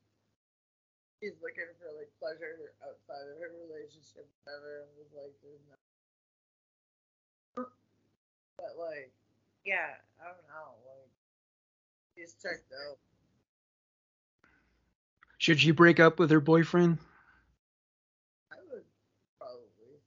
she's 1.22 1.38
looking 1.38 1.70
for 1.78 1.94
like 1.94 2.10
pleasure 2.18 2.74
outside 2.82 3.30
of 3.30 3.38
her 3.38 3.54
relationship, 3.62 4.26
whatever, 4.42 4.90
and 4.90 4.90
was 4.98 5.14
like, 5.14 5.34
there's 5.38 5.62
no. 5.70 5.78
But 8.62 8.78
like, 8.78 9.10
yeah, 9.66 9.98
I 10.22 10.24
don't 10.30 10.46
know, 10.46 10.78
like, 10.86 11.10
she's 12.14 12.34
checked 12.40 12.70
out. 12.86 12.96
Should 15.38 15.58
she 15.58 15.72
break 15.72 15.98
up 15.98 16.20
with 16.20 16.30
her 16.30 16.38
boyfriend? 16.38 16.98
I 18.52 18.56
would 18.70 18.84
probably. 19.36 19.98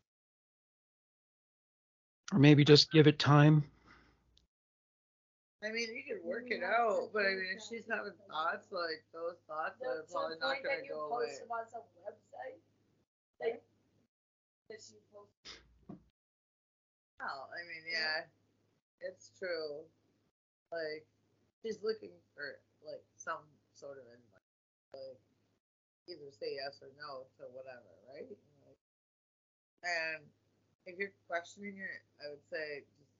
Or 2.32 2.40
maybe 2.40 2.64
just 2.64 2.90
give 2.94 3.08
it 3.08 3.20
time? 3.20 3.66
I 5.62 5.72
mean, 5.72 5.90
you 5.92 6.04
could 6.08 6.24
work 6.24 6.46
it 6.48 6.64
out, 6.64 7.10
but 7.12 7.24
I 7.28 7.36
mean, 7.36 7.58
if 7.58 7.64
she's 7.68 7.84
having 7.92 8.14
thoughts 8.30 8.72
like 8.72 9.04
those 9.12 9.36
thoughts, 9.50 9.76
No, 9.84 9.90
are 9.90 10.06
probably 10.08 10.38
not 10.40 10.64
gonna 10.64 10.80
you 10.86 10.94
go 10.94 11.12
away. 11.12 11.26
post 11.28 11.42
them 11.42 11.52
on 11.52 11.66
some 11.68 11.84
website. 12.08 12.62
Like, 13.42 13.60
that 14.70 14.80
she 14.80 14.96
posted. 15.12 15.60
Well, 17.20 17.50
I 17.52 17.60
mean, 17.68 17.84
yeah, 17.92 18.30
it's 19.06 19.32
true. 19.38 19.86
Like, 20.74 21.06
she's 21.62 21.80
looking 21.86 22.14
for 22.34 22.58
like 22.86 23.06
some 23.16 23.46
sort 23.74 23.98
of 24.02 24.06
advice, 24.10 24.54
like 24.94 25.22
either 26.10 26.30
say 26.34 26.58
yes 26.58 26.82
or 26.82 26.90
no 26.98 27.26
to 27.38 27.50
whatever, 27.54 27.94
right? 28.10 28.30
Like, 28.66 28.82
and 29.86 30.22
if 30.86 30.98
you're 30.98 31.14
questioning 31.30 31.78
it, 31.78 32.02
I 32.22 32.30
would 32.30 32.46
say 32.50 32.86
just 32.98 33.14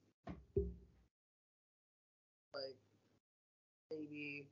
like 2.54 2.78
maybe 3.92 4.48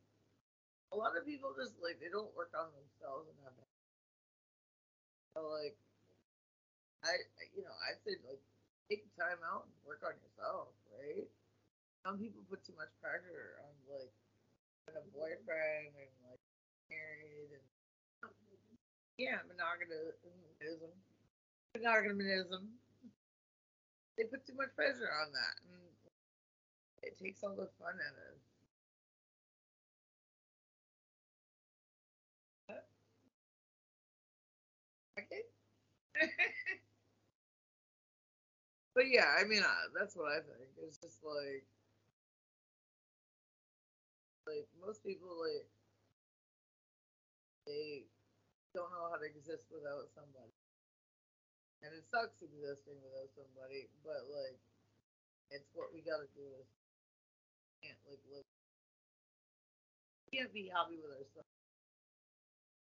a 0.91 0.95
lot 0.97 1.17
of 1.17 1.25
people 1.25 1.53
just 1.57 1.73
like 1.81 1.97
they 2.01 2.09
don't 2.09 2.29
work 2.37 2.53
on 2.53 2.69
themselves 2.73 3.29
enough. 3.37 3.57
So 5.33 5.49
like, 5.49 5.77
I 7.05 7.13
you 7.53 7.61
know 7.65 7.73
I 7.85 7.97
say 8.05 8.17
like 8.25 8.41
take 8.89 9.05
time 9.17 9.41
out 9.45 9.65
and 9.65 9.73
work 9.85 10.01
on 10.05 10.13
yourself, 10.21 10.69
right? 11.03 11.27
Some 12.05 12.19
people 12.19 12.43
put 12.49 12.63
too 12.63 12.75
much 12.77 12.91
pressure 13.01 13.59
on 13.63 13.73
like 13.91 14.13
a 14.95 15.03
boyfriend 15.11 15.95
and 15.95 16.13
like 16.27 16.41
married 16.89 17.51
and 17.53 17.65
yeah, 19.17 19.37
monoganism, 19.45 20.93
monoganism. 21.77 22.63
They 24.17 24.23
put 24.23 24.45
too 24.45 24.55
much 24.55 24.75
pressure 24.75 25.11
on 25.11 25.31
that, 25.33 25.59
and 25.61 25.93
it 27.03 27.17
takes 27.19 27.43
all 27.43 27.55
the 27.55 27.69
fun 27.79 27.99
out 27.99 28.17
of 28.17 28.35
it. 32.69 32.83
Okay. 35.19 35.43
but 38.95 39.09
yeah, 39.09 39.37
I 39.39 39.45
mean, 39.45 39.63
uh, 39.63 39.89
that's 39.97 40.15
what 40.15 40.31
I 40.31 40.41
think. 40.41 40.69
It's 40.81 40.97
just 40.97 41.23
like, 41.23 41.65
like 44.47 44.67
most 44.81 45.03
people, 45.03 45.29
like, 45.39 45.67
they 47.65 48.05
don't 48.75 48.91
know 48.91 49.09
how 49.09 49.17
to 49.17 49.25
exist 49.25 49.65
without 49.71 50.09
somebody, 50.13 50.53
and 51.83 51.93
it 51.95 52.05
sucks 52.11 52.41
existing 52.41 52.99
without 53.01 53.29
somebody. 53.33 53.89
But 54.05 54.29
like, 54.29 54.59
it's 55.51 55.69
what 55.73 55.93
we 55.93 56.01
gotta 56.01 56.27
do. 56.35 56.45
Is 56.59 56.67
can't 57.83 57.99
like 58.07 58.23
live. 58.31 58.47
We 60.31 60.39
can't 60.39 60.53
be 60.53 60.71
happy 60.71 60.97
with 61.01 61.11
ourselves. 61.11 61.51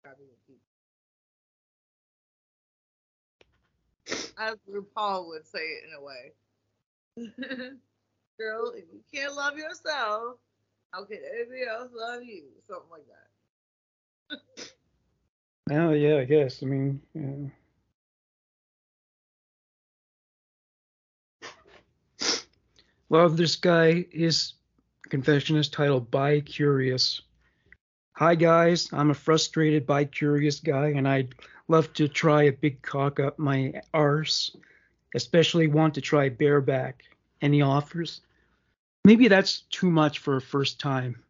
Happy 0.05 0.23
with 0.27 0.41
people. 0.47 0.74
As 4.37 4.55
RuPaul 4.69 5.27
would 5.27 5.45
say 5.47 5.59
it 5.59 5.83
in 5.87 5.93
a 5.97 6.01
way. 6.01 6.31
Girl, 8.39 8.71
if 8.75 8.85
you 8.91 9.01
can't 9.13 9.35
love 9.35 9.57
yourself, 9.57 10.37
how 10.91 11.05
can 11.05 11.19
anybody 11.33 11.63
else 11.69 11.89
love 11.95 12.23
you? 12.23 12.43
Something 12.67 12.91
like 12.91 13.05
that. 13.07 14.37
Oh 15.71 15.93
yeah, 15.93 16.17
I 16.17 16.25
guess. 16.25 16.61
I 16.61 16.67
mean, 16.67 17.01
yeah. 17.15 17.49
Well, 23.09 23.29
this 23.29 23.55
guy, 23.55 24.05
his 24.11 24.53
confession 25.09 25.57
is 25.57 25.67
titled 25.67 26.11
"Bi 26.11 26.41
Curious." 26.41 27.23
Hi 28.17 28.35
guys, 28.35 28.93
I'm 28.93 29.09
a 29.09 29.13
frustrated 29.13 29.85
bi 29.85 30.05
curious 30.05 30.61
guy, 30.61 30.89
and 30.89 31.05
I'd 31.05 31.35
love 31.67 31.91
to 31.93 32.07
try 32.07 32.43
a 32.43 32.51
big 32.51 32.81
cock 32.81 33.19
up 33.19 33.39
my 33.39 33.81
arse. 33.93 34.55
Especially 35.13 35.67
want 35.67 35.93
to 35.95 36.01
try 36.01 36.29
bareback. 36.29 37.03
Any 37.41 37.61
offers? 37.61 38.21
Maybe 39.05 39.27
that's 39.27 39.61
too 39.69 39.89
much 39.89 40.19
for 40.19 40.37
a 40.37 40.41
first 40.41 40.79
time. 40.79 41.23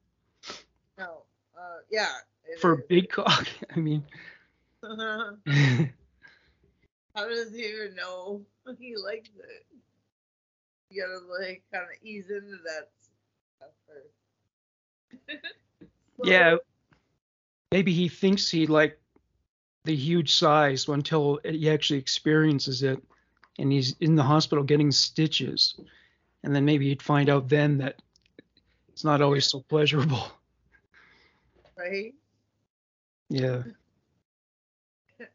No, 0.97 1.23
uh, 1.57 1.79
yeah. 1.91 2.07
For 2.59 2.79
is. 2.79 2.85
big 2.87 3.09
cock, 3.09 3.47
I 3.75 3.79
mean. 3.79 4.03
How 4.83 5.37
does 7.29 7.53
he 7.53 7.63
even 7.63 7.95
know 7.95 8.41
he 8.79 8.95
likes 8.95 9.29
it? 9.37 9.65
You 10.89 11.01
gotta 11.03 11.19
like 11.41 11.63
kind 11.73 11.85
of 11.85 12.03
ease 12.03 12.29
into 12.29 12.57
that 12.63 12.89
stuff 13.57 13.71
first. 13.87 15.43
Yeah. 16.23 16.55
Maybe 17.71 17.91
he 17.91 18.07
thinks 18.07 18.49
he 18.49 18.67
like 18.67 18.97
the 19.85 19.95
huge 19.95 20.35
size 20.35 20.87
until 20.87 21.39
he 21.43 21.69
actually 21.69 21.99
experiences 21.99 22.83
it 22.83 23.01
and 23.57 23.71
he's 23.71 23.95
in 23.99 24.15
the 24.15 24.23
hospital 24.23 24.63
getting 24.63 24.91
stitches. 24.91 25.75
And 26.43 26.55
then 26.55 26.65
maybe 26.65 26.89
he'd 26.89 27.01
find 27.01 27.29
out 27.29 27.49
then 27.49 27.77
that 27.79 28.01
it's 28.89 29.03
not 29.03 29.21
always 29.21 29.45
so 29.45 29.61
pleasurable. 29.67 30.27
Right? 31.77 32.13
Yeah. 33.29 33.63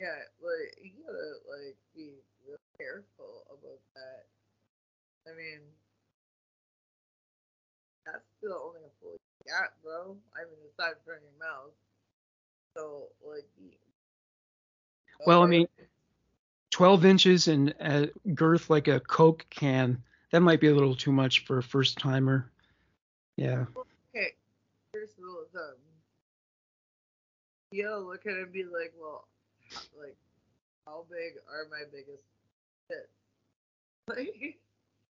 Yeah, 0.00 0.20
like 0.42 0.74
you 0.82 0.90
gotta 1.06 1.38
like 1.48 1.76
be 1.96 2.18
real 2.44 2.58
careful 2.76 3.46
about 3.48 3.80
that. 3.94 4.26
I 5.24 5.32
mean, 5.32 5.60
that's 8.04 8.26
still 8.36 8.60
only 8.68 8.80
a 8.84 8.92
full 9.00 9.16
got, 9.48 9.80
bro. 9.82 10.16
I 10.36 10.44
mean, 10.44 10.60
aside 10.68 11.00
from 11.06 11.22
your 11.22 11.38
mouth. 11.38 11.72
So 12.76 13.08
like, 13.26 13.44
Well, 15.26 15.42
I 15.42 15.46
mean, 15.46 15.68
12 16.70 17.04
inches 17.04 17.48
and 17.48 17.74
uh, 17.80 18.06
girth 18.34 18.68
like 18.68 18.88
a 18.88 19.00
Coke 19.00 19.46
can, 19.50 20.02
that 20.32 20.40
might 20.40 20.60
be 20.60 20.68
a 20.68 20.74
little 20.74 20.96
too 20.96 21.12
much 21.12 21.44
for 21.44 21.58
a 21.58 21.62
first 21.62 21.98
timer. 21.98 22.50
Yeah. 23.36 23.66
okay, 24.14 24.34
here's 24.92 25.12
the 25.14 25.22
rule 25.22 25.42
of 25.42 25.50
thumb. 25.50 25.78
You 27.70 27.84
gotta 27.84 27.98
look 27.98 28.26
at 28.26 28.34
it 28.34 28.42
and 28.42 28.52
be 28.52 28.64
like, 28.64 28.92
well, 29.00 29.26
like, 29.98 30.16
how 30.86 31.04
big 31.10 31.34
are 31.50 31.66
my 31.70 31.82
biggest 31.90 32.22
tits? 32.88 33.08
Like, 34.06 34.58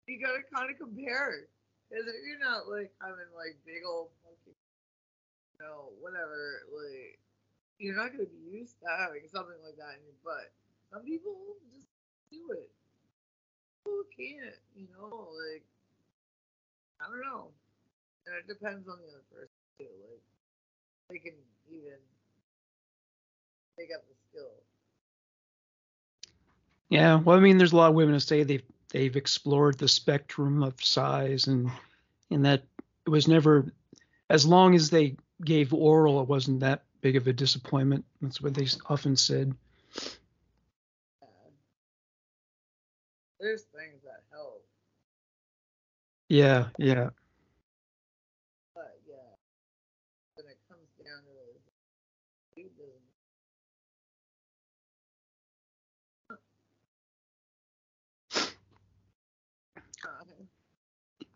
you 0.07 0.21
gotta 0.23 0.47
kind 0.55 0.71
of 0.71 0.79
compare. 0.79 1.49
Because 1.91 2.07
if 2.07 2.15
you're 2.23 2.39
not 2.39 2.69
like 2.69 2.95
having 3.03 3.27
like 3.35 3.59
big 3.67 3.83
old 3.87 4.15
fucking, 4.23 4.55
you 4.55 5.59
know, 5.59 5.91
whatever, 5.99 6.63
like, 6.71 7.19
you're 7.79 7.97
not 7.97 8.13
gonna 8.13 8.29
be 8.29 8.59
used 8.59 8.79
to 8.81 8.87
having 8.89 9.29
something 9.29 9.59
like 9.65 9.77
that 9.77 10.01
in 10.01 10.05
your 10.05 10.21
butt. 10.25 10.53
Some 10.93 11.03
people 11.03 11.35
just 11.75 11.89
do 12.31 12.53
it. 12.53 12.71
People 13.85 14.05
can't, 14.17 14.61
you 14.75 14.87
know, 14.97 15.31
like, 15.35 15.65
I 17.01 17.11
don't 17.11 17.21
know. 17.21 17.53
And 18.27 18.35
it 18.37 18.49
depends 18.49 18.89
on 18.89 18.99
the 18.99 19.09
other 19.13 19.27
person 19.31 19.55
too. 19.79 19.93
Like 20.11 20.23
they 21.11 21.19
can 21.19 21.37
even 21.71 21.99
pick 23.79 23.91
up 23.95 24.03
the 24.09 24.15
skill. 24.31 24.51
Yeah, 26.89 27.17
well, 27.17 27.37
I 27.37 27.41
mean, 27.41 27.59
there's 27.59 27.73
a 27.73 27.77
lot 27.77 27.91
of 27.91 27.95
women 27.95 28.15
who 28.15 28.21
say 28.21 28.43
they've 28.43 28.63
they've 28.91 29.17
explored 29.17 29.79
the 29.79 29.89
spectrum 29.89 30.63
of 30.63 30.83
size, 30.83 31.47
and 31.47 31.71
and 32.31 32.45
that 32.45 32.63
it 33.07 33.11
was 33.11 33.29
never, 33.29 33.73
as 34.31 34.47
long 34.47 34.75
as 34.75 34.91
they 34.91 35.17
gave 35.45 35.75
oral, 35.75 36.21
it 36.21 36.29
wasn't 36.29 36.61
that 36.61 36.86
big 37.01 37.17
of 37.17 37.27
a 37.27 37.33
disappointment. 37.33 38.05
That's 38.21 38.41
what 38.41 38.55
they 38.55 38.67
often 38.89 39.17
said. 39.17 39.55
Yeah. 41.21 41.29
There's 43.41 43.65
things 43.65 44.03
that 44.05 44.25
help, 44.31 44.65
Yeah, 46.29 46.69
yeah, 46.79 47.11
but 48.75 49.01
yeah, 49.07 49.37
when 50.35 50.47
it 50.47 50.59
comes 50.69 50.89
down 50.99 51.23
to 51.25 51.31
it, 51.31 51.61
dude 52.57 52.77
doesn't. 52.77 53.01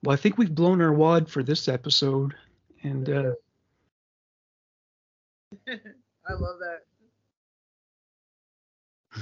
Well, 0.03 0.15
I 0.15 0.17
think 0.17 0.39
we've 0.39 0.55
blown 0.55 0.81
our 0.81 0.93
wad 0.93 1.29
for 1.29 1.43
this 1.43 1.69
episode, 1.69 2.35
and 2.83 3.09
uh, 3.09 3.33
I 5.69 6.33
love 6.33 6.59
that. 6.61 6.85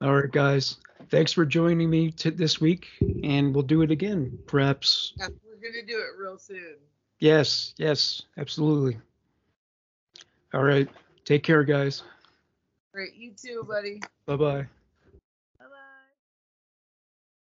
all 0.00 0.14
right, 0.14 0.30
guys, 0.30 0.76
thanks 1.10 1.32
for 1.32 1.46
joining 1.46 1.88
me 1.88 2.10
t- 2.10 2.30
this 2.30 2.60
week, 2.60 2.88
and 3.22 3.54
we'll 3.54 3.64
do 3.64 3.82
it 3.82 3.90
again, 3.90 4.38
perhaps. 4.46 5.14
Yeah, 5.18 5.28
we're 5.44 5.56
gonna 5.56 5.86
do 5.86 5.98
it 5.98 6.18
real 6.18 6.38
soon. 6.38 6.76
Yes, 7.18 7.74
yes, 7.76 8.22
absolutely. 8.38 8.98
All 10.52 10.64
right, 10.64 10.88
take 11.24 11.42
care, 11.42 11.64
guys. 11.64 12.02
Great, 12.92 13.14
you 13.14 13.32
too, 13.32 13.64
buddy. 13.68 14.00
Bye 14.26 14.36
bye. 14.36 14.66